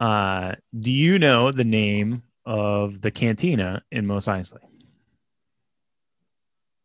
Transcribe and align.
Uh, 0.00 0.54
do 0.78 0.90
you 0.90 1.18
know 1.18 1.50
the 1.50 1.64
name 1.64 2.22
of 2.46 3.00
the 3.02 3.10
cantina 3.10 3.82
in 3.90 4.06
Mos 4.06 4.26
Eisley? 4.26 4.60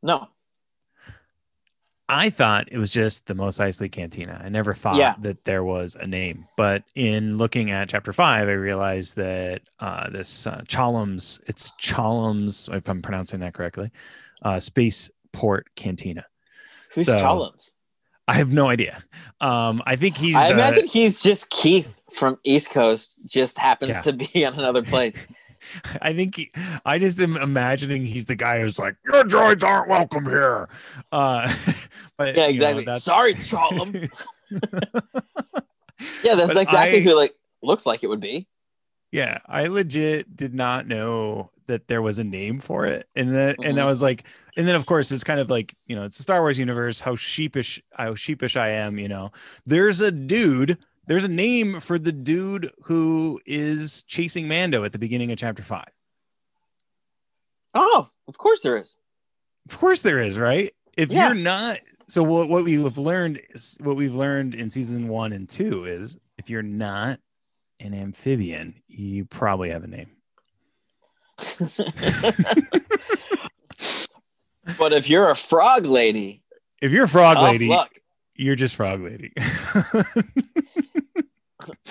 No. 0.01 0.27
I 2.09 2.29
thought 2.29 2.67
it 2.71 2.77
was 2.77 2.91
just 2.91 3.27
the 3.27 3.33
Mos 3.35 3.59
Eisley 3.59 3.89
Cantina. 3.91 4.39
I 4.43 4.49
never 4.49 4.73
thought 4.73 4.97
Yeah. 4.97 5.15
that 5.21 5.45
there 5.45 5.63
was 5.63 5.95
a 5.95 6.05
name, 6.05 6.45
but 6.57 6.83
in 6.95 7.37
looking 7.37 7.71
at 7.71 7.89
chapter 7.89 8.11
five, 8.11 8.49
I 8.49 8.53
realized 8.53 9.15
that 9.15 9.61
uh, 9.79 10.09
this 10.09 10.45
uh, 10.45 10.61
Chalums, 10.67 11.39
it's 11.47 11.71
Chalums, 11.81 12.71
if 12.75 12.89
I'm 12.89 13.01
pronouncing 13.01 13.39
that 13.39 13.53
correctly, 13.53 13.89
uh, 14.41 14.59
Spaceport 14.59 15.67
Cantina. 15.75 16.25
Who's 16.93 17.05
So- 17.05 17.17
Chalums? 17.19 17.71
I 18.27 18.33
have 18.35 18.51
no 18.51 18.69
idea. 18.69 19.03
Um, 19.41 19.81
I 19.85 19.95
think 19.95 20.15
he's. 20.17 20.35
I 20.35 20.47
the- 20.49 20.53
imagine 20.53 20.87
he's 20.87 21.21
just 21.21 21.49
Keith 21.49 22.01
from 22.11 22.39
East 22.43 22.69
Coast, 22.71 23.19
just 23.27 23.57
happens 23.59 23.95
Yeah. 23.97 24.01
to 24.03 24.13
be 24.13 24.45
on 24.45 24.53
another 24.53 24.81
place. 24.93 25.17
I 26.01 26.13
think 26.13 26.35
he, 26.35 26.51
I 26.85 26.99
just 26.99 27.21
am 27.21 27.37
imagining 27.37 28.05
he's 28.05 28.25
the 28.25 28.35
guy 28.35 28.59
who's 28.59 28.77
like, 28.77 28.95
your 29.05 29.23
droids 29.23 29.63
aren't 29.63 29.87
welcome 29.89 30.25
here. 30.25 30.67
Uh, 31.11 31.53
but 32.17 32.35
Yeah, 32.35 32.47
you 32.47 32.59
know, 32.59 32.77
exactly. 32.79 32.99
Sorry, 32.99 33.33
Chalum. 33.35 34.09
Yeah, 36.23 36.35
that's 36.35 36.47
But 36.47 36.57
exactly 36.57 36.97
I- 36.99 37.01
who 37.01 37.15
like 37.15 37.33
looks 37.61 37.85
like 37.85 38.03
it 38.03 38.07
would 38.07 38.19
be. 38.19 38.47
Yeah, 39.13 39.37
I 39.45 39.67
legit 39.67 40.35
did 40.35 40.55
not 40.55 40.87
know 40.87 41.51
that 41.67 41.87
there 41.87 42.01
was 42.01 42.17
a 42.17 42.23
name 42.23 42.59
for 42.59 42.85
it, 42.87 43.07
and 43.15 43.29
then 43.33 43.55
and 43.63 43.77
that 43.77 43.83
Mhm. 43.83 43.85
was 43.85 44.01
like, 44.01 44.25
and 44.57 44.67
then 44.67 44.73
of 44.75 44.87
course 44.87 45.11
it's 45.11 45.23
kind 45.23 45.39
of 45.39 45.51
like 45.51 45.75
you 45.85 45.95
know 45.95 46.03
it's 46.03 46.19
a 46.19 46.23
Star 46.23 46.41
Wars 46.41 46.57
universe. 46.57 46.99
How 47.01 47.15
sheepish, 47.15 47.79
how 47.93 48.15
sheepish 48.15 48.55
I 48.57 48.69
am. 48.69 48.97
You 48.97 49.07
know, 49.07 49.31
there's 49.67 50.01
a 50.01 50.09
dude. 50.09 50.79
There's 51.05 51.23
a 51.25 51.29
name 51.29 51.79
for 51.79 51.99
the 51.99 52.11
dude 52.11 52.71
who 52.85 53.39
is 53.45 54.01
chasing 54.03 54.47
Mando 54.47 54.83
at 54.83 54.93
the 54.93 54.99
beginning 54.99 55.31
of 55.31 55.37
chapter 55.37 55.61
five. 55.61 55.91
Oh, 57.75 58.09
of 58.27 58.37
course 58.39 58.61
there 58.61 58.77
is. 58.77 58.97
Of 59.69 59.77
course 59.79 60.01
there 60.01 60.19
is, 60.19 60.39
right? 60.39 60.73
If 60.97 61.11
Yeah. 61.11 61.27
you're 61.27 61.43
not, 61.43 61.77
so 62.07 62.23
what 62.23 62.49
what 62.49 62.63
we've 62.63 62.97
learned, 62.97 63.41
is, 63.51 63.77
what 63.79 63.95
we've 63.95 64.13
learned 64.15 64.55
in 64.55 64.69
season 64.71 65.07
one 65.07 65.31
and 65.33 65.47
two 65.47 65.85
is 65.85 66.17
if 66.39 66.49
you're 66.49 66.61
not 66.63 67.19
an 67.83 67.93
amphibian, 67.93 68.81
you 68.87 69.25
probably 69.25 69.69
have 69.69 69.83
a 69.83 69.87
name. 69.87 70.09
but 74.77 74.93
if 74.93 75.09
you're 75.09 75.29
a 75.29 75.35
frog 75.35 75.85
lady, 75.85 76.43
If 76.81 76.91
you're 76.91 77.05
a 77.05 77.09
frog 77.09 77.37
lady, 77.37 77.67
luck. 77.67 77.91
you're 78.35 78.55
just 78.55 78.75
frog 78.75 79.01
lady. 79.01 79.33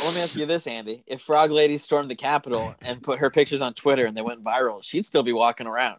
Let 0.04 0.14
me 0.14 0.20
ask 0.20 0.36
you 0.36 0.44
this, 0.46 0.66
Andy: 0.66 1.02
If 1.06 1.22
Frog 1.22 1.50
Lady 1.50 1.78
stormed 1.78 2.10
the 2.10 2.14
Capitol 2.14 2.74
and 2.82 3.02
put 3.02 3.20
her 3.20 3.30
pictures 3.30 3.62
on 3.62 3.72
Twitter 3.72 4.04
and 4.04 4.14
they 4.14 4.20
went 4.20 4.44
viral, 4.44 4.82
she'd 4.82 5.04
still 5.06 5.22
be 5.22 5.32
walking 5.32 5.66
around. 5.66 5.98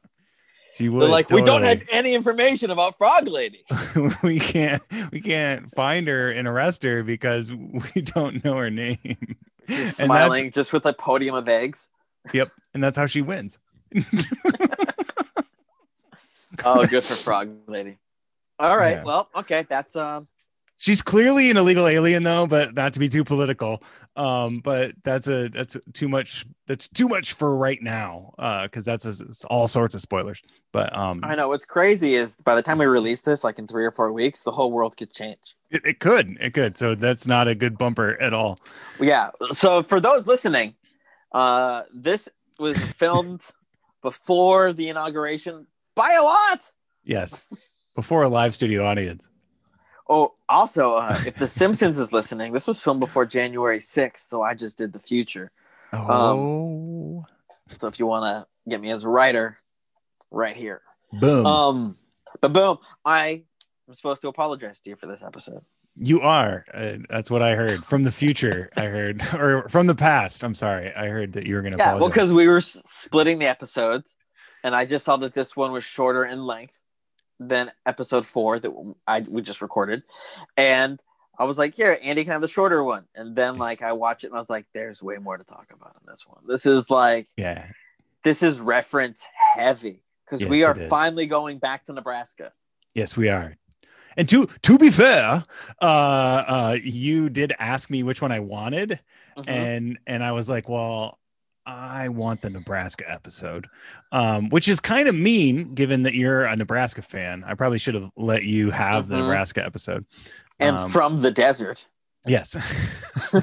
she 0.76 0.90
would 0.90 1.02
They're 1.02 1.10
like, 1.10 1.32
we 1.32 1.42
don't 1.42 1.64
have 1.64 1.82
any 1.92 2.14
information 2.14 2.70
about 2.70 2.98
Frog 3.00 3.28
Lady. 3.28 3.64
we 4.24 4.40
can't 4.40 4.84
we 5.12 5.22
can't 5.22 5.72
find 5.72 6.08
her 6.08 6.30
and 6.30 6.48
arrest 6.48 6.84
her 6.84 7.02
because 7.02 7.52
we 7.52 8.02
don't 8.02 8.44
know 8.46 8.58
her 8.58 8.70
name. 8.70 9.38
She's 9.68 9.98
smiling 9.98 10.52
just 10.52 10.74
with 10.74 10.86
a 10.86 10.94
podium 10.94 11.36
of 11.36 11.48
eggs. 11.48 11.90
Yep, 12.34 12.52
and 12.74 12.82
that's 12.82 12.96
how 12.96 13.06
she 13.06 13.22
wins. 13.22 13.60
Oh, 16.64 16.86
good 16.86 17.04
for 17.04 17.16
Frog 17.16 17.50
Lady. 17.68 17.98
All 18.60 18.78
right. 18.78 18.92
Yeah. 18.92 19.04
Well, 19.04 19.30
okay. 19.36 19.66
That's 19.68 19.96
um. 19.96 20.28
She's 20.84 21.02
clearly 21.02 21.50
an 21.50 21.56
illegal 21.56 21.88
alien 21.88 22.24
though, 22.24 22.46
but 22.46 22.76
not 22.76 22.92
to 22.92 23.00
be 23.00 23.08
too 23.08 23.24
political. 23.24 23.82
Um, 24.18 24.60
but 24.60 24.92
that's 25.06 25.30
a 25.30 25.48
that's 25.48 25.78
too 25.94 26.10
much. 26.10 26.46
That's 26.68 26.90
too 26.90 27.08
much 27.08 27.32
for 27.32 27.56
right 27.56 27.82
now. 27.82 28.34
Uh, 28.38 28.64
because 28.64 28.84
that's 28.84 29.06
a, 29.06 29.24
it's 29.24 29.46
all 29.46 29.70
sorts 29.70 29.96
of 29.96 30.02
spoilers. 30.02 30.42
But 30.74 30.94
um, 30.94 31.22
I 31.24 31.36
know 31.36 31.48
what's 31.48 31.64
crazy 31.64 32.16
is 32.16 32.36
by 32.36 32.54
the 32.54 32.62
time 32.62 32.80
we 32.80 32.86
release 32.86 33.22
this, 33.22 33.46
like 33.46 33.60
in 33.60 33.66
three 33.66 33.86
or 33.86 33.92
four 33.92 34.12
weeks, 34.12 34.44
the 34.44 34.52
whole 34.52 34.74
world 34.74 34.98
could 34.98 35.14
change. 35.14 35.56
it, 35.72 35.86
it 35.86 36.00
could 36.02 36.38
it 36.42 36.54
could. 36.54 36.78
So 36.78 36.96
that's 36.96 37.28
not 37.28 37.48
a 37.48 37.56
good 37.56 37.78
bumper 37.78 38.22
at 38.22 38.34
all. 38.34 38.60
Yeah. 39.00 39.30
So 39.52 39.84
for 39.84 40.02
those 40.02 40.28
listening, 40.28 40.76
uh, 41.32 41.84
this 41.94 42.28
was 42.60 42.78
filmed 42.78 43.50
before 44.02 44.74
the 44.74 44.90
inauguration 44.90 45.66
by 45.96 46.18
a 46.20 46.24
lot. 46.24 46.70
Yes, 47.06 47.48
before 47.96 48.24
a 48.24 48.28
live 48.28 48.54
studio 48.54 48.84
audience. 48.84 49.30
Oh, 50.10 50.34
also, 50.50 50.96
uh, 50.96 51.18
if 51.26 51.36
The 51.36 51.48
Simpsons 51.48 51.98
is 51.98 52.12
listening, 52.12 52.52
this 52.54 52.68
was 52.68 52.82
filmed 52.82 53.00
before 53.00 53.26
January 53.26 53.80
6th, 53.80 54.20
so 54.30 54.42
I 54.42 54.54
just 54.54 54.78
did 54.78 54.92
the 54.94 55.00
future. 55.00 55.52
Oh, 55.94 57.26
So 57.76 57.88
if 57.88 58.00
you 58.00 58.06
want 58.06 58.26
to 58.26 58.48
get 58.70 58.82
me 58.82 58.92
as 58.92 59.04
a 59.04 59.10
writer, 59.10 59.58
right 60.32 60.56
here. 60.56 60.82
boom! 61.12 61.46
Um, 61.46 61.98
but 62.42 62.52
boom, 62.54 62.78
I 63.06 63.44
am 63.88 63.96
supposed 63.96 64.22
to 64.24 64.28
apologize 64.28 64.82
to 64.82 64.90
you 64.90 64.96
for 64.96 65.08
this 65.08 65.24
episode. 65.24 65.62
You 65.96 66.22
are. 66.22 66.66
Uh, 66.74 66.98
that's 67.10 67.30
what 67.30 67.42
I 67.44 67.56
heard 67.56 67.84
from 67.86 68.04
the 68.04 68.12
future. 68.12 68.70
I 68.76 68.86
heard, 68.86 69.22
or 69.34 69.70
from 69.70 69.88
the 69.88 69.96
past. 69.96 70.44
I'm 70.44 70.56
sorry. 70.56 70.94
I 70.94 71.08
heard 71.08 71.34
that 71.34 71.46
you 71.48 71.56
were 71.56 71.62
going 71.62 71.74
to. 71.74 71.78
Yeah, 71.78 71.96
well, 71.96 72.10
because 72.10 72.34
we 72.34 72.48
were 72.48 72.58
s- 72.58 72.82
splitting 72.86 73.38
the 73.40 73.46
episodes, 73.48 74.18
and 74.64 74.76
I 74.76 74.86
just 74.86 75.06
saw 75.06 75.18
that 75.18 75.34
this 75.34 75.56
one 75.56 75.72
was 75.72 75.84
shorter 75.84 76.26
in 76.26 76.44
length 76.46 76.82
than 77.40 77.72
episode 77.86 78.26
four 78.26 78.60
that 78.60 78.72
I 79.08 79.22
we 79.22 79.42
just 79.42 79.62
recorded, 79.62 80.04
and 80.58 81.02
I 81.38 81.46
was 81.46 81.58
like, 81.58 81.76
"Here, 81.76 81.98
Andy 82.02 82.24
can 82.24 82.32
have 82.34 82.42
the 82.42 82.48
shorter 82.48 82.84
one." 82.84 83.06
And 83.16 83.36
then 83.36 83.58
like 83.58 83.82
I 83.82 83.94
watch 83.94 84.24
it, 84.24 84.28
and 84.28 84.36
I 84.36 84.40
was 84.40 84.50
like, 84.50 84.66
"There's 84.74 85.02
way 85.04 85.18
more 85.18 85.38
to 85.38 85.44
talk 85.44 85.68
about 85.74 85.96
in 86.02 86.08
this 86.12 86.28
one. 86.28 86.44
This 86.48 86.66
is 86.66 86.90
like 86.90 87.28
yeah, 87.38 87.68
this 88.24 88.44
is 88.44 88.62
reference 88.62 89.26
heavy 89.56 90.04
because 90.26 90.42
Yes, 90.42 90.50
we 90.50 90.64
are 90.64 90.76
finally 90.76 91.26
going 91.26 91.58
back 91.60 91.86
to 91.86 91.94
Nebraska." 91.94 92.54
yes, 92.96 93.18
we 93.18 93.30
are. 93.30 93.58
And 94.16 94.30
to 94.30 94.46
to 94.62 94.78
be 94.78 94.92
fair, 94.92 95.44
uh, 95.82 95.86
uh, 95.86 96.78
you 96.84 97.30
did 97.30 97.52
ask 97.58 97.90
me 97.90 98.04
which 98.04 98.22
one 98.22 98.32
I 98.32 98.40
wanted, 98.40 99.00
Mhm. 99.36 99.48
and 99.48 100.00
and 100.06 100.24
I 100.24 100.34
was 100.34 100.48
like, 100.48 100.70
well, 100.70 101.18
I 101.66 102.10
want 102.10 102.42
the 102.42 102.50
Nebraska 102.50 103.06
episode, 103.10 103.68
um, 104.12 104.50
which 104.50 104.68
is 104.68 104.80
kind 104.80 105.08
of 105.08 105.16
mean 105.16 105.74
given 105.74 106.04
that 106.04 106.14
you're 106.14 106.44
a 106.44 106.56
Nebraska 106.56 107.02
fan. 107.02 107.44
I 107.48 107.54
probably 107.54 107.80
should 107.80 107.94
have 107.96 108.10
let 108.18 108.44
you 108.44 108.70
have 108.72 109.08
the 109.08 109.16
Mhm. 109.16 109.20
Nebraska 109.22 109.64
episode. 109.66 110.06
and 110.60 110.78
um, 110.78 110.90
from 110.90 111.22
the 111.22 111.32
desert. 111.32 111.88
Yes. 112.28 112.56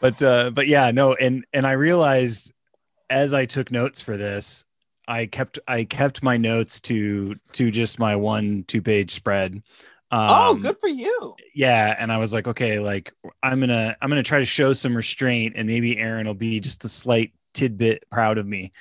but 0.00 0.22
uh 0.22 0.50
but 0.50 0.66
yeah, 0.66 0.90
no, 0.90 1.14
and 1.14 1.44
and 1.52 1.66
I 1.66 1.72
realized 1.72 2.52
as 3.10 3.32
I 3.34 3.46
took 3.46 3.70
notes 3.70 4.00
for 4.00 4.16
this, 4.16 4.64
I 5.06 5.26
kept 5.26 5.58
I 5.68 5.84
kept 5.84 6.22
my 6.22 6.36
notes 6.36 6.80
to 6.80 7.34
to 7.52 7.70
just 7.70 7.98
my 7.98 8.16
one 8.16 8.64
two 8.66 8.82
page 8.82 9.10
spread. 9.12 9.62
Um, 10.14 10.28
oh, 10.30 10.54
good 10.54 10.78
for 10.78 10.88
you. 10.88 11.34
Yeah, 11.56 11.96
and 11.98 12.12
I 12.12 12.18
was 12.18 12.32
like, 12.32 12.46
okay, 12.46 12.78
like 12.78 13.12
I'm 13.42 13.58
gonna 13.58 13.96
I'm 14.00 14.08
gonna 14.08 14.22
try 14.22 14.38
to 14.38 14.44
show 14.44 14.72
some 14.72 14.96
restraint, 14.96 15.54
and 15.56 15.66
maybe 15.66 15.98
Aaron 15.98 16.24
will 16.28 16.34
be 16.34 16.60
just 16.60 16.84
a 16.84 16.88
slight 16.88 17.32
tidbit 17.52 18.04
proud 18.10 18.38
of 18.38 18.46
me. 18.46 18.72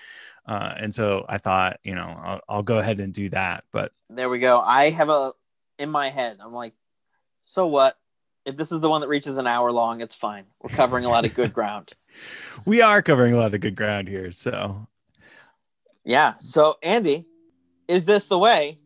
Uh, 0.46 0.76
and 0.78 0.94
so 0.94 1.26
I 1.28 1.40
thought, 1.40 1.80
you 1.84 1.96
know, 1.96 2.16
I'll, 2.24 2.42
I'll 2.48 2.64
go 2.64 2.78
ahead 2.78 3.00
and 3.00 3.12
do 3.12 3.30
that. 3.30 3.64
But 3.72 3.94
There 4.12 4.30
we 4.30 4.38
go. 4.38 4.60
I 4.60 4.92
have 4.92 5.10
a 5.10 5.32
in 5.80 5.90
my 5.90 6.10
head. 6.10 6.38
I'm 6.40 6.54
like, 6.54 6.74
so 7.42 7.66
what? 7.66 7.98
If 8.46 8.56
this 8.56 8.72
is 8.72 8.82
the 8.82 8.90
one 8.90 9.02
that 9.02 9.08
reaches 9.08 9.38
an 9.38 9.48
hour 9.48 9.72
long, 9.72 10.02
it's 10.02 10.16
fine. 10.16 10.46
We're 10.62 10.76
covering 10.76 11.06
a 11.06 11.10
lot 11.10 11.26
of 11.26 11.34
good 11.34 11.52
ground. 11.60 11.94
we 12.64 12.84
are 12.84 13.02
covering 13.02 13.34
a 13.34 13.38
lot 13.38 13.56
of 13.56 13.62
good 13.62 13.76
ground 13.76 14.08
here. 14.08 14.32
So 14.32 14.88
Yeah. 16.04 16.36
So 16.40 16.78
Andy, 16.84 17.26
is 17.88 18.06
this 18.06 18.28
the 18.28 18.38
way? 18.38 18.78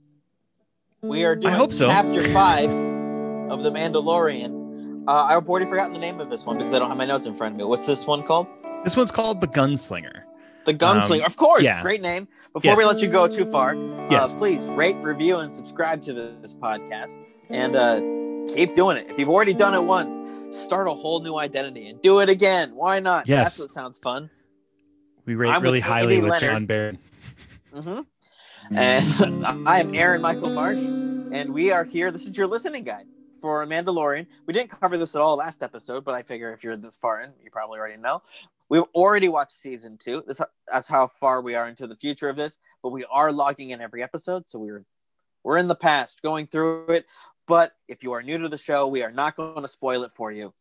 We 1.02 1.24
are 1.26 1.36
doing 1.36 1.54
hope 1.54 1.74
so. 1.74 1.88
chapter 1.88 2.28
five 2.34 2.70
of 2.70 3.64
The 3.64 3.72
Mandalorian. 3.72 5.04
Uh, 5.08 5.12
I've 5.30 5.48
already 5.48 5.66
forgotten 5.66 5.94
the 5.94 6.00
name 6.00 6.20
of 6.20 6.30
this 6.30 6.46
one 6.46 6.58
because 6.58 6.74
I 6.74 6.80
don't 6.80 6.90
have 6.90 6.98
my 6.98 7.06
notes 7.06 7.26
in 7.26 7.36
front 7.36 7.54
of 7.54 7.58
me. 7.60 7.64
What's 7.64 7.86
this 7.86 8.06
one 8.08 8.24
called? 8.24 8.48
this 8.84 8.96
one's 8.98 9.12
called 9.12 9.42
the 9.42 9.48
Gunslinger. 9.48 10.24
The 10.66 10.74
Gunslinger. 10.74 11.20
Um, 11.22 11.26
of 11.26 11.36
course. 11.38 11.62
yeah. 11.64 11.82
Great 11.82 12.02
name. 12.02 12.28
Before 12.54 12.72
Yes. 12.72 12.78
we 12.78 12.86
let 12.86 13.00
you 13.00 13.08
go 13.08 13.28
too 13.28 13.50
far, 13.52 13.76
Yes. 14.10 14.34
uh, 14.34 14.38
please 14.38 14.68
rate, 14.70 14.96
review, 14.98 15.38
and 15.38 15.54
subscribe 15.54 16.04
to 16.06 16.14
this 16.14 16.54
podcast. 16.54 17.18
And 17.50 17.76
uh, 17.76 18.54
keep 18.54 18.76
doing 18.76 18.98
it. 18.98 19.08
If 19.10 19.18
you've 19.20 19.30
already 19.30 19.54
done 19.54 19.74
it 19.76 19.82
once, 19.84 20.58
start 20.58 20.88
a 20.88 20.94
whole 20.94 21.22
new 21.22 21.38
identity 21.38 21.88
and 21.90 22.02
do 22.02 22.20
it 22.20 22.30
again. 22.30 22.76
Why 22.76 23.00
not? 23.00 23.28
Yes. 23.28 23.58
That's 23.58 23.60
what 23.70 23.74
sounds 23.74 23.98
fun. 23.98 24.30
We 25.26 25.36
rate 25.36 25.50
I'm 25.50 25.56
with 25.62 25.64
really 25.64 25.82
Andy 25.82 25.90
highly 25.94 26.22
with 26.22 26.32
Leonard. 26.32 26.42
John 26.42 26.66
Baird. 26.66 26.98
hmm 27.74 28.00
And 28.72 29.66
I 29.68 29.80
am 29.82 29.96
Aaron 29.96 30.22
Michael 30.22 30.50
Marsh, 30.50 30.80
and 30.80 31.54
we 31.54 31.72
are 31.72 31.84
here. 31.84 32.12
This 32.12 32.26
is 32.26 32.36
your 32.38 32.48
listening 32.48 32.84
guide 32.84 33.06
for 33.40 33.64
a 33.64 33.68
Mandalorian. 33.68 34.28
We 34.46 34.54
didn't 34.54 34.72
cover 34.80 34.98
this 34.98 35.16
at 35.16 35.22
all 35.22 35.38
last 35.38 35.64
episode, 35.64 36.04
but 36.04 36.16
I 36.16 36.22
figure 36.24 36.52
if 36.54 36.64
you're 36.64 36.76
this 36.76 36.98
far 36.98 37.22
in, 37.22 37.32
you 37.44 37.50
probably 37.52 37.80
already 37.80 37.98
know. 37.98 38.22
We've 38.70 38.84
already 38.94 39.30
watched 39.30 39.54
season 39.54 39.98
two. 39.98 40.24
This, 40.28 40.42
that's 40.72 40.88
how 40.90 41.08
far 41.08 41.42
we 41.42 41.56
are 41.56 41.68
into 41.68 41.88
the 41.88 41.96
future 41.96 42.30
of 42.30 42.36
this, 42.36 42.58
but 42.84 42.90
we 42.90 43.06
are 43.06 43.32
logging 43.32 43.70
in 43.70 43.82
every 43.82 44.04
episode, 44.04 44.44
so 44.48 44.60
we're 44.60 44.86
we're 45.44 45.58
in 45.58 45.68
the 45.68 45.76
past 45.76 46.22
going 46.22 46.48
through 46.48 46.88
it. 46.88 47.06
But 47.48 47.74
if 47.88 48.04
you 48.04 48.12
are 48.12 48.22
new 48.22 48.38
to 48.40 48.50
the 48.50 48.58
show, 48.58 48.88
we 48.88 49.04
are 49.04 49.12
not 49.12 49.38
going 49.38 49.62
to 49.62 49.68
spoil 49.68 50.04
it 50.04 50.12
for 50.12 50.32
you. 50.32 50.54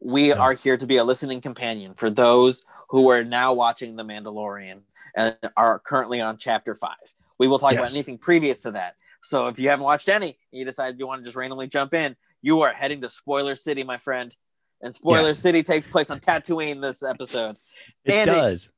we 0.00 0.28
Yeah. 0.28 0.34
are 0.38 0.52
here 0.52 0.76
to 0.76 0.86
be 0.86 0.98
a 0.98 1.04
listening 1.04 1.40
companion 1.40 1.94
for 1.94 2.10
those 2.10 2.62
who 2.90 3.10
are 3.10 3.24
now 3.24 3.52
watching 3.54 3.96
The 3.96 4.04
Mandalorian 4.04 4.80
and 5.16 5.36
are 5.56 5.78
currently 5.80 6.20
on 6.20 6.36
chapter 6.36 6.74
five. 6.76 7.14
We 7.38 7.48
will 7.48 7.58
talk 7.58 7.72
about 7.72 7.90
anything 7.92 8.18
previous 8.18 8.62
to 8.62 8.72
that. 8.72 8.94
So 9.22 9.48
if 9.48 9.58
you 9.58 9.70
haven't 9.70 9.84
watched 9.84 10.08
any, 10.08 10.38
and 10.52 10.58
you 10.58 10.64
decide 10.64 10.98
you 10.98 11.06
want 11.06 11.22
to 11.22 11.24
just 11.24 11.36
randomly 11.36 11.66
jump 11.66 11.94
in, 11.94 12.14
you 12.42 12.60
are 12.60 12.72
heading 12.72 13.00
to 13.00 13.10
Spoiler 13.10 13.56
City, 13.56 13.82
my 13.82 13.96
friend. 13.98 14.34
And 14.82 14.94
Spoiler 14.94 15.28
Yes. 15.28 15.38
City 15.38 15.62
takes 15.62 15.86
place 15.86 16.10
on 16.10 16.20
Tatooine 16.20 16.82
this 16.82 17.02
episode. 17.02 17.56
It 18.04 18.12
Andy. 18.12 18.30
does. 18.32 18.70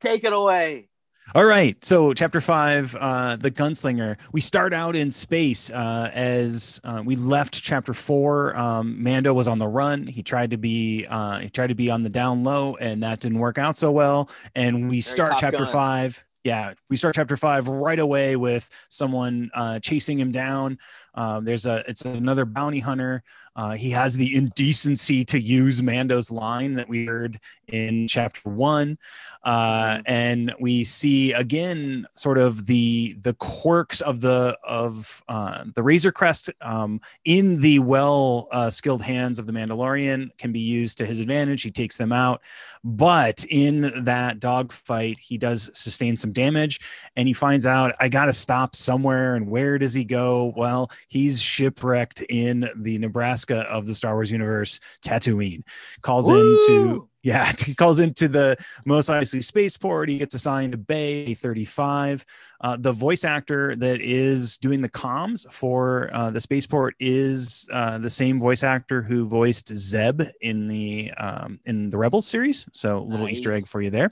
Take 0.00 0.24
it 0.24 0.34
away. 0.34 0.88
All 1.34 1.44
right. 1.44 1.82
So, 1.84 2.12
chapter 2.12 2.40
five, 2.40 2.94
uh, 2.94 3.36
the 3.36 3.50
gunslinger. 3.50 4.16
We 4.32 4.40
start 4.40 4.72
out 4.72 4.94
in 4.94 5.10
space 5.10 5.70
uh, 5.70 6.10
as 6.14 6.80
uh, 6.84 7.02
we 7.04 7.16
left 7.16 7.62
chapter 7.62 7.94
four. 7.94 8.54
Um, 8.56 9.02
Mando 9.02 9.32
was 9.34 9.48
on 9.48 9.58
the 9.58 9.66
run. 9.66 10.06
He 10.06 10.22
tried 10.22 10.50
to 10.50 10.58
be 10.58 11.06
uh, 11.08 11.38
he 11.40 11.48
tried 11.48 11.68
to 11.68 11.74
be 11.74 11.90
on 11.90 12.02
the 12.04 12.10
down 12.10 12.44
low, 12.44 12.76
and 12.76 13.02
that 13.02 13.20
didn't 13.20 13.38
work 13.38 13.58
out 13.58 13.76
so 13.76 13.90
well. 13.90 14.30
And 14.54 14.88
we 14.88 15.00
start 15.00 15.32
chapter 15.40 15.64
Gun. 15.64 15.72
five. 15.72 16.24
Yeah, 16.46 16.74
we 16.88 16.96
start 16.96 17.16
chapter 17.16 17.36
five 17.36 17.66
right 17.66 17.98
away 17.98 18.36
with 18.36 18.70
someone 18.88 19.50
uh, 19.52 19.80
chasing 19.80 20.16
him 20.16 20.30
down. 20.30 20.78
Um, 21.16 21.44
there's 21.44 21.66
a 21.66 21.82
it's 21.88 22.02
another 22.02 22.44
bounty 22.44 22.78
hunter. 22.78 23.24
Uh, 23.56 23.72
he 23.72 23.90
has 23.90 24.16
the 24.16 24.36
indecency 24.36 25.24
to 25.24 25.40
use 25.40 25.82
Mando's 25.82 26.30
line 26.30 26.74
that 26.74 26.88
we 26.88 27.06
heard 27.06 27.40
in 27.68 28.06
chapter 28.06 28.48
one 28.48 28.96
uh, 29.42 29.96
Mhm. 29.96 30.02
and 30.06 30.54
we 30.60 30.84
see 30.84 31.32
again 31.32 32.06
sort 32.14 32.38
of 32.38 32.66
the 32.66 33.16
the 33.22 33.34
quirks 33.34 34.00
of 34.00 34.20
the 34.20 34.56
of 34.62 35.22
uh, 35.28 35.64
the 35.74 35.82
Razor 35.82 36.12
Crest 36.12 36.50
um, 36.60 37.00
in 37.24 37.60
the 37.60 37.78
well 37.78 38.48
uh, 38.52 38.70
skilled 38.70 39.02
hands 39.02 39.38
of 39.38 39.46
the 39.46 39.52
Mandalorian 39.52 40.30
can 40.38 40.52
be 40.52 40.60
used 40.60 40.98
to 40.98 41.06
his 41.06 41.20
advantage. 41.20 41.62
He 41.62 41.70
takes 41.70 41.96
them 41.96 42.12
out, 42.12 42.42
but 42.84 43.44
in 43.48 44.04
that 44.04 44.38
dogfight, 44.40 45.18
he 45.18 45.38
does 45.38 45.70
sustain 45.74 46.16
some 46.16 46.32
damage, 46.32 46.80
and 47.16 47.26
he 47.26 47.32
finds 47.34 47.66
out 47.66 47.94
I 48.00 48.08
got 48.08 48.26
to 48.26 48.32
stop 48.32 48.76
somewhere. 48.76 49.34
And 49.36 49.48
where 49.48 49.78
does 49.78 49.94
he 49.94 50.04
go? 50.04 50.52
Well, 50.56 50.90
he's 51.08 51.40
shipwrecked 51.40 52.20
in 52.28 52.68
the 52.76 52.98
Nebraska 52.98 53.45
of 53.54 53.86
the 53.86 53.94
Star 53.94 54.14
Wars 54.14 54.30
universe, 54.30 54.80
Tatooine. 55.04 55.62
Calls 56.02 56.28
into 56.28 56.88
Woo! 56.88 57.08
yeah, 57.22 57.52
he 57.64 57.74
calls 57.74 57.98
into 57.98 58.28
the 58.28 58.56
Mos 58.84 59.08
Eisley 59.08 59.42
spaceport. 59.42 60.08
He 60.08 60.18
gets 60.18 60.34
assigned 60.34 60.72
to 60.72 60.78
Bay 60.78 61.34
35. 61.34 62.24
Uh, 62.60 62.76
the 62.76 62.92
voice 62.92 63.24
actor 63.24 63.76
that 63.76 64.00
is 64.00 64.58
doing 64.58 64.80
the 64.80 64.88
comms 64.88 65.50
for 65.52 66.10
uh, 66.12 66.30
the 66.30 66.40
spaceport 66.40 66.94
is 67.00 67.68
uh, 67.72 67.98
the 67.98 68.10
same 68.10 68.40
voice 68.40 68.62
actor 68.62 69.02
who 69.02 69.26
voiced 69.26 69.68
Zeb 69.74 70.22
in 70.40 70.68
the 70.68 71.12
um, 71.18 71.60
in 71.66 71.90
the 71.90 71.98
Rebels 71.98 72.26
series. 72.26 72.66
So 72.72 72.98
a 72.98 73.00
little 73.00 73.28
Easter 73.28 73.52
egg 73.52 73.66
for 73.66 73.80
you 73.80 73.90
there. 73.90 74.10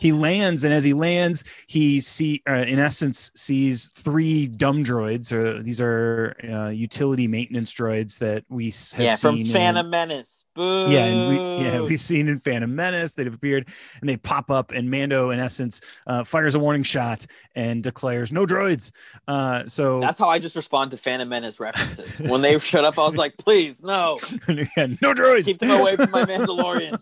He 0.00 0.12
lands, 0.12 0.64
and 0.64 0.74
as 0.74 0.84
he 0.84 0.92
lands, 0.92 1.44
he 1.66 2.00
see 2.00 2.42
uh, 2.48 2.64
in 2.66 2.78
essence 2.78 3.30
sees 3.34 3.88
three 3.88 4.46
dumb 4.46 4.84
droids. 4.84 5.32
Or 5.32 5.62
these 5.62 5.80
are 5.80 6.36
uh, 6.50 6.70
utility 6.70 7.26
maintenance 7.26 7.72
droids 7.72 8.18
that 8.18 8.44
we 8.48 8.66
have 8.66 8.98
yeah, 8.98 9.16
from 9.16 9.36
seen 9.36 9.46
in- 9.46 9.52
Phantom 9.52 9.90
Menace. 9.90 10.44
Boo. 10.54 10.86
yeah, 10.88 11.06
and 11.06 11.28
we 11.30 11.64
yeah 11.64 11.80
we've 11.80 12.00
seen 12.00 12.28
in 12.28 12.38
Phantom 12.38 12.72
Menace 12.72 13.14
that 13.14 13.26
have 13.26 13.34
appeared 13.34 13.68
and 14.00 14.08
they 14.08 14.16
pop 14.16 14.50
up 14.50 14.70
and 14.70 14.88
Mando 14.88 15.30
in 15.30 15.40
essence 15.40 15.80
uh, 16.06 16.22
fires 16.22 16.54
a 16.54 16.60
warning 16.60 16.84
shot 16.84 17.26
and 17.56 17.73
declares 17.82 18.32
no 18.32 18.46
droids. 18.46 18.90
Uh, 19.26 19.66
so 19.66 20.00
That's 20.00 20.18
how 20.18 20.28
I 20.28 20.38
just 20.38 20.56
respond 20.56 20.90
to 20.92 20.96
Phantom 20.96 21.28
Menace 21.28 21.60
references. 21.60 22.20
when 22.20 22.42
they 22.42 22.58
showed 22.58 22.84
up, 22.84 22.98
I 22.98 23.02
was 23.06 23.16
like, 23.16 23.36
please, 23.38 23.82
no, 23.82 24.18
yeah, 24.48 24.86
no 25.00 25.14
droids. 25.14 25.44
keep 25.44 25.58
them 25.58 25.80
away 25.80 25.96
from 25.96 26.10
my 26.10 26.24
Mandalorian. 26.24 26.98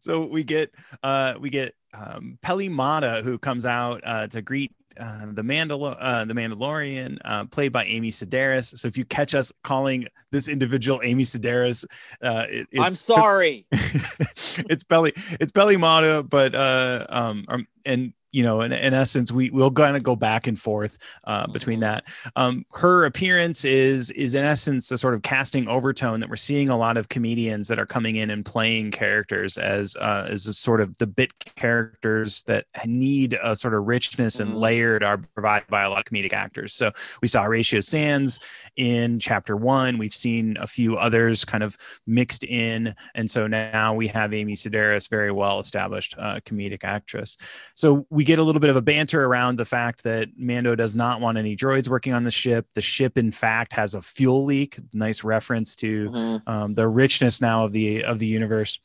so 0.00 0.24
we 0.26 0.44
get 0.44 0.72
uh, 1.02 1.34
we 1.40 1.50
get 1.50 1.74
um, 1.94 2.38
Peli 2.42 2.68
Motto 2.68 3.22
who 3.22 3.38
comes 3.38 3.66
out 3.66 4.00
uh, 4.04 4.26
to 4.28 4.42
greet. 4.42 4.72
Uh, 4.98 5.26
the 5.32 5.42
Mandal- 5.42 5.96
uh, 5.98 6.24
the 6.26 6.34
Mandalorian, 6.34 7.16
uh, 7.24 7.44
played 7.46 7.72
by 7.72 7.84
Amy 7.84 8.10
Sedaris. 8.10 8.76
So 8.76 8.88
if 8.88 8.98
you 8.98 9.04
catch 9.04 9.34
us 9.34 9.50
calling 9.62 10.08
this 10.30 10.46
individual 10.48 11.00
Amy 11.04 11.22
Sedaris, 11.22 11.86
uh, 12.20 12.46
it- 12.48 12.68
I'm 12.78 12.92
sorry. 12.92 13.66
it's 13.72 14.82
belly 14.84 15.12
it's 15.40 15.52
Peli 15.52 15.76
Motto 15.76 16.22
but 16.22 16.54
uh 16.54 17.06
um 17.08 17.44
um, 17.48 17.66
and 17.84 18.12
you 18.32 18.42
know 18.42 18.60
in, 18.60 18.72
in 18.72 18.94
essence 18.94 19.32
we 19.32 19.50
we'll 19.50 19.70
kind 19.70 19.96
of 19.96 20.02
go 20.02 20.14
back 20.16 20.46
and 20.46 20.58
forth 20.58 20.98
uh 21.24 21.46
between 21.52 21.80
that. 21.80 22.04
Um 22.36 22.64
her 22.72 23.04
appearance 23.04 23.64
is 23.64 24.10
is 24.10 24.34
in 24.34 24.44
essence 24.44 24.90
a 24.90 24.98
sort 24.98 25.14
of 25.14 25.22
casting 25.22 25.68
overtone 25.68 26.20
that 26.20 26.28
we're 26.30 26.36
seeing 26.36 26.68
a 26.68 26.76
lot 26.76 26.96
of 26.96 27.08
comedians 27.08 27.68
that 27.68 27.78
are 27.78 27.86
coming 27.86 28.16
in 28.16 28.30
and 28.30 28.44
playing 28.44 28.90
characters 28.90 29.58
as 29.58 29.96
uh 29.96 30.26
as 30.28 30.46
a 30.46 30.52
sort 30.52 30.80
of 30.80 30.96
the 30.98 31.06
bit 31.06 31.32
characters 31.56 32.42
that 32.44 32.66
need 32.86 33.38
a 33.42 33.54
sort 33.56 33.74
of 33.74 33.86
richness 33.86 34.40
and 34.40 34.52
Mhm. 34.52 34.60
layered 34.60 35.02
are 35.02 35.18
provided 35.34 35.66
by 35.68 35.82
a 35.82 35.90
lot 35.90 35.98
of 36.00 36.04
comedic 36.04 36.32
actors. 36.32 36.72
So 36.74 36.92
we 37.22 37.28
saw 37.28 37.42
Horatio 37.44 37.80
Sanz 37.80 38.40
in 38.76 39.18
chapter 39.18 39.56
one. 39.56 39.98
We've 39.98 40.14
seen 40.14 40.56
a 40.60 40.66
few 40.66 40.96
others 40.96 41.44
kind 41.44 41.62
of 41.62 41.76
mixed 42.06 42.44
in. 42.44 42.94
And 43.14 43.30
so 43.30 43.46
now 43.46 43.94
we 43.94 44.08
have 44.08 44.32
amy 44.34 44.54
sedaris 44.54 45.08
very 45.08 45.30
well 45.32 45.58
established 45.60 46.14
uh, 46.18 46.40
comedic 46.40 46.84
actress. 46.84 47.36
So 47.74 48.06
we 48.10 48.19
get 48.24 48.38
a 48.38 48.42
little 48.42 48.60
bit 48.60 48.70
of 48.70 48.76
a 48.76 48.82
banter 48.82 49.24
around 49.24 49.56
the 49.58 49.64
fact 49.64 50.02
that 50.04 50.28
mando 50.36 50.74
does 50.74 50.94
not 50.96 51.20
want 51.20 51.38
any 51.38 51.56
droids 51.56 51.88
working 51.88 52.12
on 52.12 52.22
the 52.22 52.30
ship 52.30 52.66
the 52.74 52.80
ship 52.80 53.16
in 53.18 53.30
fact 53.32 53.72
has 53.72 53.94
a 53.94 54.02
fuel 54.02 54.44
leak 54.44 54.78
nice 54.92 55.22
reference 55.24 55.76
to 55.76 56.10
Mhm. 56.10 56.48
um, 56.48 56.74
the 56.74 56.88
richness 56.88 57.40
now 57.40 57.64
of 57.64 57.72
the 57.72 58.04
of 58.04 58.18
the 58.18 58.26
universe 58.26 58.80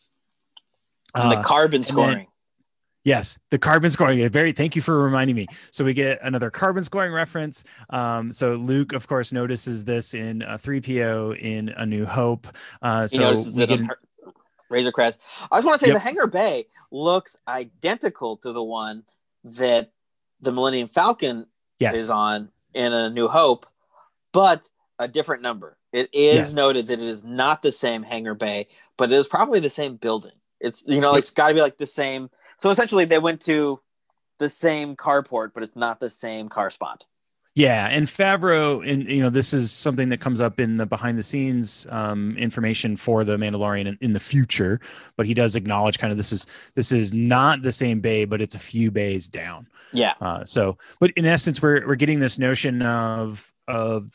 And 1.14 1.32
the 1.32 1.38
Uh, 1.40 1.44
carbon 1.44 1.80
then- 1.80 1.84
scoring. 1.84 2.28
Yes, 3.06 3.38
the 3.52 3.58
carbon 3.60 3.90
scoring. 3.92 4.28
Very. 4.30 4.52
Thank 4.52 4.76
you 4.76 4.82
for 4.82 5.02
reminding 5.04 5.36
me. 5.36 5.46
So 5.72 5.86
we 5.86 5.94
get 5.94 6.20
another 6.24 6.50
carbon 6.50 6.84
scoring 6.84 7.14
reference. 7.14 7.64
Um, 7.92 8.32
so 8.34 8.56
Luke, 8.56 8.92
of 8.94 9.08
course, 9.08 9.32
notices 9.32 9.86
this 9.86 10.14
in 10.16 10.42
uh, 10.42 10.58
3PO 10.58 11.32
in 11.40 11.70
A 11.70 11.86
New 11.86 12.06
Hope. 12.06 12.48
Uh, 12.82 13.04
he 13.04 13.08
so 13.10 13.20
notices 13.22 13.58
it 13.60 13.72
on 13.72 13.86
her- 13.86 14.00
Razor 14.72 14.92
Crest. 14.92 15.22
I 15.52 15.58
just 15.58 15.68
want 15.68 15.80
to 15.80 15.86
say 15.86 15.92
Yep. 15.94 16.02
the 16.02 16.06
Hangar 16.08 16.28
Bay 16.28 16.66
looks 16.92 17.38
identical 17.48 18.36
to 18.38 18.52
the 18.52 18.64
one 18.64 19.04
that 19.46 19.92
the 20.42 20.52
Millennium 20.52 20.88
Falcon 20.88 21.46
yes, 21.80 21.96
is 21.96 22.10
on 22.10 22.50
in 22.74 22.92
A 22.92 23.10
New 23.10 23.28
Hope, 23.28 23.66
but 24.34 24.70
a 25.00 25.08
different 25.08 25.42
number. 25.42 25.78
It 25.94 26.10
is 26.12 26.36
Yes. 26.36 26.54
noted 26.54 26.88
that 26.88 27.00
it 27.00 27.06
is 27.06 27.24
not 27.24 27.62
the 27.62 27.72
same 27.72 28.04
hangar 28.04 28.34
bay, 28.34 28.68
but 28.98 29.12
it 29.12 29.16
is 29.16 29.28
probably 29.28 29.60
the 29.60 29.70
same 29.70 29.96
building. 29.96 30.34
It's 30.60 30.86
you 30.88 31.00
know, 31.00 31.16
it's 31.16 31.30
got 31.30 31.50
to 31.50 31.54
be 31.54 31.62
like 31.62 31.78
the 31.78 31.86
same. 31.86 32.30
So 32.58 32.70
essentially, 32.70 33.06
they 33.06 33.20
went 33.20 33.42
to 33.42 33.80
the 34.40 34.50
same 34.50 34.96
carport, 34.96 35.52
but 35.54 35.64
it's 35.64 35.76
not 35.76 36.00
the 36.00 36.10
same 36.10 36.50
car 36.50 36.70
spot. 36.70 37.06
Yeah, 37.56 37.88
and 37.88 38.06
Favreau, 38.06 38.86
and 38.86 39.08
you 39.08 39.24
know, 39.24 39.30
this 39.30 39.54
is 39.54 39.72
something 39.72 40.10
that 40.10 40.20
comes 40.20 40.42
up 40.42 40.60
in 40.60 40.76
the 40.76 40.86
behind 40.86 41.18
the 41.18 41.24
scenes 41.24 41.88
um, 41.90 42.36
information 42.38 42.98
for 42.98 43.24
the 43.24 43.38
Mandalorian 43.38 43.88
in, 43.88 43.98
in 44.02 44.12
the 44.12 44.20
future. 44.20 44.82
But 45.16 45.26
he 45.26 45.34
does 45.34 45.56
acknowledge 45.56 45.98
kind 45.98 46.12
of 46.12 46.18
this 46.18 46.34
is 46.34 46.46
this 46.76 46.92
is 46.92 47.14
not 47.14 47.62
the 47.62 47.72
same 47.72 48.02
bay, 48.02 48.26
but 48.26 48.42
it's 48.42 48.56
a 48.56 48.60
few 48.60 48.92
bays 48.92 49.30
down. 49.30 49.68
Yeah, 49.94 50.16
Uh, 50.20 50.44
so, 50.44 50.78
but 51.00 51.12
in 51.12 51.26
essence, 51.26 51.62
we're 51.62 51.88
we're 51.88 51.96
getting 51.96 52.20
this 52.20 52.38
notion 52.38 52.82
of 52.82 53.54
of 53.70 54.12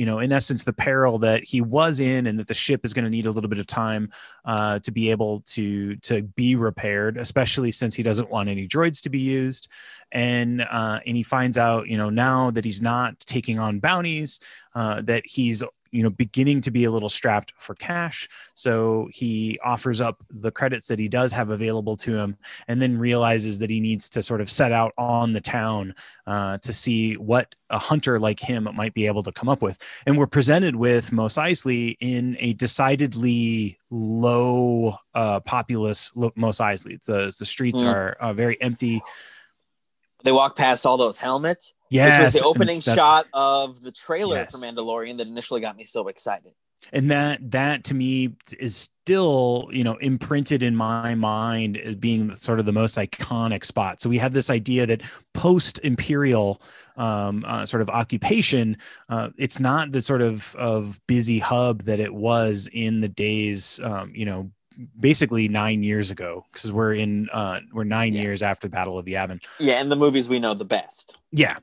you 0.00 0.06
know, 0.06 0.18
in 0.18 0.32
essence, 0.32 0.64
the 0.64 0.72
peril 0.72 1.18
that 1.18 1.44
he 1.44 1.60
was 1.60 2.00
in, 2.00 2.26
and 2.26 2.38
that 2.38 2.46
the 2.46 2.54
ship 2.54 2.86
is 2.86 2.94
going 2.94 3.04
to 3.04 3.10
need 3.10 3.26
a 3.26 3.30
little 3.30 3.50
bit 3.50 3.58
of 3.58 3.66
time 3.66 4.10
uh, 4.46 4.78
to 4.78 4.90
be 4.90 5.10
able 5.10 5.40
to 5.40 5.94
to 5.96 6.22
be 6.22 6.56
repaired, 6.56 7.18
especially 7.18 7.70
since 7.70 7.94
he 7.94 8.02
doesn't 8.02 8.30
want 8.30 8.48
any 8.48 8.66
droids 8.66 9.02
to 9.02 9.10
be 9.10 9.18
used, 9.18 9.68
and 10.10 10.62
uh, 10.62 11.00
and 11.06 11.18
he 11.18 11.22
finds 11.22 11.58
out, 11.58 11.86
you 11.86 11.98
know, 11.98 12.08
now 12.08 12.50
that 12.50 12.64
he's 12.64 12.80
not 12.80 13.20
taking 13.20 13.58
on 13.58 13.78
bounties, 13.78 14.40
uh, 14.74 15.02
that 15.02 15.26
he's 15.26 15.62
you 15.92 16.02
know 16.02 16.10
beginning 16.10 16.60
to 16.60 16.70
be 16.70 16.84
a 16.84 16.90
little 16.90 17.08
strapped 17.08 17.52
for 17.58 17.74
cash 17.74 18.28
so 18.54 19.08
he 19.12 19.58
offers 19.64 20.00
up 20.00 20.22
the 20.30 20.50
credits 20.50 20.86
that 20.86 20.98
he 20.98 21.08
does 21.08 21.32
have 21.32 21.50
available 21.50 21.96
to 21.96 22.14
him 22.16 22.36
and 22.68 22.80
then 22.80 22.96
realizes 22.98 23.58
that 23.58 23.70
he 23.70 23.80
needs 23.80 24.08
to 24.10 24.22
sort 24.22 24.40
of 24.40 24.48
set 24.50 24.70
out 24.72 24.92
on 24.98 25.32
the 25.32 25.40
town 25.40 25.94
uh, 26.26 26.58
to 26.58 26.72
see 26.72 27.14
what 27.14 27.54
a 27.70 27.78
hunter 27.78 28.18
like 28.18 28.38
him 28.38 28.68
might 28.74 28.94
be 28.94 29.06
able 29.06 29.22
to 29.22 29.32
come 29.32 29.48
up 29.48 29.62
with. 29.62 29.78
And 30.06 30.16
we're 30.18 30.26
presented 30.26 30.74
with 30.76 31.12
Mos 31.12 31.34
Eisley 31.36 31.96
in 32.00 32.36
a 32.40 32.52
decidedly 32.54 33.78
low 33.90 34.96
uh, 35.14 35.40
populous 35.40 36.10
lo- 36.14 36.32
Mos 36.36 36.58
Eisley. 36.58 37.02
The, 37.04 37.34
the 37.38 37.46
streets 37.46 37.82
Mm. 37.82 37.92
are 37.94 38.12
uh, 38.20 38.32
very 38.32 38.60
empty. 38.60 39.00
They 40.24 40.32
walk 40.32 40.56
past 40.56 40.86
all 40.86 40.96
those 40.96 41.18
helmets, 41.18 41.74
Yes, 41.90 42.18
which 42.18 42.24
was 42.26 42.34
the 42.42 42.46
opening 42.46 42.80
shot 42.80 43.26
of 43.32 43.80
the 43.82 43.92
trailer 43.92 44.36
Yes. 44.36 44.52
for 44.52 44.58
Mandalorian 44.64 45.18
that 45.18 45.26
initially 45.26 45.60
got 45.60 45.76
me 45.76 45.84
so 45.84 46.08
excited. 46.08 46.52
and 46.92 47.10
that 47.10 47.50
that 47.50 47.84
to 47.84 47.94
me 47.94 48.32
is 48.58 48.74
still 48.74 49.68
you 49.70 49.84
know 49.84 49.96
imprinted 49.96 50.62
in 50.62 50.74
my 50.74 51.14
mind 51.14 51.76
as 51.76 51.94
being 51.94 52.34
sort 52.36 52.58
of 52.58 52.64
the 52.64 52.72
most 52.72 52.96
iconic 52.96 53.64
spot 53.66 54.00
so 54.00 54.08
we 54.08 54.16
have 54.16 54.32
this 54.32 54.48
idea 54.48 54.86
that 54.86 55.02
post 55.34 55.78
imperial 55.82 56.60
um, 56.96 57.44
uh, 57.46 57.64
sort 57.64 57.80
of 57.80 57.88
occupation, 57.88 58.76
uh, 59.08 59.30
it's 59.38 59.58
not 59.58 59.90
the 59.92 60.02
sort 60.02 60.20
of 60.20 60.54
of 60.56 61.00
busy 61.06 61.38
hub 61.38 61.82
that 61.84 61.98
it 61.98 62.12
was 62.12 62.68
in 62.72 63.00
the 63.00 63.08
days, 63.08 63.80
um, 63.82 64.12
you 64.14 64.26
know, 64.26 64.50
basically 64.98 65.48
nine 65.48 65.82
years 65.82 66.10
ago 66.10 66.44
because 66.52 66.72
we're 66.72 66.94
in 66.94 67.28
uh, 67.32 67.60
we're 67.72 67.84
nine 67.84 68.12
Yeah. 68.12 68.22
years 68.22 68.42
after 68.42 68.68
the 68.68 68.72
Battle 68.72 68.98
of 68.98 69.04
the 69.04 69.14
Yavin. 69.14 69.42
Yeah, 69.58 69.80
in 69.80 69.88
the 69.88 69.96
movies 69.96 70.28
we 70.28 70.38
know 70.38 70.54
the 70.54 70.64
best. 70.64 71.16
Yeah. 71.32 71.56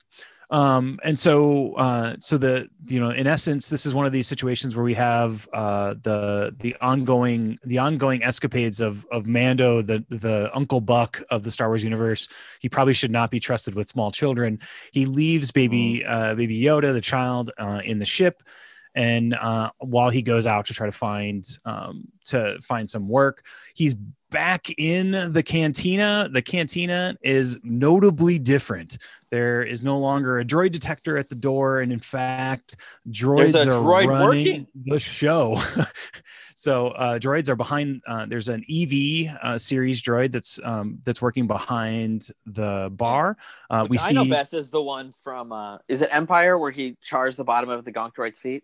Um, 0.49 0.97
and 1.03 1.19
so, 1.19 1.73
uh, 1.73 2.15
so 2.19 2.37
the, 2.37 2.69
you 2.87 3.01
know, 3.01 3.09
in 3.09 3.27
essence, 3.27 3.67
this 3.67 3.85
is 3.85 3.93
one 3.93 4.05
of 4.05 4.13
these 4.13 4.27
situations 4.27 4.77
where 4.77 4.85
we 4.85 4.93
have, 4.93 5.45
uh, 5.51 5.95
the, 6.01 6.55
the 6.59 6.73
ongoing, 6.79 7.59
the 7.65 7.79
ongoing 7.79 8.23
escapades 8.23 8.79
of, 8.79 9.05
of 9.11 9.27
Mando, 9.27 9.81
the, 9.81 10.05
the 10.07 10.49
Uncle 10.53 10.79
Buck 10.79 11.21
of 11.31 11.43
the 11.43 11.51
Star 11.51 11.67
Wars 11.67 11.83
universe. 11.83 12.29
He 12.61 12.69
probably 12.69 12.93
should 12.93 13.11
not 13.11 13.29
be 13.29 13.41
trusted 13.41 13.75
with 13.75 13.89
small 13.89 14.09
children. 14.09 14.59
He 14.93 15.05
leaves 15.05 15.51
baby, 15.51 16.05
uh, 16.05 16.33
baby 16.35 16.57
Yoda, 16.61 16.93
the 16.93 17.01
child, 17.01 17.51
uh, 17.57 17.81
in 17.83 17.99
the 17.99 18.05
ship. 18.05 18.41
And, 18.97 19.35
uh, 19.35 19.69
while 19.77 20.09
he 20.09 20.23
goes 20.23 20.47
out 20.47 20.65
to 20.65 20.73
try 20.73 20.87
to 20.87 20.91
find, 20.91 21.47
um, 21.65 22.07
to 22.25 22.59
find 22.61 22.89
some 22.89 23.07
work, 23.07 23.45
he's 23.75 23.95
back 24.29 24.67
in 24.77 25.31
the 25.33 25.43
cantina. 25.43 26.29
The 26.31 26.41
cantina 26.41 27.15
is 27.21 27.57
notably 27.63 28.39
different. 28.39 28.97
There 29.29 29.61
is 29.61 29.83
no 29.83 29.99
longer 29.99 30.39
a 30.39 30.45
droid 30.45 30.71
detector 30.71 31.17
at 31.17 31.29
the 31.29 31.35
door, 31.35 31.81
and 31.81 31.91
in 31.91 31.99
fact, 31.99 32.75
droids 33.09 33.55
are 33.55 33.69
droid 33.69 34.07
running 34.07 34.21
working. 34.21 34.67
the 34.85 34.99
show. 34.99 35.61
so 36.55 36.87
uh, 36.89 37.19
droids 37.19 37.49
are 37.49 37.55
behind. 37.55 38.01
Uh, 38.07 38.25
there's 38.25 38.47
an 38.47 38.63
EV 38.69 39.37
uh, 39.41 39.57
series 39.57 40.01
droid 40.01 40.31
that's 40.31 40.59
um, 40.63 40.99
that's 41.03 41.21
working 41.21 41.47
behind 41.47 42.29
the 42.45 42.89
bar. 42.93 43.37
Uh, 43.69 43.85
we 43.89 43.97
I 43.97 44.01
see 44.01 44.15
know 44.15 44.25
best 44.25 44.53
is 44.53 44.69
the 44.69 44.81
one 44.81 45.13
from 45.23 45.51
uh, 45.51 45.79
is 45.87 46.01
it 46.01 46.09
Empire 46.11 46.57
where 46.57 46.71
he 46.71 46.97
charged 47.01 47.37
the 47.37 47.45
bottom 47.45 47.69
of 47.69 47.83
the 47.85 47.91
Gonk 47.91 48.13
droid's 48.13 48.39
feet? 48.39 48.63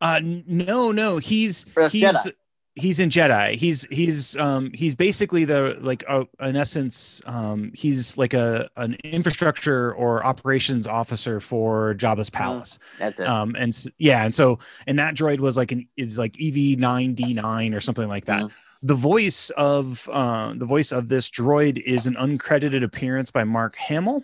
Uh, 0.00 0.20
no, 0.22 0.90
no, 0.92 1.18
he's 1.18 1.64
he's 1.90 2.02
Jedi. 2.02 2.32
he's 2.74 2.98
in 3.00 3.08
Jedi. 3.08 3.54
He's 3.54 3.84
he's 3.90 4.36
um 4.36 4.70
he's 4.74 4.94
basically 4.94 5.44
the 5.44 5.76
like 5.80 6.02
uh, 6.08 6.24
in 6.40 6.56
essence 6.56 7.22
um 7.26 7.70
he's 7.74 8.18
like 8.18 8.34
a 8.34 8.68
an 8.76 8.94
infrastructure 9.04 9.94
or 9.94 10.24
operations 10.24 10.86
officer 10.86 11.40
for 11.40 11.94
Jabba's 11.94 12.30
palace. 12.30 12.78
That's 12.98 13.20
it. 13.20 13.28
Um 13.28 13.54
and 13.56 13.86
yeah, 13.98 14.24
and 14.24 14.34
so 14.34 14.58
and 14.86 14.98
that 14.98 15.14
droid 15.14 15.38
was 15.38 15.56
like 15.56 15.72
an 15.72 15.88
is 15.96 16.18
like 16.18 16.36
EV 16.40 16.78
nine 16.78 17.14
D 17.14 17.32
nine 17.34 17.72
or 17.74 17.80
something 17.80 18.08
like 18.08 18.24
that. 18.24 18.44
Mhm. 18.44 18.50
The 18.82 18.94
voice 18.94 19.50
of 19.56 20.08
uh, 20.12 20.52
the 20.54 20.66
voice 20.66 20.92
of 20.92 21.08
this 21.08 21.30
droid 21.30 21.78
is 21.78 22.06
an 22.06 22.14
uncredited 22.14 22.84
appearance 22.84 23.30
by 23.30 23.42
Mark 23.42 23.74
Hamill. 23.76 24.22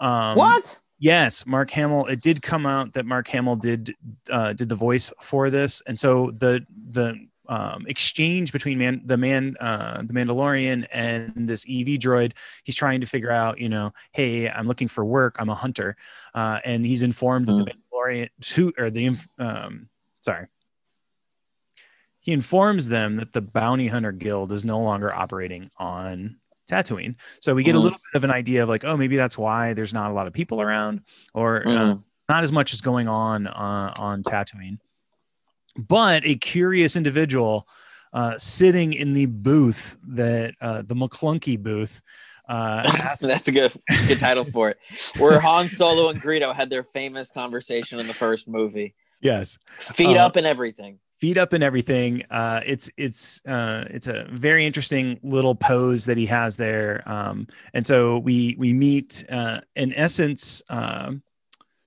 Um, 0.00 0.36
what? 0.38 0.80
Yes, 1.02 1.44
Mark 1.46 1.68
Hamill. 1.72 2.06
It 2.06 2.22
did 2.22 2.42
come 2.42 2.64
out 2.64 2.92
that 2.92 3.04
Mark 3.04 3.26
Hamill 3.26 3.56
did 3.56 3.92
uh, 4.30 4.52
did 4.52 4.68
the 4.68 4.76
voice 4.76 5.12
for 5.20 5.50
this, 5.50 5.82
and 5.88 5.98
so 5.98 6.30
the 6.30 6.64
the 6.90 7.26
um, 7.48 7.84
exchange 7.88 8.52
between 8.52 8.78
man 8.78 9.02
the 9.04 9.16
man 9.16 9.56
uh, 9.58 10.02
the 10.02 10.12
Mandalorian 10.12 10.86
and 10.92 11.48
this 11.48 11.64
EV 11.64 11.98
droid, 11.98 12.34
he's 12.62 12.76
trying 12.76 13.00
to 13.00 13.08
figure 13.08 13.32
out, 13.32 13.58
you 13.58 13.68
know, 13.68 13.92
hey, 14.12 14.48
I'm 14.48 14.68
looking 14.68 14.86
for 14.86 15.04
work. 15.04 15.34
I'm 15.40 15.48
a 15.48 15.56
hunter, 15.56 15.96
uh, 16.34 16.60
and 16.64 16.86
he's 16.86 17.02
informed 17.02 17.46
that 17.46 17.54
the 17.54 17.64
Mandalorian 17.64 18.28
who 18.54 18.72
or 18.78 18.88
the 18.88 19.06
inf- 19.06 19.28
um, 19.40 19.88
sorry. 20.20 20.46
He 22.20 22.32
informs 22.32 22.88
them 22.88 23.16
that 23.16 23.32
the 23.32 23.42
Bounty 23.42 23.88
Hunter 23.88 24.12
Guild 24.12 24.52
is 24.52 24.64
no 24.64 24.80
longer 24.80 25.12
operating 25.12 25.68
on 25.78 26.36
Tatooine. 26.70 27.16
So 27.40 27.54
we 27.54 27.62
get 27.64 27.74
a 27.74 27.78
Mhm. 27.78 27.82
little 27.82 27.98
bit 28.12 28.16
of 28.16 28.24
an 28.24 28.30
idea 28.30 28.62
of 28.62 28.68
like, 28.68 28.84
oh, 28.84 28.96
maybe 28.96 29.16
that's 29.16 29.36
why 29.36 29.74
there's 29.74 29.92
not 29.92 30.10
a 30.10 30.14
lot 30.14 30.26
of 30.26 30.32
people 30.32 30.60
around, 30.62 31.02
or 31.34 31.66
uh, 31.66 31.70
Mhm. 31.70 32.02
not 32.28 32.42
as 32.44 32.52
much 32.52 32.72
is 32.72 32.80
going 32.80 33.08
on 33.08 33.46
uh, 33.46 33.92
on 33.98 34.22
Tatooine. 34.22 34.78
But 35.76 36.24
a 36.26 36.34
curious 36.36 36.96
individual 36.96 37.66
uh, 38.12 38.38
sitting 38.38 38.92
in 38.92 39.14
the 39.14 39.24
booth 39.26 39.98
that 40.06 40.54
uh, 40.60 40.82
the 40.82 40.94
McClunky 40.94 41.58
booth 41.58 42.02
uh, 42.48 42.82
asks, 42.84 43.22
That's 43.22 43.48
a 43.48 43.52
good 43.52 43.72
good 44.06 44.18
title 44.18 44.44
for 44.44 44.68
it. 44.70 44.78
Where 45.16 45.40
Han 45.40 45.68
Solo 45.70 46.10
and 46.10 46.20
Greedo 46.20 46.54
had 46.54 46.68
their 46.68 46.82
famous 46.84 47.30
conversation 47.30 47.98
in 47.98 48.06
the 48.06 48.12
first 48.14 48.48
movie. 48.48 48.94
yes, 49.20 49.58
Feet 49.78 50.16
Uh, 50.16 50.26
up 50.26 50.36
and 50.36 50.46
everything. 50.46 50.98
Feet 51.22 51.38
up 51.38 51.52
and 51.52 51.62
everything. 51.62 52.24
Uh, 52.32 52.62
it's 52.66 52.90
it's 52.96 53.40
uh, 53.46 53.84
it's 53.90 54.08
a 54.08 54.26
very 54.32 54.66
interesting 54.66 55.20
little 55.22 55.54
pose 55.54 56.04
that 56.06 56.16
he 56.16 56.26
has 56.26 56.56
there. 56.56 57.00
Um, 57.06 57.46
and 57.72 57.86
so 57.86 58.18
we 58.18 58.56
we 58.58 58.72
meet 58.72 59.24
uh, 59.30 59.60
in 59.76 59.94
essence 59.94 60.62
um, 60.68 61.22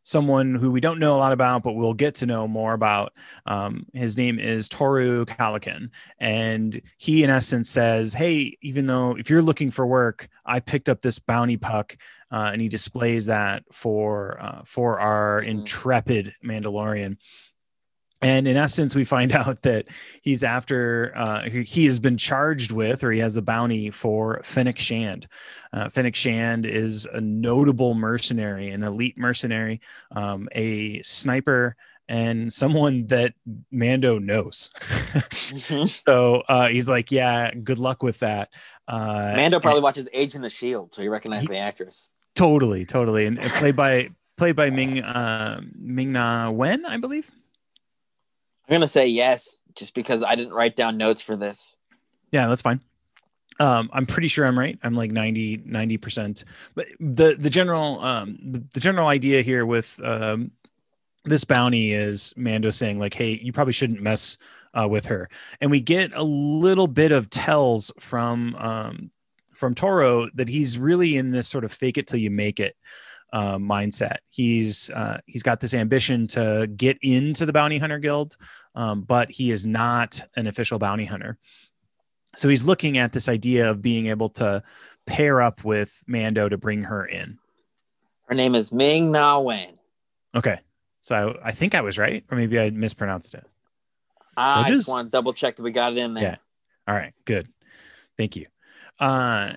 someone 0.04 0.56
who 0.56 0.72
we 0.72 0.80
don't 0.80 1.00
know 1.00 1.14
a 1.14 1.18
lot 1.18 1.34
about, 1.34 1.64
but 1.64 1.74
we'll 1.74 1.94
get 1.94 2.16
to 2.16 2.26
know 2.26 2.48
more 2.48 2.72
about. 2.72 3.12
Um, 3.46 3.86
his 3.92 4.16
name 4.16 4.40
is 4.40 4.70
Toro 4.70 5.26
Calican, 5.26 5.90
and 6.18 6.82
he 6.98 7.26
in 7.26 7.30
essence 7.30 7.70
says, 7.70 8.14
"Hey, 8.14 8.58
even 8.62 8.88
though 8.88 9.18
if 9.18 9.30
you're 9.30 9.42
looking 9.42 9.70
for 9.70 9.86
work, 9.86 10.30
I 10.46 10.62
picked 10.62 10.88
up 10.88 11.02
this 11.02 11.20
bounty 11.20 11.58
puck." 11.58 11.98
Uh, 12.32 12.52
and 12.54 12.62
he 12.62 12.70
displays 12.70 13.26
that 13.26 13.64
for 13.72 14.38
uh, 14.42 14.62
for 14.66 14.98
our 15.00 15.42
Mhm. 15.42 15.48
intrepid 15.48 16.34
Mandalorian. 16.42 17.18
And 18.26 18.48
in 18.48 18.58
essence, 18.58 18.96
we 18.96 19.04
find 19.04 19.32
out 19.42 19.62
that 19.62 19.86
he's 20.24 20.44
after, 20.44 21.14
uh, 21.16 21.48
he 21.48 21.86
has 21.86 22.00
been 22.00 22.18
charged 22.18 22.72
with, 22.72 23.04
or 23.04 23.12
he 23.12 23.20
has 23.20 23.36
a 23.36 23.42
bounty 23.44 23.92
for 23.92 24.42
Fennec 24.44 24.80
Shand. 24.80 25.28
Uh, 25.72 25.90
Fennec 25.90 26.16
Shand 26.16 26.66
is 26.66 27.06
a 27.14 27.22
notable 27.22 27.94
mercenary, 27.94 28.70
an 28.70 28.82
elite 28.82 29.16
mercenary, 29.16 29.80
um, 30.12 30.50
a 30.54 31.02
sniper, 31.04 31.76
and 32.08 32.52
someone 32.52 33.06
that 33.08 33.34
Mando 33.72 34.18
knows. 34.18 34.72
Mhm. 34.80 35.88
so 36.08 36.42
uh, 36.48 36.68
he's 36.70 36.90
like, 36.90 37.12
yeah, 37.12 37.52
good 37.54 37.78
luck 37.80 38.02
with 38.02 38.20
that. 38.20 38.52
Uh, 38.88 39.34
Mando 39.36 39.58
and- 39.58 39.62
probably 39.64 39.82
watches 39.82 40.10
Agents 40.14 40.36
of 40.38 40.46
S.H.I.E.L.D., 40.46 40.90
so 40.94 41.02
he 41.04 41.10
recognizes 41.10 41.48
He- 41.48 41.54
the 41.54 41.60
actress. 41.60 42.10
totally, 42.34 42.86
totally. 42.86 43.26
And, 43.28 43.38
and 43.40 43.52
played 43.52 43.76
by, 43.76 44.10
played 44.36 44.56
by 44.56 44.72
Ming, 44.72 45.04
uh, 45.04 45.62
Ming 45.78 46.12
Na 46.12 46.50
Wen, 46.50 46.86
I 46.88 46.98
believe. 46.98 47.30
I'm 48.68 48.74
gonna 48.74 48.88
say 48.88 49.08
yes, 49.08 49.62
just 49.76 49.94
because 49.94 50.24
I 50.24 50.36
didn't 50.36 50.54
write 50.54 50.76
down 50.76 50.98
notes 50.98 51.22
for 51.22 51.36
this. 51.36 51.78
Yeah, 52.32 52.48
that's 52.48 52.62
fine. 52.62 52.82
Um, 53.60 53.90
I'm 53.94 54.06
pretty 54.06 54.28
sure 54.28 54.46
I'm 54.46 54.60
right. 54.60 54.78
I'm 54.84 54.96
like 54.96 55.12
90, 55.12 55.98
percent. 55.98 56.44
But 56.74 56.88
the 57.00 57.36
the 57.40 57.50
general 57.50 58.00
um 58.02 58.38
the, 58.42 58.64
the 58.74 58.80
general 58.80 59.08
idea 59.08 59.42
here 59.42 59.66
with 59.66 60.00
um 60.04 60.52
this 61.24 61.44
bounty 61.44 61.94
is 61.94 62.34
Mando 62.36 62.70
saying 62.70 63.00
like, 63.00 63.14
"Hey, 63.14 63.40
you 63.42 63.54
probably 63.54 63.74
shouldn't 63.74 64.02
mess 64.02 64.38
uh, 64.74 64.88
with 64.88 65.06
her," 65.08 65.30
and 65.62 65.72
we 65.72 65.80
get 65.80 66.12
a 66.14 66.24
little 66.24 66.88
bit 66.88 67.12
of 67.12 67.30
tells 67.30 67.92
from 68.00 68.56
um 68.56 69.12
from 69.54 69.74
Toro 69.74 70.30
that 70.34 70.50
he's 70.50 70.78
really 70.78 71.16
in 71.16 71.32
this 71.32 71.48
sort 71.48 71.64
of 71.64 71.72
fake 71.72 71.98
it 71.98 72.08
till 72.08 72.20
you 72.20 72.30
make 72.30 72.60
it 72.60 72.76
uh, 73.36 73.58
mindset. 73.58 74.20
He's 74.30 74.90
uh, 74.92 75.20
he's 75.26 75.44
got 75.44 75.60
this 75.60 75.74
ambition 75.74 76.26
to 76.28 76.72
get 76.74 76.98
into 77.02 77.46
the 77.46 77.52
bounty 77.52 77.78
hunter 77.78 78.00
guild, 78.00 78.38
um, 78.76 79.02
but 79.02 79.30
he 79.30 79.52
is 79.52 79.66
not 79.66 80.22
an 80.38 80.48
official 80.48 80.80
bounty 80.80 81.04
hunter. 81.04 81.38
So 82.38 82.48
he's 82.48 82.64
looking 82.64 82.98
at 82.98 83.12
this 83.12 83.28
idea 83.28 83.70
of 83.70 83.82
being 83.82 84.08
able 84.08 84.30
to 84.30 84.64
pair 85.06 85.42
up 85.42 85.66
with 85.66 86.02
Mando 86.08 86.48
to 86.48 86.58
bring 86.58 86.84
her 86.84 87.06
in. 87.06 87.38
Her 88.30 88.36
name 88.36 88.56
is 88.56 88.72
Ming 88.72 89.12
Na 89.12 89.38
Wen. 89.40 89.80
Okay. 90.34 90.60
So 91.02 91.38
I 91.44 91.52
think 91.52 91.76
I 91.76 91.82
was 91.82 91.98
right, 91.98 92.24
or 92.32 92.38
maybe 92.38 92.58
I 92.58 92.70
mispronounced 92.70 93.34
it. 93.34 93.46
I 94.38 94.62
Judges? 94.62 94.78
just 94.82 94.88
want 94.88 95.08
to 95.08 95.12
double 95.12 95.34
check 95.34 95.58
that 95.58 95.64
we 95.64 95.72
got 95.72 95.92
it 95.92 95.98
in 95.98 96.14
there. 96.14 96.24
Yeah. 96.24 96.36
All 96.88 96.96
right, 96.96 97.14
good. 97.26 97.50
Thank 98.18 98.38
you. 98.38 98.46
Uh, 98.98 99.54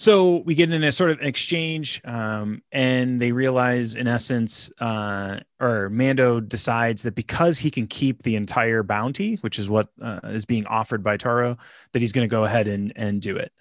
so 0.00 0.36
we 0.46 0.54
get 0.54 0.70
in 0.70 0.84
a 0.84 0.92
sort 0.92 1.10
of 1.10 1.20
exchange, 1.22 2.00
um, 2.04 2.62
and 2.70 3.20
they 3.20 3.32
realize, 3.32 3.96
in 3.96 4.06
essence, 4.06 4.70
uh, 4.80 5.40
or 5.58 5.90
Mando 5.90 6.38
decides 6.38 7.02
that 7.02 7.16
because 7.16 7.58
he 7.58 7.68
can 7.68 7.88
keep 7.88 8.22
the 8.22 8.36
entire 8.36 8.84
bounty, 8.84 9.34
which 9.40 9.58
is 9.58 9.68
what 9.68 9.88
uh, 10.00 10.20
is 10.22 10.44
being 10.44 10.66
offered 10.66 11.02
by 11.02 11.16
Toro, 11.16 11.58
that 11.92 11.98
he's 12.00 12.12
going 12.12 12.28
to 12.28 12.30
go 12.30 12.44
ahead 12.44 12.68
and 12.68 12.92
and 12.94 13.20
do 13.20 13.36
it. 13.36 13.52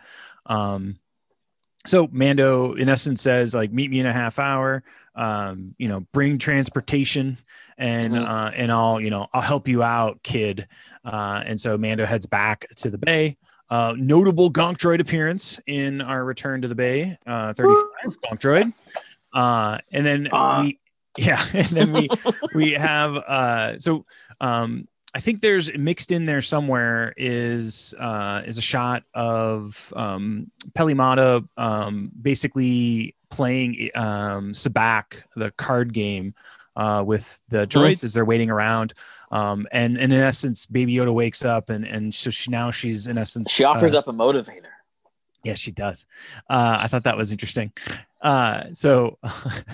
Um, 0.46 1.00
so 1.88 2.08
Mando, 2.12 2.74
in 2.74 2.88
essence, 2.88 3.20
says 3.22 3.56
like, 3.56 3.72
"Meet 3.72 3.90
me 3.90 4.00
in 4.00 4.06
a 4.06 4.14
half 4.14 4.38
hour. 4.38 4.84
Um, 5.16 5.74
you 5.80 5.88
know, 5.88 6.02
bring 6.14 6.38
transportation, 6.38 7.40
and 7.80 8.14
Mhm. 8.14 8.28
uh, 8.28 8.52
and 8.56 8.72
I'll 8.72 9.02
you 9.02 9.10
know 9.10 9.28
I'll 9.34 9.42
help 9.42 9.68
you 9.68 9.82
out, 9.82 10.22
kid." 10.22 10.68
Uh, 11.04 11.42
and 11.44 11.60
so 11.60 11.80
Mando 11.80 12.06
heads 12.06 12.28
back 12.28 12.68
to 12.76 12.92
the 12.92 13.00
bay. 13.00 13.38
Uh, 13.70 13.94
notable 13.98 14.52
Gonk 14.52 14.78
Droid 14.78 15.00
appearance 15.02 15.60
in 15.68 16.02
our 16.02 16.24
return 16.24 16.62
to 16.62 16.68
the 16.68 16.76
bay, 16.76 17.18
uh, 17.28 17.54
35 17.54 18.18
Gonk 18.22 18.40
Droid. 18.40 18.74
Uh, 19.34 19.78
and 19.92 20.06
then 20.06 20.30
Ah. 20.32 20.62
we, 20.62 20.80
yeah, 21.18 21.44
and 21.54 21.68
then 21.68 21.92
we 21.94 22.08
we 22.56 22.72
have 22.74 23.18
uh, 23.18 23.78
so 23.80 24.06
um, 24.40 24.88
I 25.14 25.20
think 25.20 25.42
there's 25.42 25.76
mixed 25.76 26.12
in 26.12 26.26
there 26.28 26.42
somewhere 26.42 27.14
is 27.18 27.94
uh, 28.00 28.44
is 28.46 28.58
a 28.58 28.62
shot 28.62 29.04
of 29.14 29.92
um, 29.96 30.50
Peli 30.76 30.94
Motto 30.94 31.48
um, 31.58 32.12
basically 32.22 33.16
playing 33.30 33.90
um, 33.96 34.54
Sabacc, 34.54 35.24
the 35.36 35.52
card 35.52 35.92
game, 35.92 36.34
uh, 36.76 37.04
with 37.06 37.42
the 37.50 37.66
droids 37.68 38.04
as 38.04 38.14
they're 38.14 38.24
waiting 38.26 38.50
around. 38.50 38.94
Um, 39.30 39.68
and, 39.72 39.98
and 39.98 40.14
in 40.14 40.20
essence, 40.20 40.66
Baby 40.66 40.96
Yoda 40.96 41.14
wakes 41.14 41.44
up, 41.44 41.70
and 41.70 41.86
and 41.86 42.14
so 42.14 42.30
she, 42.30 42.50
now 42.50 42.72
she's 42.72 43.08
in 43.08 43.18
essence 43.18 43.52
She 43.52 43.64
offers 43.64 43.94
uh, 43.94 44.00
up 44.00 44.08
a 44.08 44.14
motivator. 44.14 44.68
Yeah, 45.44 45.54
she 45.54 45.72
does. 45.72 46.06
Uh, 46.50 46.80
I 46.82 46.88
thought 46.88 47.04
that 47.04 47.18
was 47.18 47.32
interesting. 47.32 47.72
Uh, 48.22 48.66
so, 48.74 49.18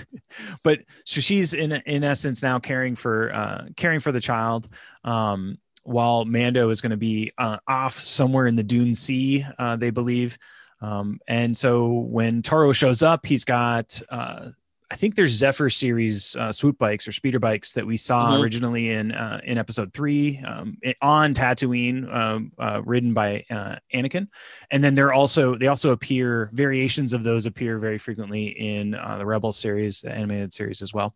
but 0.64 0.80
so 1.06 1.22
she's 1.22 1.54
in 1.54 1.72
in 1.72 2.04
essence 2.04 2.42
now 2.42 2.60
caring 2.60 2.96
for 2.96 3.34
uh, 3.34 3.66
caring 3.78 4.00
for 4.00 4.12
the 4.12 4.20
child, 4.20 4.68
um, 5.04 5.58
while 5.84 6.26
Mando 6.26 6.70
is 6.70 6.82
going 6.82 6.92
to 6.92 6.98
be 6.98 7.32
uh, 7.38 7.58
off 7.68 7.98
somewhere 7.98 8.48
in 8.48 8.56
the 8.56 8.64
Dune 8.64 8.96
Sea, 8.96 9.46
uh, 9.60 9.76
they 9.76 9.90
believe. 9.90 10.38
Um, 10.82 11.20
and 11.28 11.56
so 11.56 11.88
when 11.88 12.42
Toro 12.42 12.74
shows 12.74 13.02
up, 13.02 13.26
he's 13.26 13.46
got 13.46 14.02
uh, 14.10 14.50
I 14.92 14.96
think 14.96 15.16
there's 15.16 15.32
Zephyr 15.32 15.70
series 15.70 16.36
uh, 16.36 16.52
swoop 16.52 16.78
bikes 16.78 17.08
or 17.08 17.12
speeder 17.12 17.40
bikes 17.40 17.74
that 17.74 17.86
we 17.86 17.98
saw 17.98 18.32
Mhm. 18.32 18.42
originally 18.44 18.90
in 18.92 19.12
uh, 19.12 19.40
in 19.44 19.58
episode 19.58 19.94
three 19.94 20.40
um, 20.46 20.78
on 21.02 21.34
Tatooine, 21.34 22.14
um, 22.14 22.52
uh, 22.60 22.82
ridden 22.86 23.14
by 23.14 23.44
uh, 23.50 23.78
Anakin, 23.94 24.28
and 24.72 24.84
then 24.84 24.94
they're 24.96 25.14
also 25.14 25.56
they 25.56 25.68
also 25.68 25.92
appear 25.92 26.50
variations 26.54 27.14
of 27.14 27.24
those 27.24 27.46
appear 27.46 27.80
very 27.80 27.98
frequently 27.98 28.48
in 28.48 28.94
uh, 28.94 29.18
the 29.18 29.26
Rebel 29.26 29.52
series, 29.52 30.04
animated 30.04 30.54
series 30.54 30.82
as 30.82 30.94
well. 30.94 31.16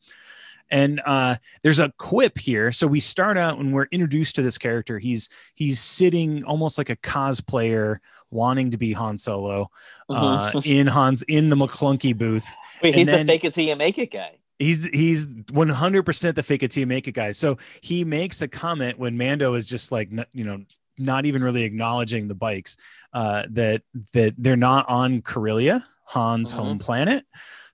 And 0.70 1.00
uh, 1.06 1.36
there's 1.64 1.80
a 1.80 1.94
quip 1.98 2.38
here. 2.38 2.74
So 2.74 2.88
we 2.88 3.00
start 3.00 3.38
out 3.38 3.58
when 3.58 3.72
we're 3.72 3.88
introduced 3.92 4.36
to 4.36 4.42
this 4.42 4.58
character. 4.58 5.00
He's 5.00 5.30
he's 5.54 5.80
sitting 5.80 6.44
almost 6.44 6.78
like 6.78 6.90
a 6.90 6.98
cosplayer 6.98 7.98
wanting 8.32 8.72
to 8.72 8.78
be 8.78 8.94
Han 8.94 9.18
Solo 9.18 9.70
uh, 10.10 10.52
Mhm. 10.54 10.66
in 10.80 10.88
Han's 10.88 11.22
in 11.24 11.50
the 11.50 11.56
McClunky 11.56 12.18
booth 12.18 12.48
Wait, 12.84 12.96
he's 12.96 13.08
then- 13.08 13.26
the 13.26 13.32
fake 13.34 13.44
it 13.46 13.54
till 13.54 13.66
you 13.66 13.76
make 13.76 13.98
it 13.98 14.12
guy. 14.12 14.32
He's 14.60 14.86
he's 14.86 15.28
100% 15.28 16.34
the 16.36 16.42
fake 16.42 16.64
it 16.64 16.72
till 16.72 16.82
you 16.82 16.88
make 16.88 17.08
it 17.08 17.12
guy. 17.12 17.30
So 17.32 17.58
he 17.82 18.04
makes 18.04 18.42
a 18.42 18.48
comment 18.48 18.98
when 18.98 19.16
Mando 19.18 19.54
is 19.54 19.70
just 19.70 19.92
like 19.92 20.10
you 20.34 20.44
know 20.46 20.60
not 20.98 21.26
even 21.28 21.44
really 21.44 21.62
acknowledging 21.64 22.28
the 22.28 22.34
bikes 22.36 22.76
uh, 23.14 23.44
that 23.52 23.84
that 24.14 24.34
they're 24.38 24.56
not 24.58 24.90
on 24.90 25.22
Corellia, 25.22 25.86
Han's 26.08 26.52
Mhm. 26.52 26.56
home 26.56 26.80
planet. 26.80 27.26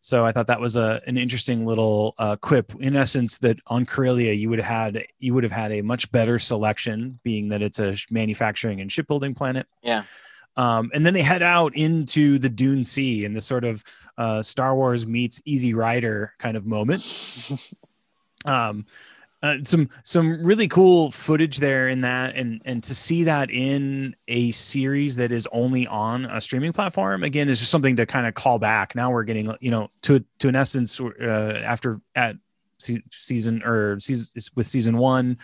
So 0.01 0.25
I 0.25 0.33
thought 0.33 0.47
that 0.47 0.59
was 0.59 0.75
a 0.75 1.01
an 1.07 1.17
interesting 1.17 1.65
little 1.65 2.15
uh, 2.17 2.35
quip. 2.35 2.73
In 2.81 2.97
essence, 2.97 3.37
that 3.37 3.59
on 3.67 3.85
Corellia 3.85 4.33
you 4.33 4.49
would 4.49 4.59
have 4.59 4.67
had 4.67 5.05
you 5.19 5.33
would 5.33 5.43
have 5.45 5.53
had 5.53 5.71
a 5.71 5.81
much 5.81 6.11
better 6.11 6.37
selection, 6.37 7.21
being 7.23 7.47
that 7.47 7.61
it's 7.61 7.79
a 7.79 7.95
manufacturing 8.11 8.81
and 8.81 8.91
shipbuilding 8.91 9.33
planet. 9.35 9.67
Yeah. 9.81 10.03
Um, 10.55 10.91
and 10.93 11.05
then 11.05 11.13
they 11.13 11.21
head 11.21 11.41
out 11.41 11.75
into 11.75 12.37
the 12.37 12.49
Dune 12.49 12.83
Sea 12.83 13.25
in 13.25 13.33
this 13.33 13.45
sort 13.45 13.63
of 13.63 13.83
uh, 14.17 14.41
Star 14.41 14.75
Wars 14.75 15.07
meets 15.07 15.41
Easy 15.45 15.73
Rider 15.73 16.33
kind 16.37 16.57
of 16.57 16.65
moment. 16.65 17.03
Um, 18.45 18.85
uh, 19.43 19.57
some 19.63 19.89
some 20.03 20.41
really 20.41 20.69
cool 20.69 21.11
footage 21.11 21.57
there 21.57 21.89
in 21.89 22.01
that, 22.01 22.35
and 22.35 22.61
and 22.63 22.81
to 22.83 22.95
see 22.95 23.25
that 23.25 23.51
in 23.51 24.15
a 24.29 24.51
series 24.51 25.17
that 25.17 25.33
is 25.33 25.47
only 25.51 25.85
on 25.87 26.23
a 26.25 26.39
streaming 26.39 26.71
platform 26.71 27.23
again 27.23 27.49
is 27.49 27.59
just 27.59 27.69
something 27.69 27.97
to 27.97 28.05
kind 28.05 28.25
of 28.25 28.33
call 28.33 28.57
back. 28.57 28.95
Now 28.95 29.11
we're 29.11 29.23
getting 29.23 29.53
you 29.59 29.69
know 29.69 29.87
to 30.03 30.23
to 30.39 30.47
an 30.47 30.55
essence 30.55 30.99
uh, 30.99 31.61
after 31.63 31.99
at 32.15 32.37
season 32.79 33.61
or 33.63 33.99
season 33.99 34.27
with 34.55 34.67
season 34.67 34.97
one, 34.97 35.37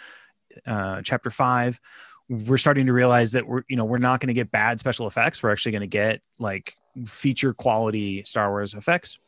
uh, 0.66 1.02
chapter 1.02 1.30
five 1.30 1.80
we're 2.30 2.58
starting 2.58 2.86
to 2.86 2.94
realize 2.94 3.32
that 3.32 3.48
we're 3.48 3.64
you 3.68 3.76
know 3.76 3.86
we're 3.86 3.98
not 3.98 4.20
going 4.20 4.28
to 4.28 4.34
get 4.34 4.52
bad 4.52 4.80
special 4.80 5.08
effects 5.08 5.42
we're 5.42 5.52
actually 5.52 5.72
going 5.72 5.82
to 5.82 5.88
get 5.88 6.22
like 6.40 6.76
feature 7.06 7.54
quality 7.54 8.24
star 8.24 8.50
wars 8.50 8.74
effects 8.74 9.20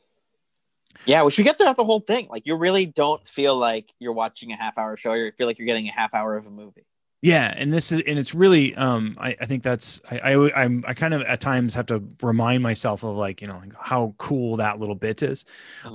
Yeah, 1.06 1.24
which 1.24 1.38
we 1.38 1.44
get 1.44 1.58
throughout 1.58 1.78
the 1.78 1.86
whole 1.86 2.00
thing. 2.00 2.28
Like 2.30 2.44
you 2.46 2.56
really 2.56 2.86
don't 2.86 3.26
feel 3.28 3.56
like 3.58 3.94
you're 4.00 4.14
watching 4.14 4.52
a 4.52 4.56
half 4.56 4.78
hour 4.78 4.98
show. 4.98 5.14
You 5.14 5.32
feel 5.38 5.48
like 5.48 5.58
you're 5.58 5.66
getting 5.66 5.88
a 5.88 5.92
half 5.92 6.14
hour 6.14 6.36
of 6.36 6.48
a 6.48 6.52
movie. 6.52 6.86
Yeah 7.22 7.54
and 7.56 7.72
this 7.72 7.92
is 7.92 8.02
and 8.08 8.18
it's 8.18 8.34
really 8.34 8.76
um 8.76 9.16
i, 9.20 9.36
I 9.40 9.46
think 9.46 9.62
that's 9.62 10.02
I, 10.10 10.34
I 10.34 10.64
i'm 10.64 10.84
i 10.88 10.94
kind 10.96 11.14
of 11.14 11.22
at 11.22 11.40
times 11.40 11.76
have 11.76 11.86
to 11.88 12.04
remind 12.22 12.64
myself 12.64 13.04
of 13.04 13.16
like 13.16 13.42
you 13.42 13.48
know 13.48 13.60
like 13.60 13.74
how 13.80 14.16
cool 14.18 14.58
that 14.58 14.80
little 14.80 14.96
bit 14.96 15.22
is. 15.22 15.46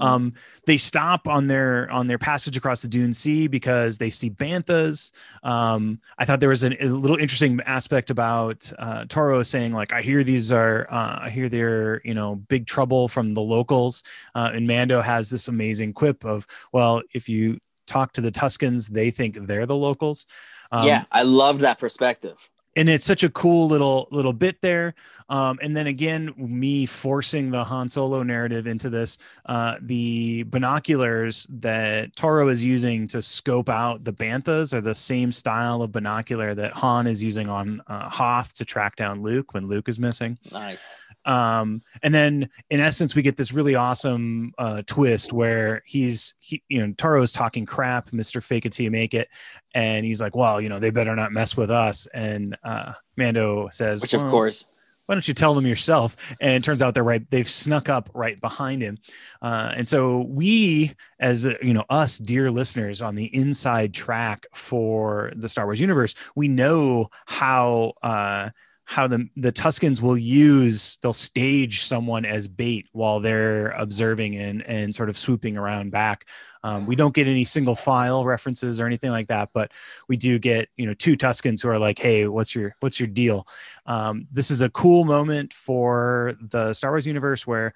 Um 0.00 0.34
they 0.66 0.76
stop 0.76 1.26
on 1.26 1.48
their 1.48 1.90
on 1.90 2.06
their 2.06 2.18
passage 2.18 2.56
across 2.56 2.82
the 2.82 2.88
dune 2.88 3.12
sea 3.12 3.48
because 3.48 3.98
they 3.98 4.10
see 4.10 4.30
banthas. 4.30 5.10
Um 5.42 6.00
i 6.18 6.24
thought 6.24 6.38
there 6.38 6.48
was 6.48 6.62
an, 6.62 6.76
a 6.80 6.86
little 6.86 7.16
interesting 7.16 7.60
aspect 7.66 8.10
about 8.10 8.70
uh 8.78 9.04
toro 9.08 9.42
saying 9.42 9.72
like 9.72 9.92
i 9.92 10.02
hear 10.02 10.22
these 10.22 10.52
are 10.52 10.86
uh 10.90 11.18
i 11.22 11.30
hear 11.30 11.48
they're 11.48 12.00
you 12.04 12.14
know 12.14 12.36
big 12.36 12.66
trouble 12.66 13.08
from 13.08 13.34
the 13.34 13.42
locals. 13.42 14.04
Uh 14.36 14.50
and 14.54 14.66
mando 14.66 15.00
has 15.00 15.28
this 15.28 15.48
amazing 15.48 15.92
quip 15.92 16.24
of 16.24 16.46
well 16.72 17.02
if 17.14 17.28
you 17.28 17.58
talk 17.86 18.12
to 18.12 18.20
the 18.20 18.30
tuscans 18.30 18.88
they 18.88 19.10
think 19.10 19.36
they're 19.46 19.66
the 19.66 19.76
locals 19.76 20.26
um, 20.72 20.86
yeah, 20.86 21.04
I 21.12 21.22
loved 21.22 21.60
that 21.60 21.78
perspective. 21.78 22.48
and 22.76 22.88
it's 22.88 23.04
such 23.04 23.22
a 23.24 23.30
cool 23.30 23.68
little 23.68 24.06
little 24.10 24.32
bit 24.34 24.60
there 24.60 24.94
um, 25.28 25.58
and 25.62 25.74
then 25.76 25.86
again 25.86 26.32
me 26.36 26.84
forcing 26.86 27.50
the 27.50 27.64
han 27.64 27.88
solo 27.88 28.22
narrative 28.22 28.66
into 28.66 28.90
this 28.90 29.16
uh, 29.46 29.76
the 29.80 30.42
binoculars 30.44 31.46
that 31.48 32.14
toro 32.16 32.48
is 32.48 32.62
using 32.62 33.06
to 33.08 33.22
scope 33.22 33.68
out 33.68 34.04
the 34.04 34.12
banthas 34.12 34.74
are 34.74 34.82
the 34.82 34.94
same 34.94 35.32
style 35.32 35.80
of 35.82 35.90
binocular 35.90 36.54
that 36.54 36.72
han 36.74 37.06
is 37.06 37.22
using 37.22 37.48
on 37.48 37.80
uh, 37.86 38.08
hoth 38.10 38.54
to 38.54 38.64
track 38.64 38.94
down 38.96 39.22
luke 39.22 39.54
when 39.54 39.66
luke 39.66 39.88
is 39.88 39.98
missing 39.98 40.38
Nice. 40.52 40.84
Um 41.26 41.82
and 42.02 42.14
then 42.14 42.48
in 42.70 42.80
essence 42.80 43.14
we 43.14 43.22
get 43.22 43.36
this 43.36 43.52
really 43.52 43.74
awesome 43.74 44.52
uh 44.58 44.82
twist 44.86 45.32
where 45.32 45.82
he's 45.84 46.34
he 46.38 46.62
you 46.68 46.80
know 46.80 46.94
toro's 46.96 47.32
talking 47.32 47.66
crap 47.66 48.10
mr 48.10 48.42
fake 48.42 48.64
it 48.64 48.72
till 48.72 48.84
you 48.84 48.90
make 48.90 49.12
it 49.12 49.28
and 49.74 50.06
he's 50.06 50.20
like 50.20 50.34
well 50.36 50.60
you 50.60 50.68
know 50.68 50.78
they 50.78 50.90
better 50.90 51.14
not 51.16 51.32
mess 51.32 51.56
with 51.56 51.70
us. 51.70 52.06
And 52.14 52.56
uh 52.62 52.92
mando 53.16 53.68
says 53.72 54.00
Which 54.00 54.14
of 54.14 54.22
"Well, 54.22 54.30
course, 54.30 54.70
why 55.06 55.14
don't 55.14 55.26
you 55.26 55.34
tell 55.34 55.54
them 55.54 55.66
yourself? 55.66 56.16
And 56.40 56.54
it 56.54 56.64
turns 56.64 56.82
out 56.82 56.94
they're 56.94 57.02
right 57.04 57.28
they've 57.30 57.48
snuck 57.48 57.88
up 57.88 58.10
right 58.12 58.40
behind 58.40 58.82
him. 58.82 58.98
Uh, 59.40 59.72
and 59.76 59.88
so 59.88 60.22
we 60.28 60.92
as 61.20 61.44
you 61.62 61.74
know 61.74 61.84
us 61.88 62.18
dear 62.18 62.50
listeners 62.50 63.00
on 63.00 63.14
the 63.14 63.34
inside 63.34 63.94
track 63.94 64.46
for 64.52 65.32
the 65.36 65.48
star 65.48 65.64
wars 65.64 65.80
universe 65.80 66.14
we 66.34 66.48
know 66.48 67.08
how 67.26 67.92
uh, 68.02 68.50
how 68.88 69.08
the 69.08 69.28
the 69.36 69.50
tuscans 69.50 70.00
will 70.00 70.16
use 70.16 70.96
they'll 71.02 71.12
stage 71.12 71.82
someone 71.82 72.24
as 72.24 72.46
bait 72.46 72.88
while 72.92 73.18
they're 73.18 73.70
observing 73.70 74.36
and 74.36 74.62
and 74.62 74.94
sort 74.94 75.08
of 75.08 75.18
swooping 75.18 75.56
around 75.56 75.90
back. 75.90 76.24
Um, 76.62 76.86
we 76.86 76.96
don't 76.96 77.14
get 77.14 77.26
any 77.26 77.44
single 77.44 77.74
file 77.74 78.24
references 78.24 78.80
or 78.80 78.86
anything 78.86 79.10
like 79.10 79.26
that 79.26 79.50
but 79.52 79.72
we 80.08 80.16
do 80.16 80.38
get 80.38 80.68
you 80.76 80.86
know 80.86 80.94
two 80.94 81.16
tuscans 81.16 81.62
who 81.62 81.68
are 81.68 81.78
like 81.78 81.98
hey 81.98 82.28
what's 82.28 82.54
your 82.54 82.76
what's 82.78 83.00
your 83.00 83.08
deal? 83.08 83.46
Um, 83.86 84.28
this 84.30 84.52
is 84.52 84.62
a 84.62 84.70
cool 84.70 85.04
moment 85.04 85.52
for 85.52 86.36
the 86.40 86.72
Star 86.72 86.92
Wars 86.92 87.08
universe 87.08 87.44
where 87.44 87.74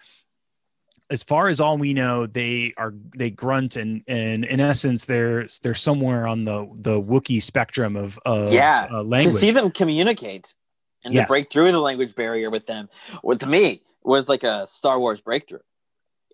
as 1.11 1.25
far 1.25 1.49
as 1.49 1.59
all 1.59 1.77
we 1.77 1.93
know, 1.93 2.27
they 2.27 2.73
are 2.77 2.95
they 3.17 3.31
grunt 3.31 3.75
and 3.75 4.05
and 4.07 4.45
in 4.45 4.61
essence 4.61 5.07
they're 5.07 5.49
they're 5.65 5.75
somewhere 5.75 6.29
on 6.29 6.45
the 6.45 6.69
the 6.77 7.03
Wookiee 7.03 7.43
spectrum 7.43 7.97
of, 7.97 8.17
of 8.25 8.53
Yeah, 8.53 8.87
uh, 8.93 9.03
to 9.03 9.33
see 9.33 9.51
them 9.51 9.73
communicate 9.73 10.55
and 11.05 11.15
Yes. 11.15 11.25
to 11.25 11.29
break 11.29 11.51
through 11.51 11.73
the 11.73 11.81
language 11.81 12.15
barrier 12.15 12.51
with 12.51 12.67
them, 12.67 12.89
what 13.23 13.41
to 13.41 13.47
me 13.47 13.83
was 14.03 14.29
like 14.29 14.45
a 14.45 14.67
Star 14.67 14.99
Wars 14.99 15.21
breakthrough. 15.21 15.61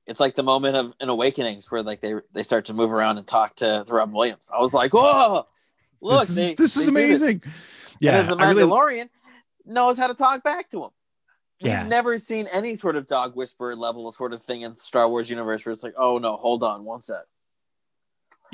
It's 0.06 0.20
like 0.20 0.34
the 0.36 0.42
moment 0.42 0.76
of 0.76 0.94
an 1.00 1.08
awakenings 1.08 1.70
where 1.70 1.82
like 1.82 2.00
they 2.00 2.14
they 2.32 2.42
start 2.42 2.66
to 2.66 2.74
move 2.74 2.92
around 2.92 3.18
and 3.18 3.26
talk 3.26 3.56
to, 3.56 3.82
to 3.84 3.92
Robin 3.92 4.14
Williams. 4.14 4.50
I 4.56 4.60
was 4.60 4.72
like, 4.72 4.92
whoa, 4.94 5.46
look, 6.00 6.20
this 6.20 6.30
is, 6.30 6.48
they- 6.50 6.54
this 6.62 6.76
is 6.76 6.88
amazing. 6.88 7.42
Yeah, 8.00 8.20
and 8.20 8.28
then 8.30 8.38
the 8.38 8.44
I 8.44 8.50
really- 8.52 8.62
Mandalorian 8.70 9.08
knows 9.64 9.98
how 9.98 10.06
to 10.06 10.14
talk 10.14 10.44
back 10.44 10.70
to 10.70 10.84
him. 10.84 10.90
Yeah. 11.58 11.80
We've 11.80 11.88
never 11.90 12.18
seen 12.18 12.46
any 12.52 12.76
sort 12.76 12.96
of 12.96 13.06
dog 13.06 13.34
whisperer 13.34 13.74
level 13.74 14.12
sort 14.12 14.32
of 14.34 14.42
thing 14.42 14.60
in 14.62 14.76
Star 14.76 15.08
Wars 15.08 15.30
universe 15.30 15.64
where 15.64 15.72
it's 15.72 15.82
like, 15.82 15.94
oh 15.96 16.18
no, 16.18 16.36
hold 16.36 16.62
on 16.62 16.84
one 16.84 17.00
sec. 17.00 17.16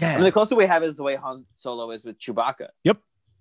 I 0.01 0.05
yeah. 0.07 0.15
mean, 0.15 0.25
the 0.25 0.33
closest 0.33 0.57
we 0.57 0.65
have 0.67 0.83
is 0.85 0.97
the 0.97 1.03
way 1.03 1.17
Han 1.17 1.45
Solo 1.57 1.91
is 1.91 2.05
with 2.05 2.19
Chewbacca. 2.19 2.69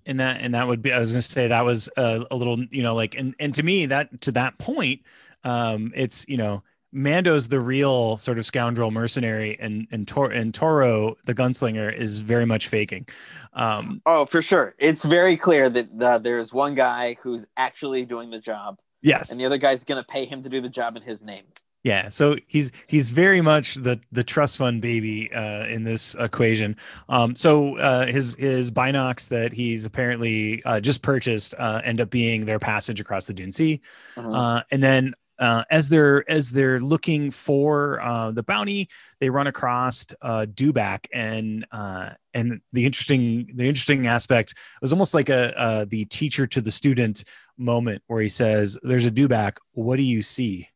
And 0.06 0.20
that 0.20 0.42
and 0.42 0.54
that 0.54 0.68
would 0.68 0.82
be 0.82 0.92
i 0.92 1.00
was 1.00 1.12
going 1.12 1.22
to 1.22 1.30
say 1.30 1.48
that 1.48 1.66
was 1.66 1.90
a, 1.98 2.26
a 2.32 2.36
little 2.36 2.60
you 2.72 2.84
know 2.84 2.96
like 2.96 3.16
and 3.16 3.36
and 3.40 3.54
to 3.56 3.64
me 3.64 3.86
that 3.86 4.22
to 4.22 4.32
that 4.32 4.58
point 4.58 5.02
um 5.44 5.92
it's 5.96 6.26
you 6.28 6.38
know 6.38 6.64
mando's 6.92 7.48
the 7.48 7.60
real 7.60 8.18
sort 8.18 8.38
of 8.38 8.46
scoundrel 8.46 8.92
mercenary 8.92 9.58
and 9.60 9.88
and, 9.92 10.08
Tor- 10.08 10.32
and 10.32 10.54
toro 10.54 11.16
the 11.26 11.34
gunslinger 11.34 11.94
is 11.94 12.20
very 12.20 12.46
much 12.46 12.68
faking 12.68 13.08
um 13.54 14.02
Oh, 14.06 14.26
for 14.26 14.42
sure. 14.42 14.76
It's 14.80 15.04
very 15.06 15.36
clear 15.38 15.70
that 15.70 15.90
uh, 16.02 16.18
there's 16.20 16.54
one 16.54 16.74
guy 16.76 17.18
who's 17.22 17.46
actually 17.58 18.06
doing 18.06 18.30
the 18.30 18.40
job, 18.40 18.78
yes 19.02 19.32
and 19.32 19.40
the 19.40 19.46
other 19.46 19.58
guy's 19.58 19.84
going 19.84 20.02
to 20.02 20.08
pay 20.08 20.26
him 20.26 20.42
to 20.42 20.50
do 20.50 20.62
the 20.62 20.70
job 20.70 20.96
in 20.96 21.02
his 21.02 21.22
name. 21.24 21.44
Yeah, 21.84 22.10
so 22.10 22.36
he's 22.48 22.72
he's 22.88 23.10
very 23.10 23.42
much 23.42 23.74
the 23.74 24.00
the 24.12 24.24
trust 24.24 24.60
fund 24.60 24.82
baby 24.84 25.34
uh, 25.34 25.66
in 25.66 25.84
this 25.84 26.14
equation. 26.20 26.76
Um, 27.10 27.36
so 27.36 27.76
uh, 27.78 28.06
his 28.06 28.36
his 28.36 28.70
binocs 28.70 29.28
that 29.30 29.52
he's 29.52 29.84
apparently 29.86 30.64
uh, 30.64 30.80
just 30.80 31.02
purchased 31.02 31.56
uh, 31.58 31.82
end 31.84 32.00
up 32.00 32.12
being 32.12 32.46
their 32.46 32.60
passage 32.60 33.00
across 33.00 33.26
the 33.26 33.34
Dune 33.34 33.52
Sea, 33.52 33.82
Uh-huh. 34.16 34.32
uh, 34.32 34.62
and 34.70 34.84
then 34.84 35.16
uh, 35.40 35.64
as 35.72 35.90
they're 35.90 36.24
as 36.30 36.52
they're 36.52 36.80
looking 36.80 37.32
for 37.32 38.00
uh, 38.02 38.30
the 38.32 38.44
bounty, 38.44 38.88
they 39.20 39.32
run 39.32 39.48
across 39.48 40.06
uh, 40.22 40.46
dewback, 40.54 41.08
and 41.12 41.66
uh, 41.72 42.12
and 42.36 42.62
the 42.74 42.86
interesting 42.86 43.50
the 43.56 43.68
interesting 43.68 44.06
aspect 44.06 44.54
was 44.84 44.94
almost 44.94 45.16
like 45.16 45.30
a 45.30 45.58
uh, 45.60 45.86
the 45.90 46.06
teacher 46.06 46.46
to 46.46 46.62
the 46.62 46.70
student 46.70 47.24
moment 47.58 48.04
where 48.06 48.22
he 48.22 48.30
says, 48.30 48.78
"There's 48.84 49.08
a 49.08 49.12
dewback. 49.12 49.54
What 49.72 49.96
do 49.98 50.04
you 50.04 50.22
see?" 50.22 50.68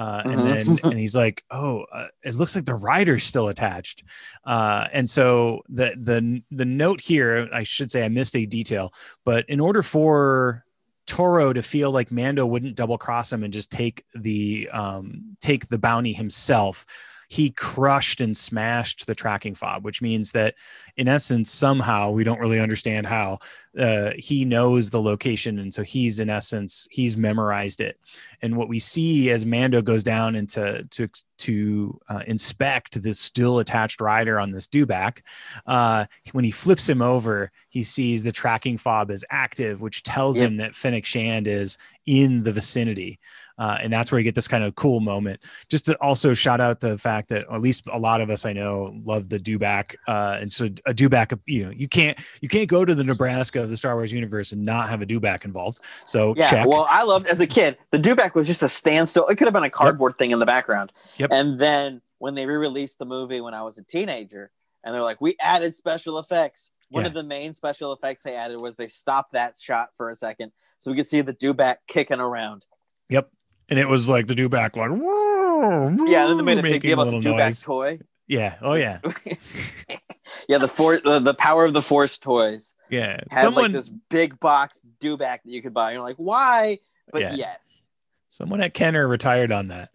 Uh, 0.00 0.22
and 0.24 0.40
Mhm. 0.40 0.44
then 0.82 0.90
and 0.92 0.98
he's 1.04 1.14
like, 1.14 1.44
"Oh, 1.50 1.84
uh, 1.92 2.08
it 2.24 2.34
looks 2.34 2.54
like 2.56 2.64
the 2.64 2.74
rider's 2.90 3.24
still 3.24 3.48
attached." 3.48 4.02
Uh, 4.44 4.86
and 4.92 5.08
so 5.08 5.62
the 5.68 5.88
the 6.08 6.42
the 6.50 6.64
note 6.64 7.00
here, 7.02 7.48
I 7.52 7.64
should 7.64 7.90
say, 7.90 8.02
I 8.04 8.08
missed 8.08 8.34
a 8.36 8.46
detail, 8.46 8.94
but 9.24 9.44
in 9.48 9.60
order 9.60 9.82
for 9.82 10.64
Toro 11.06 11.52
to 11.52 11.62
feel 11.62 11.90
like 11.90 12.10
Mando 12.10 12.46
wouldn't 12.46 12.76
double 12.76 12.96
cross 12.96 13.32
him 13.32 13.42
and 13.44 13.52
just 13.52 13.70
take 13.70 14.04
the 14.14 14.70
um, 14.72 15.36
take 15.40 15.68
the 15.68 15.78
bounty 15.78 16.12
himself, 16.14 16.86
he 17.30 17.50
crushed 17.50 18.20
and 18.20 18.36
smashed 18.36 19.06
the 19.06 19.14
tracking 19.14 19.54
fob, 19.54 19.84
which 19.84 20.02
means 20.02 20.32
that 20.32 20.56
in 20.96 21.06
essence, 21.06 21.48
somehow 21.48 22.10
we 22.10 22.24
don't 22.24 22.40
really 22.40 22.58
understand 22.58 23.06
how 23.06 23.38
uh, 23.78 24.10
he 24.16 24.44
knows 24.44 24.90
the 24.90 25.00
location, 25.00 25.60
and 25.60 25.72
so 25.72 25.84
he's 25.84 26.18
in 26.18 26.28
essence 26.28 26.88
he's 26.90 27.16
memorized 27.16 27.80
it. 27.80 28.00
And 28.42 28.56
what 28.56 28.68
we 28.68 28.80
see 28.80 29.30
as 29.30 29.46
Mando 29.46 29.80
goes 29.80 30.02
down 30.02 30.34
into 30.34 30.84
to 30.90 31.08
to 31.38 32.00
uh, 32.08 32.22
inspect 32.26 33.00
this 33.00 33.20
still 33.20 33.60
attached 33.60 34.00
rider 34.00 34.40
on 34.40 34.50
this 34.50 34.66
dewback, 34.66 35.20
uh, 35.66 36.06
when 36.32 36.44
he 36.44 36.50
flips 36.50 36.88
him 36.88 37.00
over, 37.00 37.52
he 37.68 37.84
sees 37.84 38.24
the 38.24 38.32
tracking 38.32 38.76
fob 38.76 39.08
is 39.12 39.24
active, 39.30 39.80
which 39.80 40.02
tells 40.02 40.40
Yep. 40.40 40.48
him 40.48 40.56
that 40.56 40.74
Fennec 40.74 41.04
Shand 41.06 41.46
is 41.46 41.78
in 42.06 42.42
the 42.42 42.52
vicinity. 42.52 43.20
Uh, 43.60 43.76
and 43.82 43.92
that's 43.92 44.10
where 44.10 44.18
you 44.18 44.24
get 44.24 44.34
this 44.34 44.48
kind 44.48 44.64
of 44.64 44.74
cool 44.74 45.00
moment. 45.00 45.38
Just 45.68 45.84
to 45.84 45.94
also 46.00 46.32
shout 46.32 46.62
out 46.62 46.80
the 46.80 46.96
fact 46.96 47.28
that 47.28 47.44
at 47.52 47.60
least 47.60 47.84
a 47.92 47.98
lot 47.98 48.22
of 48.22 48.30
us 48.30 48.46
I 48.46 48.54
know 48.54 48.98
love 49.04 49.28
the 49.28 49.38
dewback, 49.38 49.96
uh, 50.08 50.38
and 50.40 50.50
so 50.50 50.64
a 50.86 50.94
dewback, 50.94 51.38
you 51.44 51.66
know, 51.66 51.70
you 51.70 51.86
can't 51.86 52.18
you 52.40 52.48
can't 52.48 52.68
go 52.68 52.86
to 52.86 52.94
the 52.94 53.04
Nebraska 53.04 53.62
of 53.62 53.68
the 53.68 53.76
Star 53.76 53.94
Wars 53.96 54.12
universe 54.12 54.52
and 54.52 54.64
not 54.64 54.88
have 54.88 55.02
a 55.02 55.06
dewback 55.06 55.44
involved. 55.44 55.78
So 56.06 56.32
Yeah, 56.38 56.48
check. 56.48 56.66
well, 56.66 56.86
I 56.88 57.02
loved 57.04 57.26
as 57.26 57.38
a 57.40 57.46
kid. 57.46 57.76
The 57.90 57.98
Dewback 57.98 58.34
was 58.34 58.46
just 58.46 58.62
a 58.62 58.68
standstill. 58.68 59.26
It 59.28 59.36
could 59.36 59.46
have 59.46 59.52
been 59.52 59.62
a 59.64 59.68
cardboard 59.70 60.16
thing 60.16 60.30
in 60.30 60.38
the 60.38 60.46
background. 60.46 60.90
Yep. 61.18 61.28
And 61.30 61.58
then 61.58 62.00
when 62.18 62.34
they 62.36 62.46
re-released 62.46 62.98
the 62.98 63.04
movie 63.04 63.42
when 63.42 63.52
I 63.52 63.60
was 63.62 63.76
a 63.76 63.84
teenager, 63.84 64.50
and 64.82 64.94
they're 64.94 65.02
like, 65.02 65.20
"We 65.20 65.36
added 65.38 65.74
special 65.74 66.18
effects." 66.18 66.70
One 66.88 67.02
Yeah. 67.04 67.08
of 67.08 67.14
the 67.14 67.22
main 67.24 67.52
special 67.52 67.92
effects 67.92 68.22
they 68.22 68.34
added 68.34 68.58
was 68.60 68.76
they 68.76 68.86
stopped 68.88 69.32
that 69.34 69.58
shot 69.58 69.90
for 69.96 70.08
a 70.08 70.16
second, 70.16 70.52
so 70.78 70.90
we 70.90 70.96
could 70.96 71.06
see 71.06 71.20
the 71.20 71.34
Dewback 71.34 71.76
kicking 71.86 72.20
around. 72.20 72.64
Yep. 73.10 73.30
And 73.70 73.78
it 73.78 73.88
was 73.88 74.08
like 74.08 74.26
the 74.26 74.34
dewback, 74.34 74.76
like 74.76 74.90
whoa, 74.90 75.94
Yeah, 76.06 76.22
and 76.28 76.30
then 76.30 76.36
they 76.38 76.42
made 76.42 76.58
a 76.58 76.62
big 76.62 76.82
deal 76.82 76.94
about 77.00 77.04
the 77.10 77.16
little 77.16 77.32
Dewback 77.32 77.44
noise. 77.46 77.62
toy. 77.62 77.98
Yeah. 78.26 78.56
Oh 78.60 78.74
yeah. 78.74 79.00
yeah, 80.48 80.58
the 80.58 80.68
for 80.68 80.98
the, 80.98 81.18
the 81.20 81.34
power 81.34 81.64
of 81.64 81.72
the 81.72 81.82
Force 81.82 82.18
toys 82.18 82.74
Yeah. 82.88 83.20
had 83.30 83.42
Someone 83.44 83.64
like 83.64 83.72
this 83.72 83.88
big 84.08 84.38
box 84.40 84.80
Dewback 85.00 85.42
that 85.44 85.46
you 85.46 85.62
could 85.62 85.74
buy. 85.74 85.92
You're 85.92 86.02
like, 86.02 86.16
why? 86.16 86.78
But 87.12 87.22
Yeah. 87.22 87.34
yes. 87.34 87.88
someone 88.28 88.60
at 88.60 88.74
Kenner 88.74 89.06
retired 89.08 89.50
on 89.52 89.68
that. 89.68 89.90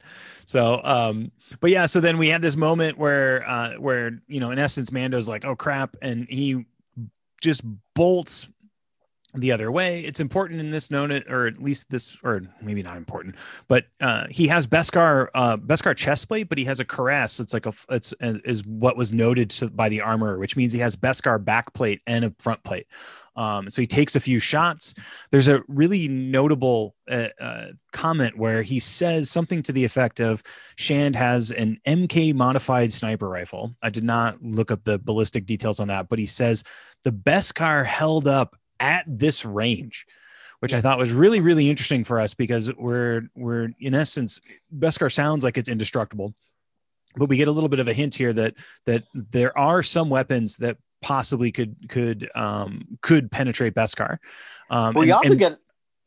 So, 0.45 0.81
um, 0.83 1.31
but 1.61 1.71
yeah, 1.71 1.85
so 1.85 1.99
then 2.01 2.17
we 2.17 2.27
had 2.29 2.41
this 2.41 2.55
moment 2.57 2.97
where, 2.97 3.47
uh, 3.49 3.73
where, 3.75 4.19
you 4.27 4.39
know, 4.39 4.51
in 4.51 4.59
essence, 4.59 4.91
Mando's 4.91 5.27
like, 5.27 5.43
oh 5.45 5.55
crap. 5.55 5.95
And 6.01 6.27
he 6.29 6.65
just 7.41 7.63
bolts 7.95 8.49
the 9.35 9.51
other 9.51 9.71
way. 9.71 10.01
It's 10.01 10.19
important 10.19 10.59
in 10.59 10.71
this 10.71 10.91
known, 10.91 11.11
or 11.29 11.47
at 11.47 11.61
least 11.61 11.89
this, 11.89 12.17
or 12.23 12.41
maybe 12.61 12.83
not 12.83 12.97
important, 12.97 13.35
but, 13.67 13.85
uh, 14.01 14.27
he 14.29 14.47
has 14.47 14.67
Beskar, 14.67 15.27
uh, 15.33 15.57
Beskar 15.57 15.95
chest 15.95 16.27
plate, 16.27 16.49
but 16.49 16.57
he 16.57 16.65
has 16.65 16.79
a 16.79 16.85
cuirass. 16.85 17.39
It's 17.39 17.53
like 17.53 17.65
a, 17.65 17.73
it's, 17.89 18.13
is 18.21 18.65
what 18.65 18.97
was 18.97 19.11
noted 19.11 19.49
to, 19.51 19.69
by 19.69 19.89
the 19.89 20.01
armorer, 20.01 20.37
which 20.37 20.55
means 20.55 20.73
he 20.73 20.79
has 20.79 20.95
Beskar 20.95 21.43
back 21.43 21.73
plate 21.73 22.01
and 22.07 22.25
a 22.25 22.33
front 22.39 22.63
plate. 22.63 22.87
Um, 23.35 23.69
so 23.69 23.81
he 23.81 23.87
takes 23.87 24.15
a 24.15 24.19
few 24.19 24.39
shots. 24.39 24.93
There's 25.31 25.47
a 25.47 25.61
really 25.67 26.07
notable 26.07 26.95
uh, 27.09 27.29
uh, 27.39 27.67
comment 27.91 28.37
where 28.37 28.61
he 28.61 28.79
says 28.79 29.29
something 29.29 29.61
to 29.63 29.73
the 29.73 29.83
effect 29.83 30.19
of 30.19 30.41
Shand 30.77 31.15
has 31.15 31.51
an 31.51 31.79
MK 31.85 32.33
modified 32.33 32.93
sniper 32.93 33.27
rifle. 33.27 33.75
I 33.83 33.89
did 33.89 34.03
not 34.03 34.41
look 34.41 34.71
up 34.71 34.83
the 34.83 34.99
ballistic 34.99 35.45
details 35.45 35.79
on 35.79 35.89
that, 35.89 36.07
but 36.07 36.19
he 36.19 36.25
says 36.25 36.63
the 37.03 37.11
Beskar 37.11 37.85
held 37.85 38.27
up 38.27 38.55
at 38.79 39.03
this 39.07 39.45
range. 39.45 40.05
Which 40.59 40.73
I 40.73 40.81
thought 40.81 40.97
was 40.97 41.11
really, 41.13 41.41
really 41.41 41.69
interesting 41.69 42.03
for 42.03 42.19
us 42.19 42.33
because 42.33 42.73
we're 42.75 43.23
we're 43.35 43.69
in 43.79 43.93
essence, 43.93 44.39
Beskar 44.75 45.11
sounds 45.11 45.43
like 45.43 45.57
it's 45.57 45.69
indestructible, 45.69 46.33
but 47.17 47.27
we 47.29 47.37
get 47.37 47.49
a 47.49 47.51
little 47.51 47.67
bit 47.69 47.79
of 47.79 47.87
a 47.87 47.93
hint 47.93 48.15
here 48.15 48.31
that 48.33 48.55
that 48.85 49.03
there 49.13 49.55
are 49.57 49.83
some 49.83 50.09
weapons 50.09 50.57
that 50.57 50.77
possibly 51.01 51.51
could 51.51 51.75
could 51.89 52.31
um 52.35 52.97
could 53.01 53.29
penetrate 53.31 53.75
Beskar. 53.75 54.17
Um 54.71 54.93
Well, 54.95 55.01
and- 55.01 55.07
you 55.07 55.13
also 55.13 55.29
and- 55.31 55.39
get 55.39 55.57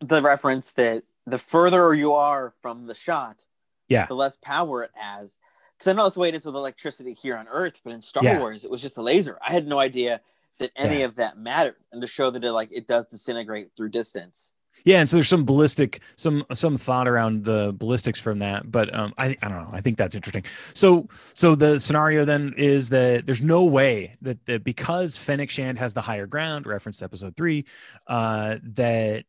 the 0.01 0.23
reference 0.23 0.73
that 0.73 1.05
the 1.27 1.39
further 1.39 1.95
you 1.95 2.15
are 2.15 2.55
from 2.63 2.87
the 2.87 2.95
shot, 2.95 3.45
Yeah. 3.89 4.07
the 4.07 4.15
less 4.17 4.37
power 4.37 4.83
it 4.83 4.91
has. 4.95 5.39
Because 5.77 5.89
I 5.89 5.93
know 5.93 6.05
that's 6.05 6.15
the 6.15 6.21
way 6.21 6.31
it 6.31 6.35
is 6.35 6.47
with 6.47 6.57
electricity 6.57 7.13
here 7.13 7.37
on 7.37 7.47
Earth, 7.49 7.81
but 7.85 7.93
in 7.93 8.03
Star 8.03 8.25
Yeah. 8.25 8.39
Wars, 8.41 8.65
it 8.65 8.71
was 8.71 8.81
just 8.83 8.97
a 8.97 9.03
laser. 9.03 9.39
I 9.47 9.53
had 9.53 9.69
no 9.69 9.79
idea 9.79 10.21
that 10.59 10.71
any 10.77 11.01
Yeah. 11.01 11.07
of 11.07 11.17
that 11.17 11.39
mattered, 11.39 11.77
and 11.93 12.01
to 12.03 12.07
show 12.07 12.31
that 12.31 12.45
it 12.45 12.53
like 12.53 12.71
it 12.73 12.87
does 12.87 13.07
disintegrate 13.07 13.71
through 13.77 13.91
distance. 13.91 14.55
Yeah, 14.85 15.01
and 15.01 15.09
so 15.09 15.17
there's 15.17 15.29
some 15.29 15.45
ballistic, 15.45 16.01
some 16.17 16.45
some 16.53 16.77
thought 16.77 17.09
around 17.09 17.45
the 17.45 17.75
ballistics 17.77 18.21
from 18.21 18.39
that, 18.39 18.71
but 18.71 18.95
um, 18.95 19.13
I 19.19 19.37
I 19.43 19.49
don't 19.49 19.63
know. 19.63 19.71
I 19.73 19.81
think 19.81 19.99
that's 19.99 20.15
interesting. 20.15 20.45
So 20.73 21.09
so 21.35 21.57
the 21.57 21.81
scenario 21.81 22.25
then 22.25 22.55
is 22.57 22.89
that 22.91 23.27
there's 23.27 23.43
no 23.43 23.65
way 23.65 24.13
that, 24.23 24.45
that 24.47 24.63
because 24.63 25.17
Fennec 25.17 25.51
Shand 25.51 25.79
has 25.79 25.95
the 25.95 26.01
higher 26.01 26.27
ground, 26.29 26.67
reference 26.67 26.99
to 26.99 27.05
episode 27.05 27.35
three, 27.37 27.65
uh, 28.07 28.59
that 28.63 29.25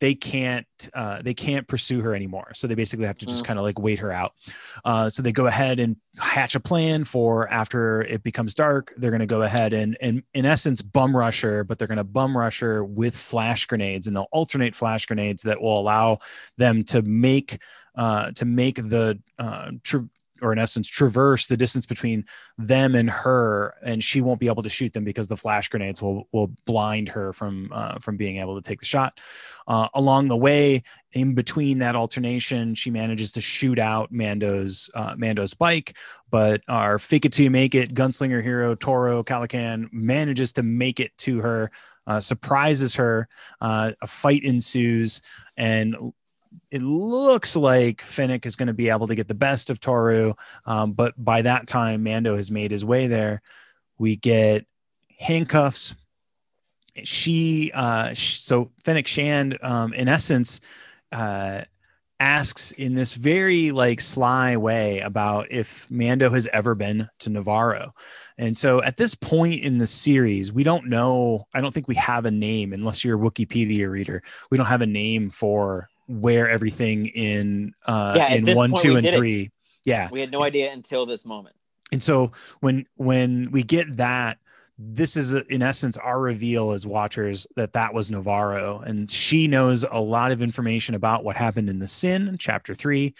they 0.00 0.14
can't 0.14 0.66
uh, 0.94 1.22
they 1.22 1.34
can't 1.34 1.66
pursue 1.68 2.00
her 2.00 2.14
anymore. 2.14 2.52
So 2.54 2.66
they 2.66 2.74
basically 2.74 3.06
have 3.06 3.18
to 3.18 3.26
just 3.26 3.44
Mm. 3.44 3.46
kind 3.46 3.58
of 3.58 3.64
like 3.64 3.78
wait 3.78 3.98
her 4.00 4.10
out. 4.12 4.32
Uh, 4.84 5.08
so 5.10 5.22
they 5.22 5.32
go 5.32 5.46
ahead 5.46 5.78
and 5.78 5.96
hatch 6.18 6.54
a 6.54 6.60
plan 6.60 7.04
for 7.04 7.48
after 7.48 8.02
it 8.02 8.22
becomes 8.22 8.54
dark. 8.54 8.92
They're 8.96 9.10
going 9.10 9.20
to 9.20 9.26
go 9.26 9.42
ahead 9.42 9.72
and 9.72 9.96
and 10.00 10.22
in 10.34 10.44
essence 10.46 10.82
bum 10.82 11.16
rush 11.16 11.40
her, 11.42 11.64
but 11.64 11.78
they're 11.78 11.88
going 11.88 11.98
to 11.98 12.04
bum 12.04 12.36
rush 12.36 12.60
her 12.60 12.84
with 12.84 13.16
flash 13.16 13.66
grenades, 13.66 14.06
and 14.06 14.16
they'll 14.16 14.28
alternate 14.32 14.74
flash 14.74 15.06
grenades 15.06 15.42
that 15.44 15.60
will 15.60 15.78
allow 15.78 16.18
them 16.56 16.82
to 16.84 17.02
make 17.02 17.60
uh, 17.94 18.30
to 18.32 18.44
make 18.44 18.76
the 18.76 19.18
uh, 19.38 19.72
tr- 19.82 20.06
or 20.42 20.52
in 20.52 20.58
essence 20.58 20.88
traverse 20.88 21.46
the 21.46 21.56
distance 21.56 21.86
between 21.86 22.24
them 22.56 22.94
and 22.94 23.10
her 23.10 23.74
and 23.82 24.02
she 24.02 24.20
won't 24.20 24.40
be 24.40 24.48
able 24.48 24.62
to 24.62 24.68
shoot 24.68 24.92
them 24.92 25.04
because 25.04 25.28
the 25.28 25.36
flash 25.36 25.68
grenades 25.68 26.02
will 26.02 26.28
will 26.32 26.48
blind 26.64 27.08
her 27.08 27.32
from 27.32 27.68
uh, 27.72 27.98
from 27.98 28.16
being 28.16 28.38
able 28.38 28.60
to 28.60 28.66
take 28.66 28.80
the 28.80 28.86
shot. 28.86 29.18
Uh, 29.66 29.88
along 29.94 30.28
the 30.28 30.36
way 30.36 30.82
in 31.12 31.34
between 31.34 31.78
that 31.78 31.96
alternation 31.96 32.74
she 32.74 32.90
manages 32.90 33.32
to 33.32 33.40
shoot 33.40 33.78
out 33.78 34.10
mando's 34.10 34.88
uh, 34.94 35.14
mando's 35.16 35.54
bike 35.54 35.96
but 36.30 36.62
our 36.68 36.98
fake 36.98 37.24
it 37.24 37.38
you 37.38 37.50
make 37.50 37.74
it 37.74 37.94
gunslinger 37.94 38.42
hero 38.42 38.74
toro 38.74 39.22
calican 39.22 39.88
manages 39.92 40.52
to 40.52 40.62
make 40.62 41.00
it 41.00 41.16
to 41.18 41.40
her 41.40 41.70
uh, 42.06 42.20
surprises 42.20 42.94
her 42.94 43.28
uh, 43.60 43.92
a 44.00 44.06
fight 44.06 44.42
ensues 44.42 45.20
and 45.56 45.96
it 46.70 46.82
looks 46.82 47.56
like 47.56 48.02
Fennec 48.02 48.46
is 48.46 48.56
going 48.56 48.66
to 48.66 48.74
be 48.74 48.90
able 48.90 49.06
to 49.06 49.14
get 49.14 49.28
the 49.28 49.34
best 49.34 49.70
of 49.70 49.80
Toro, 49.80 50.36
um, 50.66 50.92
but 50.92 51.14
by 51.22 51.42
that 51.42 51.66
time, 51.66 52.02
Mando 52.02 52.36
has 52.36 52.50
made 52.50 52.70
his 52.70 52.84
way 52.84 53.06
there. 53.06 53.42
We 53.98 54.16
get 54.16 54.66
handcuffs. 55.18 55.94
She, 57.04 57.70
uh, 57.74 58.14
sh- 58.14 58.40
so 58.40 58.70
Fennec 58.84 59.06
Shand, 59.06 59.58
um, 59.62 59.92
in 59.92 60.08
essence, 60.08 60.60
uh, 61.12 61.62
asks 62.20 62.72
in 62.72 62.94
this 62.94 63.14
very 63.14 63.70
like 63.70 64.00
sly 64.00 64.56
way 64.56 65.00
about 65.00 65.50
if 65.52 65.88
Mando 65.90 66.30
has 66.30 66.48
ever 66.48 66.74
been 66.74 67.08
to 67.20 67.30
Nevarro. 67.30 67.92
And 68.36 68.56
so 68.56 68.82
at 68.82 68.96
this 68.96 69.14
point 69.14 69.62
in 69.62 69.78
the 69.78 69.86
series, 69.86 70.52
we 70.52 70.64
don't 70.64 70.86
know. 70.86 71.46
I 71.54 71.60
don't 71.60 71.72
think 71.72 71.88
we 71.88 71.94
have 71.96 72.24
a 72.24 72.30
name 72.30 72.72
unless 72.72 73.04
you're 73.04 73.16
a 73.16 73.30
Wikipedia 73.30 73.88
reader. 73.90 74.22
We 74.50 74.58
don't 74.58 74.66
have 74.66 74.82
a 74.82 74.86
name 74.86 75.30
for 75.30 75.88
where 76.08 76.48
everything 76.48 77.06
in 77.06 77.74
uh 77.86 78.14
Yeah, 78.16 78.32
in 78.34 78.56
one, 78.56 78.72
two, 78.74 78.96
and 78.96 79.04
did 79.04 79.14
it. 79.14 79.16
three. 79.18 79.50
Yeah. 79.84 80.08
We 80.10 80.20
had 80.20 80.32
no 80.32 80.42
idea 80.42 80.72
until 80.72 81.06
this 81.06 81.24
moment. 81.24 81.54
And 81.92 82.02
so 82.02 82.32
when 82.60 82.86
when 82.96 83.48
we 83.50 83.62
get 83.62 83.96
that, 83.98 84.38
this 84.78 85.16
is 85.16 85.34
in 85.34 85.62
essence 85.62 85.96
our 85.96 86.20
reveal 86.20 86.72
as 86.72 86.86
watchers 86.86 87.46
that 87.56 87.72
that 87.72 87.92
was 87.92 88.10
Nevarro, 88.10 88.82
and 88.84 89.10
she 89.10 89.48
knows 89.48 89.84
a 89.90 90.00
lot 90.00 90.30
of 90.30 90.40
information 90.42 90.94
about 90.94 91.24
what 91.24 91.36
happened 91.36 91.68
in 91.68 91.78
the 91.78 91.88
Sin, 91.88 92.36
chapter 92.38 92.74
three, 92.74 93.14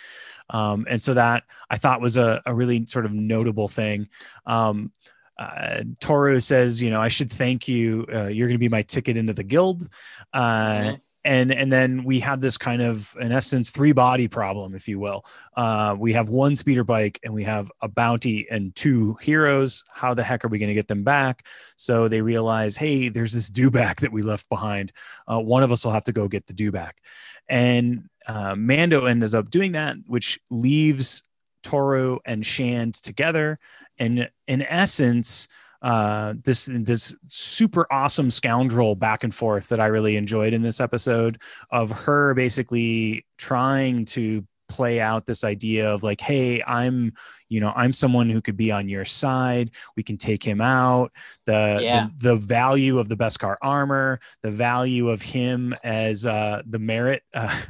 um, 0.51 0.87
and 0.88 1.03
so 1.03 1.14
that 1.14 1.44
I 1.68 1.77
thought 1.77 2.01
was 2.01 2.16
a, 2.16 2.42
a 2.46 2.55
really 2.55 2.87
sort 2.87 3.07
of 3.07 3.12
notable 3.12 3.68
thing. 3.68 4.09
Um, 4.46 4.92
uh, 5.38 5.83
Toro 6.01 6.38
says, 6.40 6.83
you 6.83 6.90
know, 6.90 7.01
I 7.01 7.09
should 7.09 7.33
thank 7.33 7.68
you. 7.68 8.07
Uh, 8.12 8.27
you're 8.27 8.48
going 8.48 8.57
to 8.57 8.59
be 8.59 8.68
my 8.68 8.83
ticket 8.83 9.16
into 9.16 9.33
the 9.33 9.44
guild. 9.44 9.88
Uh, 10.33 10.70
mm-hmm 10.70 10.94
and 11.29 11.53
and 11.53 11.71
then 11.71 12.05
we 12.05 12.21
have 12.21 12.41
this 12.41 12.57
kind 12.57 12.81
of 12.81 13.14
in 13.21 13.33
essence 13.33 13.69
three 13.69 13.93
body 13.93 14.29
problem 14.29 14.75
if 14.75 14.88
you 14.88 14.99
will. 14.99 15.27
Uh, 15.55 15.95
we 15.99 16.14
have 16.14 16.31
one 16.31 16.57
speeder 16.57 16.85
bike 16.85 17.21
and 17.23 17.35
we 17.35 17.45
have 17.45 17.71
a 17.83 17.88
bounty 17.88 18.49
and 18.51 18.75
two 18.75 19.14
heroes. 19.21 19.85
How 19.93 20.14
the 20.14 20.23
heck 20.23 20.43
are 20.43 20.49
we 20.49 20.59
going 20.59 20.71
to 20.71 20.75
get 20.75 20.88
them 20.88 21.05
back? 21.05 21.45
So 21.77 22.09
they 22.09 22.23
realize 22.23 22.77
hey 22.77 23.11
there's 23.11 23.35
this 23.35 23.51
dewback 23.51 23.97
that 23.97 24.11
we 24.11 24.23
left 24.23 24.49
behind. 24.49 24.91
Uh, 25.31 25.38
one 25.38 25.62
of 25.62 25.71
us 25.71 25.85
will 25.85 25.93
have 25.93 26.05
to 26.05 26.12
go 26.12 26.29
get 26.29 26.47
the 26.47 26.55
dewback 26.55 26.93
and 27.47 28.09
uh, 28.27 28.55
mando 28.57 29.05
ends 29.05 29.35
up 29.35 29.51
doing 29.51 29.73
that 29.73 29.97
which 30.07 30.41
leaves 30.51 31.23
toro 31.62 32.21
and 32.25 32.47
shand 32.47 32.95
together. 32.95 33.59
And 33.99 34.31
in 34.47 34.62
essence 34.62 35.47
uh, 35.83 36.35
this 36.43 36.67
this 36.67 37.14
super 37.29 37.87
awesome 37.91 38.31
scoundrel 38.31 38.97
back 38.97 39.25
and 39.25 39.35
forth 39.35 39.69
that 39.69 39.81
I 39.81 39.87
really 39.87 40.17
enjoyed 40.17 40.53
in 40.53 40.62
this 40.62 40.81
episode 40.81 41.41
of 41.71 41.91
her 41.91 42.35
basically 42.35 43.25
trying 43.37 44.05
to 44.07 44.45
play 44.69 45.01
out 45.01 45.27
this 45.27 45.45
idea 45.45 45.93
of 45.93 46.03
like, 46.03 46.21
hey, 46.21 46.62
I'm 46.62 47.12
you 47.49 47.61
know 47.61 47.73
i'm 47.77 47.93
someone 47.93 48.31
who 48.31 48.41
could 48.41 48.57
be 48.57 48.71
on 48.73 48.89
your 48.89 49.05
side. 49.05 49.71
We 49.97 50.03
can 50.03 50.17
take 50.17 50.43
him 50.43 50.61
out. 50.61 51.13
The 51.45 51.81
yeah. 51.83 52.09
the, 52.19 52.31
the, 52.31 52.37
value 52.37 52.99
of 52.99 53.09
the 53.09 53.17
Beskar 53.17 53.57
armor 53.61 54.21
the 54.43 54.51
value 54.51 55.09
of 55.09 55.21
him 55.21 55.75
as 55.85 56.25
uh 56.25 56.63
the 56.67 56.79
merit 56.79 57.23
uh, 57.35 57.61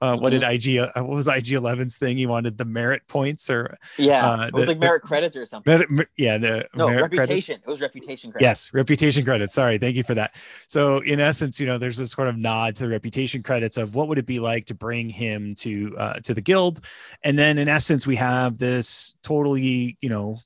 uh 0.00 0.16
what 0.16 0.30
did 0.30 0.42
mm-hmm. 0.42 0.68
ig 0.68 0.90
uh, 0.94 1.02
what 1.02 1.16
was 1.16 1.28
ig 1.28 1.46
11's 1.46 1.96
thing? 1.96 2.16
He 2.16 2.26
wanted 2.26 2.58
the 2.58 2.64
merit 2.64 3.02
points 3.08 3.48
or 3.48 3.78
yeah. 3.98 4.28
uh, 4.28 4.46
it 4.46 4.52
was 4.52 4.64
the, 4.64 4.72
like 4.72 4.78
merit 4.78 5.02
the, 5.02 5.08
credits 5.08 5.36
or 5.36 5.46
something. 5.46 5.84
Merit, 5.88 6.08
yeah 6.16 6.38
the 6.38 6.68
no 6.74 6.88
reputation 6.88 7.16
credits. 7.16 7.48
it 7.48 7.66
was 7.66 7.80
reputation 7.80 8.30
credits. 8.32 8.44
Yes 8.44 8.70
reputation 8.74 9.24
credits. 9.24 9.54
Sorry 9.54 9.78
thank 9.78 9.96
you 9.96 10.02
for 10.02 10.14
that. 10.14 10.34
So 10.66 10.98
in 10.98 11.20
essence 11.20 11.60
you 11.60 11.66
know 11.66 11.78
there's 11.78 11.96
this 11.96 12.12
sort 12.12 12.28
of 12.28 12.36
nod 12.36 12.76
to 12.76 12.84
the 12.84 12.88
reputation 12.88 13.42
credits 13.42 13.76
of 13.76 13.94
what 13.94 14.08
would 14.08 14.18
it 14.18 14.26
be 14.26 14.40
like 14.40 14.66
to 14.66 14.74
bring 14.74 15.08
him 15.08 15.54
to 15.56 15.94
uh 15.96 16.14
to 16.20 16.34
the 16.34 16.40
guild? 16.40 16.84
And 17.22 17.38
then 17.38 17.58
in 17.58 17.68
essence 17.68 18.06
we 18.06 18.16
have 18.16 18.58
this 18.58 19.01
totally, 19.22 19.96
you 20.00 20.08
know, 20.08 20.38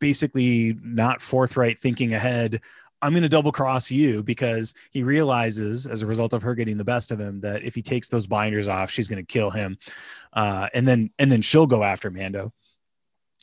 basically 0.00 0.76
not 0.82 1.22
forthright 1.22 1.78
thinking 1.78 2.14
ahead. 2.14 2.60
I'm 3.00 3.12
going 3.12 3.22
to 3.24 3.28
double 3.28 3.52
cross 3.52 3.90
you 3.90 4.22
because 4.22 4.74
he 4.90 5.02
realizes, 5.02 5.86
as 5.86 6.02
a 6.02 6.06
result 6.06 6.32
of 6.32 6.42
her 6.42 6.54
getting 6.54 6.76
the 6.76 6.84
best 6.84 7.10
of 7.10 7.20
him, 7.20 7.40
that 7.40 7.64
if 7.64 7.74
he 7.74 7.82
takes 7.82 8.08
those 8.08 8.26
binders 8.28 8.68
off, 8.68 8.90
she's 8.90 9.08
going 9.08 9.24
to 9.24 9.32
kill 9.32 9.50
him, 9.50 9.76
uh, 10.32 10.68
and 10.72 10.86
then 10.86 11.10
and 11.18 11.30
then 11.30 11.42
she'll 11.42 11.66
go 11.66 11.82
after 11.82 12.10
Mando. 12.10 12.52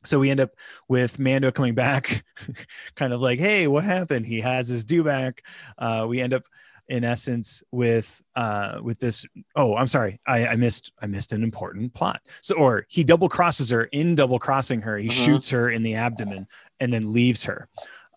So 0.05 0.17
we 0.17 0.29
end 0.29 0.39
up 0.39 0.51
with 0.87 1.19
Mando 1.19 1.51
coming 1.51 1.75
back, 1.75 2.23
kind 2.95 3.11
of 3.11 3.19
like, 3.19 3.39
"Hey, 3.39 3.67
what 3.67 3.83
happened?" 3.83 4.25
He 4.25 4.39
has 4.39 4.69
his 4.69 4.85
dewback. 4.85 5.39
Uh, 5.77 6.05
we 6.07 6.21
end 6.21 6.33
up 6.33 6.43
in 6.89 7.03
essence 7.03 7.63
with 7.71 8.21
uh 8.35 8.79
with 8.81 8.99
this 8.99 9.25
oh 9.55 9.75
i'm 9.75 9.87
sorry 9.87 10.19
i 10.25 10.47
i 10.47 10.55
missed 10.55 10.91
i 11.01 11.05
missed 11.05 11.31
an 11.31 11.43
important 11.43 11.93
plot 11.93 12.21
so 12.41 12.55
or 12.55 12.85
he 12.89 13.03
double 13.03 13.29
crosses 13.29 13.69
her 13.69 13.85
in 13.85 14.15
double 14.15 14.39
crossing 14.39 14.81
her 14.81 14.97
he 14.97 15.07
uh-huh. 15.07 15.15
shoots 15.15 15.49
her 15.51 15.69
in 15.69 15.83
the 15.83 15.95
abdomen 15.95 16.47
and 16.79 16.91
then 16.91 17.13
leaves 17.13 17.45
her 17.45 17.69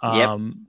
um 0.03 0.57
yep. 0.59 0.67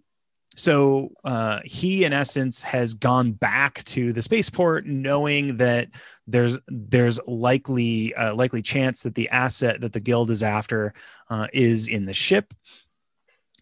so 0.58 1.10
uh 1.24 1.62
he 1.63 2.04
in 2.04 2.12
essence 2.12 2.62
has 2.62 2.94
gone 2.94 3.32
back 3.32 3.84
to 3.86 4.12
the 4.12 4.22
spaceport 4.22 4.86
knowing 4.86 5.56
that 5.58 5.88
there's 6.28 6.60
there's 6.68 7.20
likely 7.26 8.13
uh, 8.16 8.36
likely 8.36 8.62
chance 8.62 9.02
that 9.04 9.16
the 9.16 9.30
asset 9.30 9.80
that 9.80 9.94
the 9.94 10.00
guild 10.00 10.30
is 10.30 10.44
after 10.44 10.94
uh, 11.30 11.48
is 11.54 11.88
in 11.88 12.06
the 12.06 12.13
ship 12.13 12.54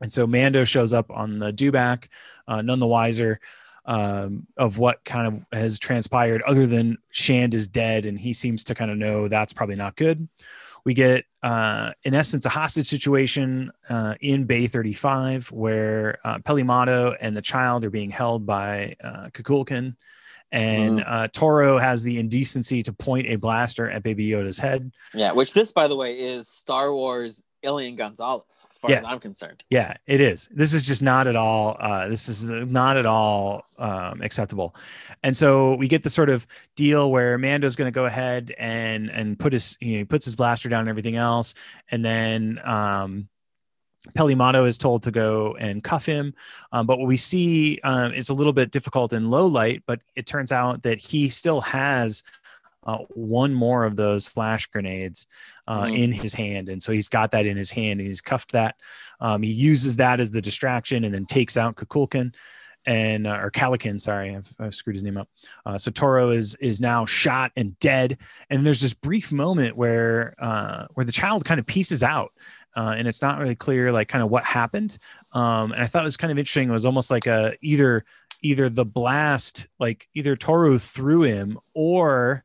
and 0.02 0.12
so 0.12 0.26
mando 0.26 0.64
shows 0.64 0.94
up 0.94 1.12
on 1.12 1.38
the 1.38 1.54
dewback 1.54 2.06
uh, 2.48 2.62
none 2.62 2.80
the 2.80 2.88
wiser 2.88 3.40
um, 3.86 4.48
of 4.58 4.78
what 4.78 5.04
kind 5.04 5.28
of 5.28 5.46
has 5.58 5.80
transpired, 5.80 6.42
other 6.44 6.68
than 6.68 6.98
Shand 7.12 7.54
is 7.54 7.68
dead, 7.68 8.06
and 8.06 8.20
he 8.20 8.34
seems 8.34 8.64
to 8.66 8.76
kind 8.76 8.92
of 8.92 8.98
know 8.98 9.28
that's 9.28 9.54
probably 9.54 9.76
not 9.76 9.96
good. 9.96 10.28
We 10.84 10.94
get, 10.94 11.26
uh, 11.44 11.92
in 12.04 12.16
essence, 12.16 12.46
a 12.46 12.50
hostage 12.50 12.88
situation 12.88 13.72
uh, 13.88 14.16
in 14.20 14.46
Bay 14.46 14.68
35 14.68 15.52
where 15.52 16.18
uh, 16.24 16.40
Peli 16.40 16.64
Motto 16.64 17.16
and 17.22 17.38
the 17.38 17.42
child 17.42 17.86
are 17.86 17.92
being 17.92 18.10
held 18.10 18.46
by 18.46 18.96
uh, 19.04 19.30
Kukulkan. 19.32 19.96
And 20.52 21.00
mm-hmm. 21.00 21.14
uh, 21.14 21.28
Toro 21.30 21.78
has 21.78 22.04
the 22.04 22.18
indecency 22.20 22.84
to 22.84 22.94
point 22.94 23.28
a 23.28 23.38
blaster 23.38 23.90
at 23.90 24.04
Baby 24.04 24.28
Yoda's 24.28 24.58
head. 24.58 24.92
Yeah, 25.14 25.32
which 25.32 25.54
this, 25.54 25.72
by 25.72 25.88
the 25.88 25.96
way, 25.96 26.16
is 26.16 26.50
Star 26.50 26.94
Wars 26.94 27.44
Elian 27.64 27.96
Gonzalez, 27.96 28.44
as 28.70 28.78
far 28.78 28.92
yes. 28.92 29.04
as 29.04 29.14
I'm 29.14 29.20
concerned. 29.20 29.64
Yeah, 29.70 29.96
it 30.08 30.22
is. 30.22 30.50
This 30.52 30.74
is 30.74 30.88
just 30.88 31.02
not 31.02 31.28
at 31.28 31.36
all. 31.36 31.78
Uh, 31.80 32.08
this 32.08 32.28
is 32.28 32.50
not 32.50 32.98
at 32.98 33.06
all 33.06 33.64
um, 33.78 34.22
acceptable. 34.22 34.76
And 35.24 35.36
so 35.36 35.76
we 35.76 35.88
get 35.88 36.04
the 36.04 36.10
sort 36.10 36.30
of 36.30 36.48
deal 36.76 37.12
where 37.12 37.38
Mando's 37.38 37.76
going 37.76 37.92
to 37.92 37.96
go 37.96 38.06
ahead 38.06 38.54
and 38.58 39.10
and 39.10 39.38
put 39.38 39.54
his 39.54 39.78
you 39.80 39.94
know 39.94 39.98
he 40.00 40.06
puts 40.06 40.26
his 40.26 40.36
blaster 40.36 40.70
down 40.70 40.82
and 40.82 40.90
everything 40.90 41.16
else, 41.16 41.54
and 41.92 42.04
then 42.04 42.60
um, 42.64 43.30
Peli 44.16 44.36
Motto 44.36 44.66
is 44.66 44.78
told 44.78 45.04
to 45.04 45.12
go 45.12 45.56
and 45.60 45.84
cuff 45.84 46.06
him. 46.06 46.34
Um, 46.72 46.88
but 46.88 46.98
what 46.98 47.08
we 47.08 47.18
see 47.18 47.80
um, 47.84 48.14
is 48.14 48.30
a 48.30 48.34
little 48.34 48.54
bit 48.54 48.72
difficult 48.72 49.14
in 49.14 49.30
low 49.30 49.46
light, 49.46 49.84
but 49.86 50.02
it 50.16 50.26
turns 50.26 50.52
out 50.52 50.84
that 50.84 51.00
he 51.00 51.30
still 51.30 51.62
has 51.62 52.24
uh, 52.84 53.00
one 53.10 53.54
more 53.54 53.86
of 53.86 53.96
those 53.96 54.28
flash 54.28 54.66
grenades 54.68 55.28
uh, 55.68 55.84
mm-hmm. 55.84 55.96
in 55.96 56.12
his 56.12 56.34
hand. 56.34 56.70
And 56.70 56.82
so 56.82 56.92
he's 56.92 57.10
got 57.10 57.32
that 57.32 57.46
in 57.46 57.58
his 57.58 57.72
hand 57.72 58.00
and 58.00 58.08
he's 58.08 58.22
cuffed 58.22 58.54
that. 58.54 58.76
Um, 59.20 59.44
he 59.44 59.52
uses 59.52 59.98
that 59.98 60.20
as 60.20 60.32
the 60.32 60.42
distraction 60.42 61.04
and 61.04 61.14
then 61.14 61.26
takes 61.26 61.58
out 61.58 61.76
Kukulkan 61.76 62.34
and 62.86 63.28
uh, 63.28 63.38
or 63.42 63.52
Calican, 63.52 64.02
sorry, 64.02 64.36
I've, 64.36 64.54
I've, 64.60 64.76
screwed 64.76 64.96
his 64.96 65.04
name 65.04 65.18
up. 65.18 65.30
Uh, 65.66 65.78
so 65.78 65.92
Toro 65.92 66.32
is 66.32 66.56
is 66.56 66.82
now 66.82 67.06
shot 67.06 67.52
and 67.56 67.78
dead, 67.80 68.18
and 68.50 68.66
there's 68.66 68.82
this 68.82 68.94
brief 68.94 69.32
moment 69.32 69.78
where 69.78 70.34
uh, 70.40 70.88
where 70.96 71.06
the 71.06 71.12
child 71.12 71.46
kind 71.46 71.60
of 71.60 71.68
pieces 71.68 72.02
out, 72.02 72.34
uh, 72.76 72.96
and 72.98 73.08
it's 73.08 73.22
not 73.22 73.38
really 73.38 73.56
clear 73.56 73.92
like 73.92 74.08
kind 74.08 74.24
of 74.24 74.32
what 74.32 74.44
happened. 74.44 74.98
Um, 75.32 75.74
and 75.74 75.82
I 75.84 75.86
thought 75.86 76.04
it 76.04 76.06
was 76.06 76.18
kind 76.18 76.32
of 76.32 76.40
interesting. 76.40 76.70
It 76.70 76.74
was 76.74 76.86
almost 76.86 77.12
like 77.12 77.28
a 77.28 77.54
either 77.62 78.04
either 78.42 78.70
the 78.70 78.86
blast 78.86 79.68
like 79.80 80.08
either 80.16 80.36
Toro 80.36 80.80
threw 80.80 81.22
him 81.22 81.60
or 81.76 82.44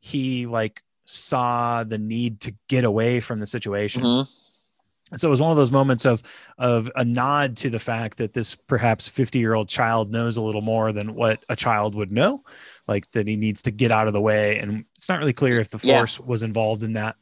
he 0.00 0.46
like 0.46 0.82
saw 1.04 1.84
the 1.84 1.98
need 1.98 2.40
to 2.42 2.54
get 2.68 2.84
away 2.84 3.20
from 3.20 3.38
the 3.38 3.46
situation. 3.46 4.02
Mm-hmm. 4.02 5.16
so 5.16 5.28
it 5.28 5.30
was 5.30 5.40
one 5.40 5.50
of 5.50 5.56
those 5.56 5.72
moments 5.72 6.04
of 6.04 6.22
of 6.58 6.90
a 6.96 7.04
nod 7.04 7.56
to 7.58 7.70
the 7.70 7.78
fact 7.78 8.18
that 8.18 8.32
this 8.32 8.54
perhaps 8.54 9.08
50 9.08 9.38
year 9.38 9.54
old 9.54 9.68
child 9.68 10.10
knows 10.10 10.36
a 10.36 10.42
little 10.42 10.62
more 10.62 10.92
than 10.92 11.14
what 11.14 11.44
a 11.48 11.56
child 11.56 11.94
would 11.94 12.12
know, 12.12 12.42
like 12.86 13.10
that 13.12 13.26
he 13.26 13.36
needs 13.36 13.62
to 13.62 13.70
get 13.70 13.90
out 13.90 14.06
of 14.06 14.12
the 14.12 14.20
way. 14.20 14.58
And 14.58 14.84
it's 14.96 15.08
not 15.08 15.18
really 15.18 15.32
clear 15.32 15.60
if 15.60 15.70
the 15.70 15.78
force 15.78 16.18
yeah. 16.18 16.26
was 16.26 16.42
involved 16.42 16.82
in 16.82 16.94
that. 16.94 17.16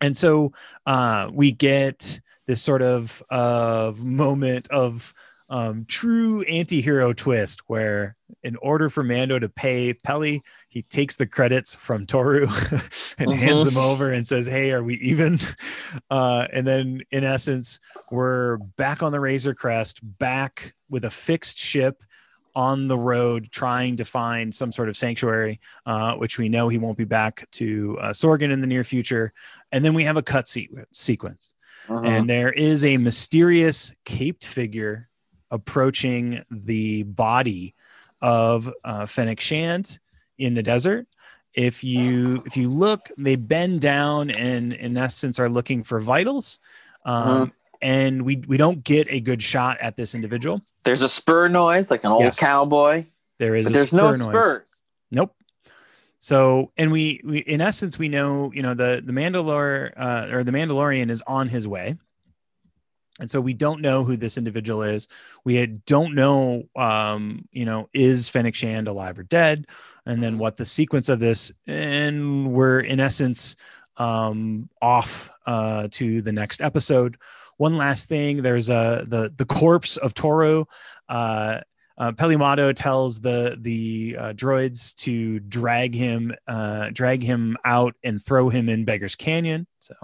And 0.00 0.16
so 0.16 0.52
uh, 0.86 1.30
we 1.32 1.52
get 1.52 2.20
this 2.46 2.62
sort 2.62 2.82
of 2.82 3.22
of 3.30 4.02
moment 4.02 4.68
of 4.70 5.14
um, 5.50 5.84
true 5.86 6.42
anti-hero 6.42 7.12
twist 7.12 7.62
where 7.66 8.16
in 8.44 8.54
order 8.56 8.88
for 8.88 9.02
Mando 9.02 9.38
to 9.40 9.48
pay 9.48 9.92
Peli, 9.92 10.42
he 10.68 10.82
takes 10.82 11.16
the 11.16 11.26
credits 11.26 11.74
from 11.74 12.06
Toro 12.06 12.42
and 13.18 13.28
uh-huh. 13.28 13.32
hands 13.32 13.64
them 13.64 13.76
over 13.76 14.12
and 14.12 14.24
says, 14.24 14.46
Hey, 14.46 14.70
are 14.72 14.82
we 14.82 14.94
even? 14.96 15.38
Uh, 16.08 16.46
and 16.52 16.66
then 16.66 17.02
in 17.10 17.24
essence, 17.24 17.80
we're 18.10 18.58
back 18.58 19.02
on 19.02 19.10
the 19.10 19.18
Razor 19.18 19.54
Crest, 19.54 20.00
back 20.02 20.74
with 20.88 21.04
a 21.04 21.10
fixed 21.10 21.58
ship 21.58 22.02
on 22.54 22.88
the 22.88 22.98
road 22.98 23.50
trying 23.50 23.96
to 23.96 24.04
find 24.04 24.54
some 24.54 24.70
sort 24.70 24.88
of 24.88 24.96
sanctuary, 24.96 25.60
uh, 25.86 26.14
which 26.14 26.38
we 26.38 26.48
know 26.48 26.68
he 26.68 26.78
won't 26.78 26.98
be 26.98 27.04
back 27.04 27.48
to 27.52 27.96
uh, 28.00 28.10
Sorgan 28.10 28.52
in 28.52 28.60
the 28.60 28.66
near 28.66 28.84
future. 28.84 29.32
And 29.72 29.84
then 29.84 29.94
we 29.94 30.04
have 30.04 30.16
a 30.16 30.22
cut 30.22 30.48
se- 30.48 30.68
sequence. 30.92 31.54
Uh-huh. 31.88 32.04
And 32.04 32.30
there 32.30 32.52
is 32.52 32.84
a 32.84 32.96
mysterious 32.96 33.92
caped 34.04 34.46
figure 34.46 35.09
approaching 35.50 36.44
the 36.50 37.02
body 37.04 37.74
of 38.22 38.72
uh, 38.84 39.06
Fennec 39.06 39.40
Shand 39.40 39.98
in 40.38 40.54
the 40.54 40.62
desert. 40.62 41.06
If 41.54 41.82
you 41.82 42.42
if 42.46 42.56
you 42.56 42.68
look, 42.68 43.10
they 43.18 43.36
bend 43.36 43.80
down 43.80 44.30
and 44.30 44.72
in 44.72 44.96
essence 44.96 45.40
are 45.40 45.48
looking 45.48 45.82
for 45.82 45.98
vitals. 45.98 46.60
Um, 47.04 47.14
uh-huh. 47.14 47.46
And 47.82 48.22
we 48.22 48.36
we 48.46 48.56
don't 48.56 48.84
get 48.84 49.06
a 49.10 49.20
good 49.20 49.42
shot 49.42 49.78
at 49.80 49.96
this 49.96 50.14
individual. 50.14 50.60
There's 50.84 51.02
a 51.02 51.08
spur 51.08 51.48
noise, 51.48 51.90
like 51.90 52.04
an 52.04 52.12
old 52.12 52.22
yes. 52.22 52.38
cowboy. 52.38 53.06
There 53.38 53.56
is. 53.56 53.66
there's 53.66 53.92
no 53.92 54.10
noise. 54.10 54.22
spurs. 54.22 54.84
Nope. 55.10 55.34
So, 56.18 56.70
and 56.76 56.92
we, 56.92 57.22
we, 57.24 57.38
in 57.38 57.62
essence, 57.62 57.98
we 57.98 58.10
know, 58.10 58.52
you 58.52 58.62
know, 58.62 58.74
the 58.74 59.02
the 59.04 59.12
Mandalore 59.12 59.92
uh, 59.96 60.28
or 60.30 60.44
the 60.44 60.52
Mandalorian 60.52 61.10
is 61.10 61.22
on 61.26 61.48
his 61.48 61.66
way 61.66 61.96
and 63.20 63.30
so 63.30 63.40
we 63.40 63.54
don't 63.54 63.82
know 63.82 64.02
who 64.02 64.16
this 64.16 64.38
individual 64.38 64.82
is. 64.82 65.06
We 65.44 65.64
don't 65.66 66.14
know, 66.14 66.64
um, 66.74 67.46
you 67.52 67.66
know, 67.66 67.88
is 67.92 68.28
Fennec 68.28 68.54
Shand 68.54 68.88
alive 68.88 69.18
or 69.18 69.22
dead, 69.22 69.66
and 70.06 70.22
then 70.22 70.38
what 70.38 70.56
the 70.56 70.64
sequence 70.64 71.08
of 71.08 71.20
this, 71.20 71.52
and 71.66 72.52
we're 72.52 72.80
in 72.80 72.98
essence 72.98 73.56
um, 73.98 74.70
off 74.80 75.30
uh, 75.46 75.88
to 75.92 76.22
the 76.22 76.32
next 76.32 76.62
episode. 76.62 77.18
One 77.58 77.76
last 77.76 78.08
thing: 78.08 78.42
there's 78.42 78.70
a 78.70 79.04
the 79.06 79.32
the 79.36 79.44
corpse 79.44 79.98
of 79.98 80.14
Toro. 80.14 80.66
Uh, 81.08 81.60
uh, 81.98 82.12
Peli 82.12 82.36
Motto 82.36 82.72
tells 82.72 83.20
the 83.20 83.58
the 83.60 84.16
uh, 84.18 84.32
droids 84.32 84.94
to 84.96 85.38
drag 85.40 85.94
him 85.94 86.34
uh, 86.48 86.88
drag 86.94 87.22
him 87.22 87.58
out 87.66 87.94
and 88.02 88.24
throw 88.24 88.48
him 88.48 88.70
in 88.70 88.86
Beggar's 88.86 89.14
Canyon. 89.14 89.66
So 89.80 89.94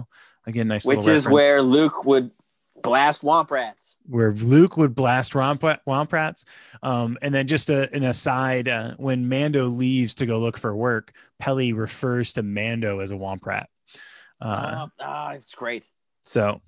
again, 0.45 0.67
nice. 0.67 0.85
Which 0.85 1.07
is 1.07 1.27
where 1.27 1.63
Luke 1.63 2.05
would 2.05 2.29
blast 2.81 3.21
womp 3.21 3.51
rats. 3.51 3.97
Where 4.05 4.31
Luke 4.31 4.77
would 4.77 4.95
blast 4.95 5.33
womp, 5.33 5.59
womp 5.87 6.11
rats. 6.11 6.45
Um, 6.81 7.17
and 7.21 7.33
then 7.33 7.47
just 7.47 7.69
a, 7.69 7.93
an 7.93 8.03
aside, 8.03 8.67
uh, 8.67 8.95
when 8.97 9.29
Mando 9.29 9.67
leaves 9.67 10.15
to 10.15 10.25
go 10.25 10.39
look 10.39 10.57
for 10.57 10.75
work, 10.75 11.13
Peli 11.39 11.73
refers 11.73 12.33
to 12.33 12.43
Mando 12.43 12.99
as 12.99 13.11
a 13.11 13.15
womp 13.15 13.45
rat. 13.45 13.69
Uh, 14.39 14.87
ah, 14.99 15.31
it's 15.33 15.53
great. 15.55 15.89
So, 16.23 16.61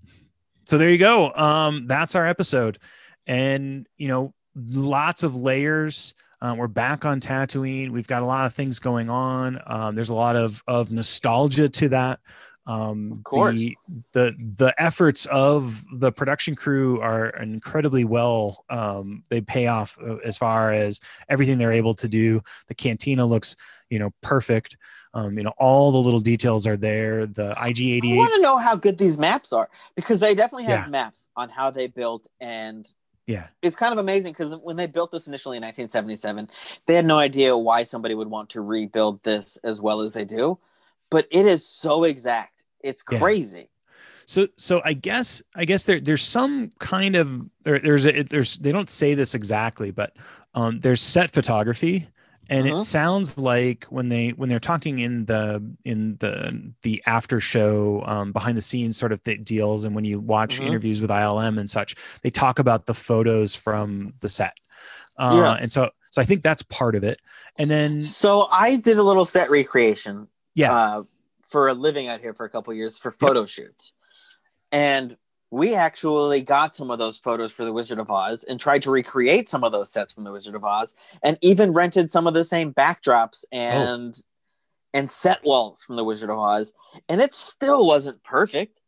so 0.66 0.78
there 0.78 0.90
you 0.90 0.98
go. 0.98 1.34
Um, 1.34 1.88
that's 1.88 2.16
our 2.16 2.28
episode, 2.28 2.80
and 3.28 3.88
you 3.98 4.08
know, 4.08 4.34
lots 4.56 5.24
of 5.24 5.36
layers. 5.36 6.14
Um, 6.42 6.58
we're 6.58 6.68
back 6.68 7.06
on 7.06 7.20
Tatooine. 7.20 7.90
We've 7.90 8.08
got 8.08 8.22
a 8.22 8.26
lot 8.26 8.46
of 8.46 8.54
things 8.54 8.80
going 8.80 9.10
on. 9.10 9.60
Um, 9.68 9.96
there's 9.96 10.10
a 10.10 10.16
lot 10.16 10.36
of 10.36 10.64
of 10.68 10.92
nostalgia 10.92 11.70
to 11.70 11.90
that. 11.90 12.20
Um, 12.66 13.12
of 13.12 13.24
course, 13.24 13.60
the, 13.60 13.78
the, 14.12 14.36
the 14.58 14.82
efforts 14.82 15.26
of 15.28 15.84
the 15.92 16.12
production 16.12 16.56
crew 16.56 17.02
are 17.02 17.30
incredibly 17.30 18.04
well. 18.04 18.64
Um, 18.70 19.24
they 19.30 19.42
pay 19.42 19.68
off 19.68 19.98
uh, 20.02 20.18
as 20.18 20.38
far 20.38 20.72
as 20.72 21.00
everything 21.30 21.58
they're 21.58 21.72
able 21.72 21.96
to 21.96 22.08
do. 22.08 22.42
The 22.68 22.76
cantina 22.76 23.26
looks, 23.26 23.56
you 23.90 23.98
know, 23.98 24.12
perfect. 24.22 24.78
Um, 25.16 25.38
you 25.38 25.44
know, 25.44 25.54
all 25.58 25.92
the 25.92 25.98
little 25.98 26.20
details 26.20 26.68
are 26.68 26.78
there. 26.78 27.26
The 27.26 27.56
IG88. 27.56 28.14
I 28.14 28.18
want 28.18 28.34
to 28.36 28.42
know 28.42 28.58
how 28.58 28.76
good 28.76 29.00
these 29.00 29.18
maps 29.18 29.52
are 29.52 29.68
because 29.96 30.20
they 30.20 30.36
definitely 30.36 30.66
have 30.66 30.86
yeah. 30.86 30.92
maps 30.92 31.28
on 31.36 31.50
how 31.50 31.72
they 31.72 31.88
built 31.88 32.28
and 32.40 32.88
yeah 33.30 33.46
it's 33.62 33.76
kind 33.76 33.94
of 33.94 34.00
amazing 34.00 34.34
because 34.34 34.56
when 34.64 34.76
they 34.76 34.88
built 34.88 35.12
this 35.12 35.28
initially 35.28 35.56
in 35.56 35.62
1977 35.62 36.50
they 36.88 36.96
had 36.96 37.06
no 37.06 37.20
idea 37.20 37.56
why 37.56 37.84
somebody 37.84 38.16
would 38.16 38.28
want 38.28 38.50
to 38.50 38.60
rebuild 38.60 39.22
this 39.24 39.58
as 39.58 39.80
well 39.80 40.02
as 40.02 40.14
they 40.14 40.26
do 40.26 40.58
but 41.10 41.28
it 41.32 41.46
is 41.46 41.68
so 41.68 42.04
exact 42.04 42.60
it's 42.82 43.02
crazy. 43.02 43.58
Yeah. 43.60 43.66
So, 44.26 44.48
so 44.58 44.82
I 44.86 44.94
guess, 44.94 45.42
I 45.56 45.66
guess 45.66 45.84
there, 45.86 46.00
there's 46.00 46.22
some 46.22 46.72
kind 46.80 47.16
of 47.16 47.50
there, 47.64 47.80
there's 47.80 48.06
a, 48.06 48.22
there's 48.24 48.58
they 48.58 48.72
don't 48.72 48.90
say 48.90 49.16
this 49.16 49.34
exactly, 49.34 49.92
but 49.92 50.16
um, 50.54 50.80
there's 50.82 51.02
set 51.02 51.32
photography, 51.32 52.08
and 52.48 52.68
uh-huh. 52.68 52.78
it 52.78 52.80
sounds 52.82 53.40
like 53.40 53.86
when 53.86 54.10
they 54.10 54.30
when 54.30 54.48
they're 54.48 54.60
talking 54.60 55.00
in 55.00 55.26
the 55.26 55.76
in 55.84 56.18
the 56.18 56.74
the 56.84 57.02
after 57.08 57.40
show 57.40 58.04
um, 58.06 58.32
behind 58.32 58.56
the 58.56 58.62
scenes 58.62 58.98
sort 58.98 59.12
of 59.12 59.24
th- 59.24 59.44
deals, 59.44 59.84
and 59.84 59.96
when 59.96 60.06
you 60.06 60.20
watch 60.20 60.60
uh-huh. 60.60 60.68
interviews 60.68 61.02
with 61.02 61.10
ILM 61.10 61.60
and 61.60 61.70
such, 61.70 61.96
they 62.22 62.30
talk 62.30 62.60
about 62.60 62.86
the 62.86 62.94
photos 62.94 63.56
from 63.56 64.14
the 64.22 64.30
set. 64.30 64.56
Uh, 65.18 65.36
yeah. 65.38 65.58
and 65.60 65.72
so 65.72 65.90
so 66.12 66.22
I 66.22 66.26
think 66.26 66.44
that's 66.44 66.62
part 66.62 66.94
of 66.96 67.04
it. 67.04 67.20
And 67.58 67.70
then 67.70 68.04
so 68.04 68.48
I 68.52 68.76
did 68.76 69.00
a 69.00 69.04
little 69.04 69.26
set 69.26 69.50
recreation. 69.50 70.28
Yeah. 70.60 70.74
Uh, 70.74 71.04
for 71.48 71.68
a 71.68 71.74
living 71.74 72.08
out 72.08 72.20
here 72.20 72.34
for 72.34 72.46
a 72.46 72.50
couple 72.50 72.74
years 72.74 72.98
for 72.98 73.12
photo 73.12 73.42
yep. 73.42 73.50
shoots. 73.50 73.94
And 74.72 75.18
we 75.52 75.74
actually 75.74 76.42
got 76.42 76.76
some 76.76 76.92
of 76.92 77.00
those 77.00 77.18
photos 77.18 77.52
for 77.52 77.66
the 77.66 77.74
Wizard 77.74 77.98
of 77.98 78.12
Oz 78.12 78.44
and 78.44 78.60
tried 78.60 78.84
to 78.84 78.92
recreate 78.92 79.50
some 79.50 79.64
of 79.64 79.72
those 79.72 79.92
sets 79.92 80.14
from 80.14 80.26
the 80.26 80.32
Wizard 80.32 80.54
of 80.54 80.64
Oz 80.64 80.94
and 81.24 81.40
even 81.42 81.72
rented 81.72 82.12
some 82.12 82.28
of 82.28 82.36
the 82.36 82.44
same 82.44 82.72
backdrops 82.74 83.46
and 83.52 84.16
oh. 84.16 84.22
and 84.94 85.10
set 85.10 85.44
walls 85.44 85.82
from 85.84 85.96
the 85.96 86.04
Wizard 86.04 86.30
of 86.30 86.38
Oz 86.38 86.74
and 87.08 87.20
it 87.20 87.34
still 87.34 87.88
wasn't 87.88 88.22
perfect. 88.24 88.80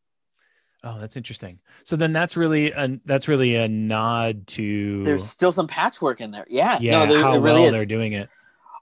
Oh, 0.83 0.99
that's 0.99 1.15
interesting. 1.15 1.59
So 1.83 1.95
then 1.95 2.11
that's 2.11 2.37
really 2.37 2.71
a 2.71 2.99
that's 3.05 3.27
really 3.27 3.55
a 3.55 3.67
nod 3.67 4.45
to 4.47 5.03
There's 5.03 5.27
still 5.27 5.51
some 5.51 5.67
patchwork 5.67 6.21
in 6.21 6.31
there. 6.31 6.45
Yeah. 6.47 6.77
Yeah, 6.79 7.05
no, 7.05 7.21
how 7.21 7.37
really 7.37 7.63
well 7.63 7.71
they're 7.71 7.85
doing 7.85 8.13
it. 8.13 8.29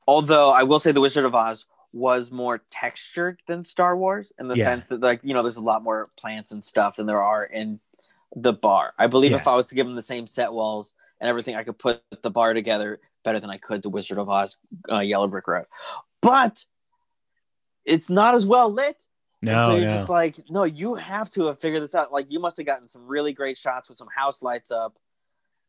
Although 0.05 0.49
I 0.49 0.63
will 0.63 0.79
say 0.79 0.91
the 0.91 1.01
Wizard 1.01 1.23
of 1.23 1.35
Oz 1.35 1.65
was 1.91 2.31
more 2.31 2.61
textured 2.69 3.41
than 3.47 3.63
Star 3.63 3.97
Wars 3.97 4.31
in 4.39 4.47
the 4.47 4.55
yeah. 4.55 4.65
sense 4.65 4.87
that 4.87 5.01
like 5.01 5.21
you 5.23 5.33
know 5.33 5.41
there's 5.41 5.57
a 5.57 5.61
lot 5.61 5.83
more 5.83 6.09
plants 6.17 6.51
and 6.51 6.63
stuff 6.63 6.97
than 6.97 7.05
there 7.05 7.23
are 7.23 7.43
in 7.43 7.79
the 8.35 8.53
bar. 8.53 8.93
I 8.97 9.07
believe 9.07 9.31
yeah. 9.31 9.37
if 9.37 9.47
I 9.47 9.55
was 9.55 9.67
to 9.67 9.75
give 9.75 9.87
them 9.87 9.95
the 9.95 10.01
same 10.01 10.27
set 10.27 10.53
walls 10.53 10.93
and 11.19 11.29
everything, 11.29 11.55
I 11.55 11.63
could 11.63 11.79
put 11.79 12.03
the 12.21 12.31
bar 12.31 12.53
together 12.53 12.99
better 13.23 13.39
than 13.39 13.49
I 13.49 13.57
could 13.57 13.81
the 13.81 13.89
Wizard 13.89 14.17
of 14.17 14.29
Oz 14.29 14.57
uh, 14.91 14.99
Yellow 14.99 15.27
Brick 15.27 15.47
Road. 15.47 15.65
But 16.21 16.65
it's 17.85 18.09
not 18.09 18.35
as 18.35 18.45
well 18.45 18.69
lit. 18.69 19.05
No, 19.41 19.69
so 19.69 19.75
you're 19.75 19.87
no. 19.87 19.93
just 19.93 20.09
like, 20.09 20.35
no, 20.49 20.65
you 20.65 20.95
have 20.95 21.29
to 21.31 21.47
have 21.47 21.61
figured 21.61 21.81
this 21.81 21.95
out. 21.95 22.11
Like 22.11 22.27
you 22.29 22.39
must 22.39 22.57
have 22.57 22.65
gotten 22.65 22.89
some 22.89 23.07
really 23.07 23.31
great 23.31 23.57
shots 23.57 23.87
with 23.87 23.97
some 23.97 24.09
house 24.13 24.41
lights 24.41 24.69
up, 24.69 24.97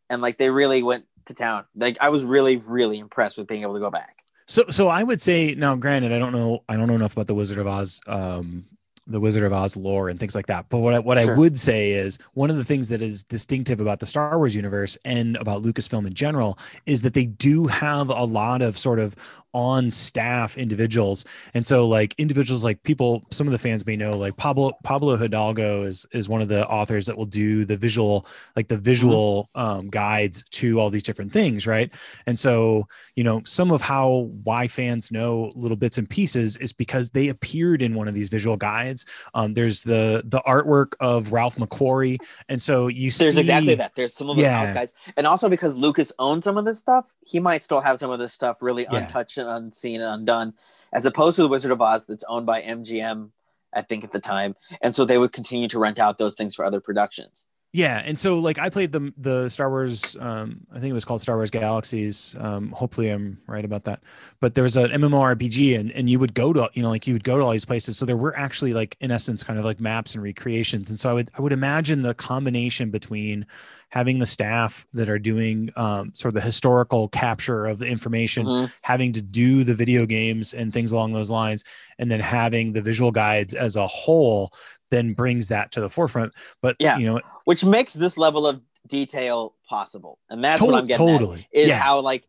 and 0.09 0.21
like 0.21 0.39
they 0.39 0.51
really 0.51 0.83
went 0.83 1.07
to 1.27 1.35
town. 1.35 1.65
Like 1.77 1.97
I 2.01 2.09
was 2.09 2.25
really, 2.25 2.57
really 2.57 2.99
impressed 2.99 3.39
with 3.39 3.47
being 3.47 3.63
able 3.63 3.75
to 3.75 3.81
go 3.81 3.91
back. 3.91 4.20
So, 4.51 4.65
so 4.69 4.89
I 4.89 5.05
would 5.05 5.21
say 5.21 5.55
now, 5.55 5.77
granted, 5.77 6.13
I 6.13 6.19
don't 6.19 6.33
know, 6.33 6.65
I 6.69 6.77
don't 6.77 6.89
know 6.89 6.97
enough 6.97 7.13
about 7.13 7.29
the 7.29 7.37
Wizard 7.37 7.59
of 7.59 7.69
Oz, 7.69 8.01
um, 8.09 8.65
the 9.07 9.21
Wizard 9.21 9.45
of 9.45 9.53
Oz 9.53 9.77
lore 9.77 10.09
and 10.09 10.19
things 10.19 10.35
like 10.35 10.47
that. 10.47 10.69
But 10.69 10.79
what 10.79 10.93
I, 10.93 10.99
what 10.99 11.19
sure. 11.19 11.37
I 11.37 11.39
would 11.39 11.57
say 11.57 11.93
is 11.93 12.19
one 12.35 12.51
of 12.51 12.57
the 12.57 12.65
things 12.65 12.89
that 12.89 13.01
is 13.01 13.23
distinctive 13.23 13.81
about 13.81 14.01
the 14.01 14.07
Star 14.07 14.37
Wars 14.37 14.57
universe 14.57 14.99
and 15.05 15.37
about 15.37 15.63
Lucasfilm 15.63 16.05
in 16.05 16.15
general 16.15 16.59
is 16.85 17.03
that 17.03 17.15
they 17.15 17.27
do 17.27 17.69
have 17.69 18.09
a 18.09 18.25
lot 18.25 18.61
of 18.61 18.77
sort 18.77 18.99
of 18.99 19.15
on 19.53 19.91
staff 19.91 20.57
individuals 20.57 21.25
and 21.55 21.67
so 21.67 21.87
like 21.87 22.15
individuals 22.19 22.63
like 22.63 22.81
people 22.85 23.25
some 23.33 23.49
of 23.49 23.51
the 23.53 23.59
fans 23.59 23.85
may 23.85 23.97
know 23.97 24.17
like 24.17 24.37
pablo 24.37 24.73
pablo 24.85 25.17
hidalgo 25.17 25.83
is 25.83 26.07
is 26.13 26.29
one 26.29 26.41
of 26.41 26.47
the 26.47 26.67
authors 26.69 27.05
that 27.05 27.17
will 27.17 27.27
do 27.27 27.65
the 27.65 27.77
visual 27.77 28.27
like 28.55 28.69
the 28.69 28.77
visual 28.77 29.51
mm-hmm. 29.57 29.67
um, 29.67 29.89
guides 29.89 30.45
to 30.51 30.79
all 30.79 30.89
these 30.89 31.03
different 31.03 31.33
things 31.33 31.67
right 31.67 31.93
and 32.27 32.39
so 32.39 32.87
you 33.17 33.25
know 33.25 33.43
some 33.45 33.73
of 33.73 33.83
how 33.83 34.31
why 34.45 34.69
fans 34.69 35.11
know 35.11 35.51
little 35.57 35.77
bits 35.77 35.99
and 35.99 36.09
pieces 36.09 36.57
is 36.59 36.73
because 36.73 37.11
they 37.11 37.29
appeared 37.29 37.83
in 37.83 37.95
one 37.95 38.07
of 38.07 38.15
these 38.15 38.29
visual 38.29 38.57
guides 38.57 39.05
um, 39.35 39.53
there's 39.53 39.83
the 39.83 40.23
the 40.27 40.41
artwork 40.47 40.93
of 41.01 41.33
ralph 41.33 41.57
mcquarrie 41.57 42.19
and 42.49 42.63
so 42.63 42.87
you 42.87 43.11
there's 43.11 43.35
see, 43.35 43.41
exactly 43.41 43.75
that 43.75 43.97
there's 43.97 44.15
some 44.15 44.31
of 44.31 44.37
those 44.37 44.45
yeah. 44.45 44.65
house 44.65 44.71
guys 44.71 44.95
and 45.17 45.27
also 45.27 45.49
because 45.49 45.77
lucas 45.77 46.13
owns 46.21 46.45
some 46.45 46.57
of 46.57 46.65
this 46.65 46.79
stuff 46.79 47.07
he 47.27 47.41
might 47.41 47.63
still 47.63 47.81
have 47.81 47.99
some 47.99 48.13
of 48.13 48.21
this 48.21 48.33
stuff 48.33 48.63
really 48.63 48.87
yeah. 48.93 48.99
untouched 48.99 49.40
unseen 49.49 50.01
and 50.01 50.21
undone, 50.21 50.55
as 50.93 51.07
opposed 51.07 51.37
to 51.37 51.43
the 51.43 51.49
Wizard 51.49 51.71
of 51.71 51.81
Oz 51.81 52.07
that's 52.07 52.25
owned 52.29 52.47
by 52.47 52.63
MGM, 52.63 53.31
I 53.73 53.83
think 53.83 54.05
at 54.05 54.11
the 54.11 54.21
time, 54.21 54.57
and 54.81 54.95
so 54.95 55.05
they 55.05 55.19
would 55.19 55.33
continue 55.33 55.69
to 55.69 55.79
rent 55.79 55.99
out 55.99 56.19
those 56.19 56.35
things 56.35 56.55
for 56.55 56.65
other 56.65 56.81
productions. 56.81 57.47
Yeah, 57.73 58.03
and 58.05 58.19
so 58.19 58.41
like 58.41 58.59
I 58.59 58.69
played 58.69 58.91
the 58.91 59.13
the 59.17 59.49
Star 59.49 59.71
Wars, 59.71 60.17
um, 60.19 60.67
I 60.73 60.81
think 60.81 60.91
it 60.91 60.95
was 60.95 61.05
called 61.05 61.21
Star 61.21 61.37
Wars 61.37 61.51
Galaxies. 61.51 62.35
Um, 62.37 62.71
hopefully, 62.73 63.11
I'm 63.11 63.39
right 63.47 63.65
about 63.65 63.85
that. 63.85 64.03
But 64.41 64.57
there 64.57 64.65
was 64.65 64.77
an 64.77 64.91
MMORPG, 64.91 65.79
and 65.79 65.93
and 65.93 66.11
you 66.11 66.19
would 66.19 66.35
go 66.35 66.53
to 66.53 66.69
you 66.75 66.83
know 66.83 66.89
like 66.89 67.07
you 67.07 67.15
would 67.15 67.23
go 67.23 67.39
to 67.39 67.45
all 67.45 67.53
these 67.53 67.65
places. 67.65 67.97
So 67.97 68.05
there 68.07 68.17
were 68.17 68.37
actually 68.37 68.73
like 68.75 68.97
in 68.99 69.13
essence 69.13 69.45
kind 69.45 69.57
of 69.57 69.65
like 69.65 69.79
maps 69.79 70.15
and 70.15 70.23
recreations. 70.23 70.91
And 70.91 70.99
so 70.99 71.11
I 71.11 71.13
would 71.13 71.31
I 71.39 71.43
would 71.43 71.53
imagine 71.53 72.03
the 72.03 72.13
combination 72.15 72.91
between 72.91 73.47
having 73.91 74.19
the 74.19 74.27
staff 74.27 74.85
that 74.93 75.09
are 75.09 75.19
doing 75.19 75.71
um, 75.77 76.13
sort 76.13 76.31
of 76.31 76.35
the 76.35 76.41
historical 76.41 77.09
capture 77.09 77.67
of 77.67 77.79
the 77.79 77.87
information, 77.87 78.47
mm-hmm. 78.47 78.67
having 78.83 79.13
to 79.13 79.23
do 79.23 79.63
the 79.63 79.75
video 79.75 80.07
games 80.07 80.55
and 80.55 80.73
things 80.73 80.91
along 80.91 81.13
those 81.13 81.31
lines, 81.31 81.63
and 82.01 82.11
then 82.11 82.21
having 82.21 82.73
the 82.73 82.83
visual 82.83 83.13
guides 83.13 83.55
as 83.55 83.77
a 83.77 83.87
whole 83.87 84.53
then 84.91 85.15
brings 85.15 85.49
that 85.49 85.73
to 85.73 85.81
the 85.81 85.89
forefront. 85.89 86.35
But 86.61 86.77
yeah, 86.79 86.99
you 86.99 87.07
know, 87.07 87.21
which 87.45 87.65
makes 87.65 87.95
this 87.95 88.19
level 88.19 88.47
of 88.47 88.61
detail 88.87 89.55
possible, 89.69 90.19
and 90.29 90.43
that's 90.43 90.61
to- 90.61 90.67
what 90.67 90.75
I'm 90.75 90.87
getting 90.87 91.07
totally 91.07 91.41
at, 91.41 91.61
is 91.61 91.69
yeah. 91.69 91.79
how 91.79 92.01
like 92.01 92.25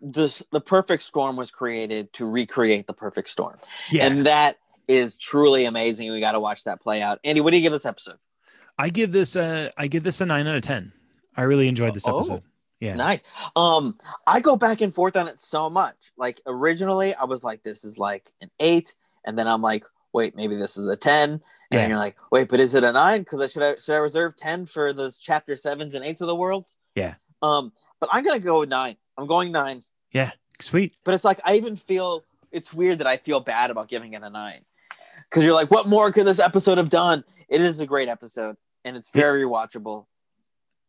this 0.00 0.42
the 0.52 0.60
perfect 0.60 1.02
storm 1.02 1.36
was 1.36 1.50
created 1.50 2.12
to 2.14 2.26
recreate 2.26 2.86
the 2.86 2.94
perfect 2.94 3.28
storm, 3.28 3.58
yeah. 3.90 4.06
and 4.06 4.26
that 4.26 4.58
is 4.88 5.16
truly 5.16 5.64
amazing. 5.64 6.10
We 6.12 6.20
got 6.20 6.32
to 6.32 6.40
watch 6.40 6.64
that 6.64 6.80
play 6.80 7.02
out. 7.02 7.18
Andy, 7.24 7.40
what 7.40 7.50
do 7.50 7.56
you 7.56 7.62
give 7.62 7.72
this 7.72 7.86
episode? 7.86 8.18
I 8.78 8.88
give 8.88 9.12
this 9.12 9.36
a 9.36 9.70
I 9.76 9.86
give 9.86 10.02
this 10.02 10.20
a 10.20 10.26
nine 10.26 10.46
out 10.46 10.56
of 10.56 10.62
ten. 10.62 10.92
I 11.36 11.42
really 11.42 11.68
enjoyed 11.68 11.94
this 11.94 12.06
oh, 12.06 12.18
episode. 12.18 12.42
Yeah. 12.80 12.96
Nice. 12.96 13.22
Um, 13.54 13.96
I 14.26 14.40
go 14.40 14.56
back 14.56 14.80
and 14.80 14.92
forth 14.92 15.16
on 15.16 15.28
it 15.28 15.40
so 15.40 15.70
much. 15.70 16.10
Like 16.16 16.40
originally 16.46 17.14
I 17.14 17.24
was 17.24 17.44
like, 17.44 17.62
this 17.62 17.84
is 17.84 17.96
like 17.96 18.32
an 18.40 18.50
eight, 18.58 18.94
and 19.24 19.38
then 19.38 19.46
I'm 19.46 19.62
like, 19.62 19.84
wait, 20.12 20.36
maybe 20.36 20.56
this 20.56 20.76
is 20.76 20.86
a 20.86 20.96
10 20.96 21.40
and 21.72 21.80
yeah. 21.80 21.88
you're 21.88 21.98
like, 21.98 22.16
wait, 22.30 22.48
but 22.48 22.60
is 22.60 22.74
it 22.74 22.84
a 22.84 22.92
nine? 22.92 23.22
Because 23.22 23.40
I 23.40 23.46
should 23.46 23.62
I 23.62 23.76
should 23.78 23.94
I 23.94 23.98
reserve 23.98 24.36
ten 24.36 24.66
for 24.66 24.92
the 24.92 25.10
chapter 25.20 25.56
sevens 25.56 25.94
and 25.94 26.04
eights 26.04 26.20
of 26.20 26.26
the 26.26 26.36
world? 26.36 26.66
Yeah. 26.94 27.14
Um, 27.40 27.72
but 27.98 28.10
I'm 28.12 28.22
gonna 28.22 28.40
go 28.40 28.60
with 28.60 28.68
nine. 28.68 28.96
I'm 29.16 29.26
going 29.26 29.52
nine. 29.52 29.82
Yeah, 30.10 30.32
sweet. 30.60 30.94
But 31.02 31.14
it's 31.14 31.24
like 31.24 31.40
I 31.46 31.56
even 31.56 31.76
feel 31.76 32.24
it's 32.50 32.74
weird 32.74 32.98
that 32.98 33.06
I 33.06 33.16
feel 33.16 33.40
bad 33.40 33.70
about 33.70 33.88
giving 33.88 34.12
it 34.12 34.22
a 34.22 34.28
nine 34.28 34.60
because 35.30 35.46
you're 35.46 35.54
like, 35.54 35.70
what 35.70 35.88
more 35.88 36.12
could 36.12 36.26
this 36.26 36.38
episode 36.38 36.76
have 36.76 36.90
done? 36.90 37.24
It 37.48 37.62
is 37.62 37.80
a 37.80 37.86
great 37.86 38.10
episode 38.10 38.56
and 38.84 38.94
it's 38.94 39.08
very 39.08 39.40
yeah. 39.40 39.46
rewatchable. 39.46 40.04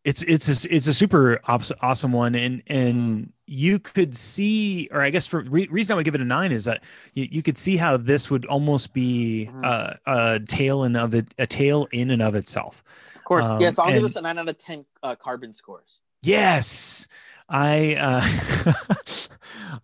it's 0.03 0.21
it's 0.23 0.65
a, 0.65 0.75
it's 0.75 0.87
a 0.87 0.93
super 0.93 1.39
awesome 1.45 2.11
one 2.11 2.35
and 2.35 2.61
and 2.67 3.31
you 3.53 3.77
could 3.77 4.15
see 4.15 4.87
or 4.91 5.01
i 5.01 5.09
guess 5.11 5.27
for 5.27 5.41
re- 5.41 5.67
reason 5.69 5.93
i 5.93 5.95
would 5.95 6.05
give 6.05 6.15
it 6.15 6.21
a 6.21 6.25
nine 6.25 6.51
is 6.51 6.65
that 6.65 6.81
you, 7.13 7.27
you 7.29 7.43
could 7.43 7.57
see 7.57 7.77
how 7.77 7.95
this 7.95 8.31
would 8.31 8.45
almost 8.47 8.93
be 8.93 9.47
Mhm. 9.51 9.63
uh, 9.63 9.93
a 10.07 10.39
tale 10.47 10.83
in 10.83 10.95
of 10.95 11.13
it 11.13 11.33
a 11.37 11.45
tale 11.45 11.87
in 11.91 12.09
and 12.09 12.21
of 12.21 12.33
itself 12.35 12.83
Of 13.15 13.23
course. 13.23 13.45
Um, 13.45 13.61
yes, 13.61 13.77
I'll 13.77 13.91
give 13.91 14.01
this 14.01 14.15
a 14.15 14.21
nine 14.21 14.37
out 14.39 14.49
of 14.49 14.57
ten 14.57 14.85
uh, 15.03 15.15
carbon 15.15 15.53
scores. 15.53 16.01
yes 16.23 17.07
i 17.49 17.95
uh 17.99 18.23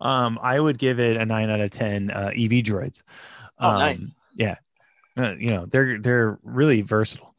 um 0.00 0.38
i 0.42 0.58
would 0.58 0.78
give 0.78 0.98
it 0.98 1.16
a 1.16 1.24
nine 1.26 1.50
out 1.50 1.60
of 1.60 1.70
ten 1.70 2.10
uh 2.10 2.30
ev 2.34 2.50
droids 2.64 3.02
Oh, 3.62 3.68
um, 3.70 3.78
nice. 3.78 4.08
yeah 4.34 4.56
Uh, 5.16 5.34
you 5.38 5.50
know 5.50 5.66
they're 5.66 5.98
they're 5.98 6.38
really 6.42 6.80
versatile 6.82 7.34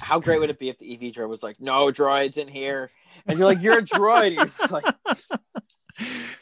How 0.00 0.18
great 0.18 0.40
would 0.40 0.50
it 0.50 0.58
be 0.58 0.68
if 0.68 0.78
the 0.78 0.92
EV 0.94 1.12
droid 1.14 1.28
was 1.28 1.42
like, 1.44 1.60
"No 1.60 1.86
droids 1.92 2.38
in 2.38 2.48
here," 2.48 2.90
and 3.26 3.38
you're 3.38 3.46
like, 3.46 3.62
"You're 3.62 3.78
a 3.78 3.82
droid." 3.82 4.38
He's 4.38 4.58
like, 4.70 4.84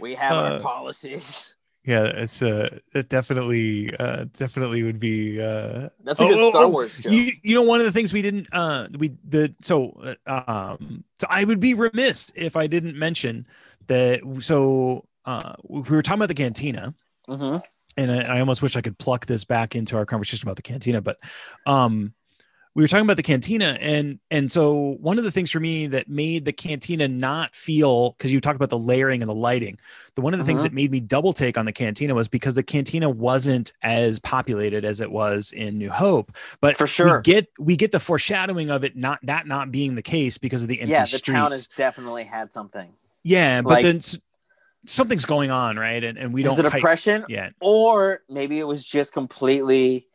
"We 0.00 0.14
have 0.14 0.32
our 0.32 0.52
Uh, 0.52 0.60
policies." 0.60 1.54
yeah 1.84 2.04
it's 2.06 2.42
uh 2.42 2.68
it 2.92 3.08
definitely 3.08 3.94
uh 3.98 4.24
definitely 4.34 4.82
would 4.82 4.98
be 4.98 5.40
uh 5.40 5.88
That's 6.02 6.20
a 6.20 6.24
oh, 6.24 6.28
good 6.28 6.38
oh, 6.38 6.48
Star 6.50 6.64
oh, 6.64 6.68
Wars 6.68 6.96
joke. 6.98 7.12
you, 7.12 7.32
you 7.42 7.54
know 7.54 7.62
one 7.62 7.78
of 7.78 7.86
the 7.86 7.92
things 7.92 8.12
we 8.12 8.20
didn't 8.20 8.48
uh 8.52 8.88
we 8.98 9.12
the 9.28 9.54
so 9.62 9.92
uh, 10.26 10.42
um 10.48 11.04
so 11.14 11.26
i 11.30 11.44
would 11.44 11.60
be 11.60 11.74
remiss 11.74 12.32
if 12.34 12.56
i 12.56 12.66
didn't 12.66 12.96
mention 12.98 13.46
that 13.86 14.20
so 14.40 15.06
uh 15.24 15.54
we 15.68 15.80
were 15.82 16.02
talking 16.02 16.18
about 16.18 16.28
the 16.28 16.34
cantina 16.34 16.94
Mhm. 17.28 17.62
and 17.96 18.10
I, 18.12 18.36
I 18.36 18.40
almost 18.40 18.60
wish 18.60 18.74
i 18.76 18.80
could 18.80 18.98
pluck 18.98 19.26
this 19.26 19.44
back 19.44 19.76
into 19.76 19.96
our 19.96 20.04
conversation 20.04 20.46
about 20.48 20.56
the 20.56 20.62
cantina 20.62 21.00
but 21.00 21.18
um 21.64 22.12
we 22.78 22.84
were 22.84 22.86
talking 22.88 23.02
about 23.04 23.16
the 23.16 23.24
cantina 23.24 23.76
and 23.80 24.20
and 24.30 24.52
so 24.52 24.96
one 25.00 25.18
of 25.18 25.24
the 25.24 25.32
things 25.32 25.50
for 25.50 25.58
me 25.58 25.88
that 25.88 26.08
made 26.08 26.44
the 26.44 26.52
cantina 26.52 27.08
not 27.08 27.52
feel 27.56 28.12
because 28.12 28.32
you 28.32 28.40
talked 28.40 28.54
about 28.54 28.70
the 28.70 28.78
layering 28.78 29.20
and 29.20 29.28
the 29.28 29.34
lighting 29.34 29.76
the 30.14 30.20
one 30.20 30.32
of 30.32 30.38
the 30.38 30.44
things 30.44 30.60
Mhm. 30.60 30.62
that 30.62 30.72
made 30.74 30.92
me 30.92 31.00
double 31.00 31.32
take 31.32 31.58
on 31.58 31.64
the 31.66 31.72
cantina 31.72 32.14
was 32.14 32.28
because 32.28 32.54
the 32.54 32.62
cantina 32.62 33.10
wasn't 33.10 33.72
as 33.82 34.20
populated 34.20 34.84
as 34.84 35.00
it 35.00 35.10
was 35.10 35.50
in 35.50 35.76
new 35.76 35.90
hope 35.90 36.30
but 36.60 36.76
For 36.76 36.86
sure. 36.86 37.16
we 37.16 37.22
get 37.24 37.48
we 37.58 37.74
get 37.76 37.90
the 37.90 37.98
foreshadowing 37.98 38.70
of 38.70 38.84
it 38.84 38.94
not 38.96 39.18
that 39.24 39.48
not 39.48 39.72
being 39.72 39.96
the 39.96 40.02
case 40.02 40.38
because 40.38 40.62
of 40.62 40.68
the 40.68 40.80
empty 40.80 40.92
Yeah, 40.92 41.00
the 41.00 41.06
streets 41.08 41.26
town 41.36 41.50
has 41.50 41.66
definitely 41.76 42.22
had 42.24 42.52
something. 42.52 42.90
yeah 43.24 43.60
but 43.60 43.70
like- 43.70 43.82
then 43.82 44.00
something's 44.86 45.24
going 45.24 45.50
on 45.50 45.76
right 45.76 46.04
and, 46.04 46.16
and 46.16 46.32
we 46.32 46.42
Is 46.42 46.46
don't 46.56 46.64
it 46.64 46.70
quite- 46.70 46.78
oppression, 46.78 47.24
yeah 47.28 47.50
or 47.60 48.22
maybe 48.28 48.60
it 48.60 48.68
was 48.68 48.86
just 48.86 49.12
completely 49.12 50.06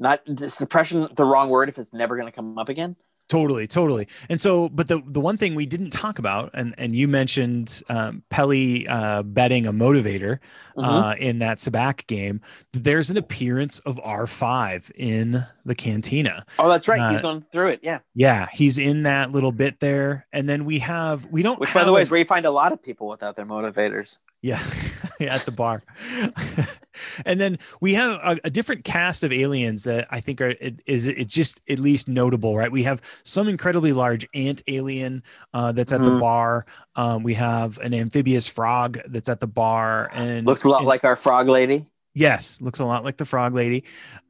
not 0.00 0.20
is 0.26 0.56
depression 0.56 1.06
the 1.14 1.24
wrong 1.24 1.48
word 1.48 1.68
if 1.68 1.78
it's 1.78 1.92
never 1.92 2.16
going 2.16 2.26
to 2.26 2.32
come 2.32 2.58
up 2.58 2.68
again? 2.68 2.96
Totally, 3.28 3.68
totally. 3.68 4.08
And 4.28 4.40
so, 4.40 4.68
but 4.68 4.88
the 4.88 5.00
the 5.06 5.20
one 5.20 5.36
thing 5.36 5.54
we 5.54 5.64
didn't 5.64 5.90
talk 5.90 6.18
about, 6.18 6.50
and 6.52 6.74
and 6.78 6.92
you 6.92 7.06
mentioned 7.06 7.80
um, 7.88 8.24
Peli 8.28 8.88
uh, 8.88 9.22
betting 9.22 9.66
a 9.66 9.72
motivator 9.72 10.40
Mhm. 10.76 10.84
uh, 11.12 11.14
in 11.16 11.38
that 11.38 11.58
Sabacc 11.58 12.08
game. 12.08 12.40
There's 12.72 13.08
an 13.08 13.16
appearance 13.16 13.78
of 13.80 14.00
R 14.02 14.26
five 14.26 14.90
in 14.96 15.44
the 15.64 15.76
cantina. 15.76 16.42
oh, 16.58 16.68
that's 16.68 16.88
right. 16.88 17.08
He's 17.12 17.20
uh, 17.20 17.22
going 17.22 17.40
through 17.42 17.68
it. 17.68 17.80
Yeah. 17.84 18.00
Yeah, 18.16 18.48
he's 18.52 18.78
in 18.78 19.04
that 19.04 19.30
little 19.30 19.52
bit 19.52 19.78
there. 19.78 20.26
And 20.32 20.48
then 20.48 20.64
we 20.64 20.80
have 20.80 21.26
we 21.26 21.42
don't. 21.44 21.60
Which, 21.60 21.72
by 21.72 21.84
the 21.84 21.92
way, 21.92 22.02
is 22.02 22.10
where 22.10 22.18
you 22.18 22.24
find 22.26 22.46
a 22.46 22.50
lot 22.50 22.72
of 22.72 22.82
people 22.82 23.06
without 23.06 23.36
their 23.36 23.46
motivators. 23.46 24.18
Yeah, 24.42 24.60
at 25.20 25.42
the 25.42 25.52
bar. 25.52 25.84
and 27.24 27.40
then 27.40 27.58
we 27.80 27.94
have 27.94 28.12
a, 28.22 28.38
a 28.44 28.50
different 28.50 28.84
cast 28.84 29.22
of 29.24 29.32
aliens 29.32 29.84
that 29.84 30.06
I 30.10 30.20
think 30.20 30.40
are 30.40 30.50
it- 30.50 30.82
is 30.86 31.06
it 31.06 31.26
just 31.28 31.60
at 31.68 31.78
least 31.78 32.08
notable, 32.08 32.56
right? 32.56 32.70
We 32.70 32.82
have 32.84 33.00
some 33.24 33.48
incredibly 33.48 33.92
large 33.92 34.26
ant 34.34 34.62
alien 34.68 35.22
uh, 35.54 35.72
that's 35.72 35.92
at 35.92 36.00
the 36.00 36.10
Mhm. 36.10 36.20
bar. 36.20 36.66
Um, 36.96 37.22
we 37.22 37.34
have 37.34 37.78
an 37.78 37.94
amphibious 37.94 38.48
frog 38.48 38.98
that's 39.06 39.28
at 39.28 39.40
the 39.40 39.46
bar, 39.46 40.10
and 40.12 40.46
Looks 40.46 40.64
a 40.64 40.68
lot 40.68 40.78
and- 40.78 40.86
like 40.88 41.04
our 41.04 41.16
frog 41.16 41.48
lady. 41.48 41.86
yes, 42.14 42.60
looks 42.60 42.78
a 42.80 42.84
lot 42.84 43.04
like 43.04 43.16
the 43.16 43.24
frog 43.24 43.54
lady. 43.54 43.84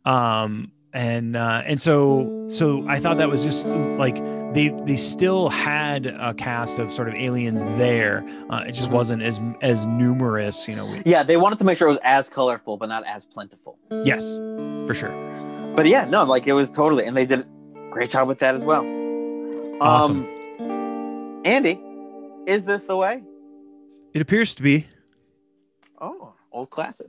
Um, 0.04 0.72
and 0.92 1.36
uh, 1.36 1.62
and 1.64 1.80
so 1.80 2.44
so 2.48 2.86
I 2.88 2.98
thought 2.98 3.18
that 3.18 3.28
was 3.28 3.44
just 3.44 3.68
like 3.68 4.16
they 4.52 4.68
they 4.84 4.96
still 4.96 5.48
had 5.48 6.06
a 6.06 6.34
cast 6.34 6.78
of 6.78 6.90
sort 6.92 7.08
of 7.08 7.14
aliens 7.14 7.62
there. 7.78 8.24
Uh, 8.50 8.64
it 8.66 8.72
just 8.72 8.88
Mhm. 8.90 8.94
wasn't 8.94 9.22
as 9.22 9.40
as 9.62 9.86
numerous, 9.86 10.66
you 10.68 10.74
know. 10.76 10.86
we- 10.86 11.02
Yeah, 11.04 11.22
they 11.22 11.36
wanted 11.36 11.58
to 11.60 11.64
make 11.64 11.78
sure 11.78 11.88
it 11.88 11.92
was 11.92 12.00
as 12.02 12.28
colorful, 12.28 12.76
but 12.76 12.88
not 12.88 13.04
as 13.06 13.24
plentiful. 13.24 13.78
Yes, 14.04 14.34
for 14.86 14.94
sure. 14.94 15.12
But 15.76 15.86
yeah, 15.86 16.04
no, 16.06 16.24
like 16.24 16.46
it 16.48 16.52
was 16.52 16.70
totally, 16.72 17.04
and 17.04 17.16
they 17.16 17.26
did 17.26 17.40
a 17.40 17.46
great 17.90 18.10
job 18.10 18.26
with 18.28 18.40
that 18.40 18.54
as 18.54 18.64
well. 18.64 18.82
Awesome. 19.80 20.26
Um, 20.58 21.42
Andy, 21.44 21.80
is 22.46 22.64
this 22.64 22.84
the 22.84 22.96
way? 22.96 23.22
It 24.12 24.20
appears 24.20 24.54
to 24.56 24.62
be. 24.62 24.86
Oh, 26.00 26.34
old 26.52 26.70
classic. 26.70 27.06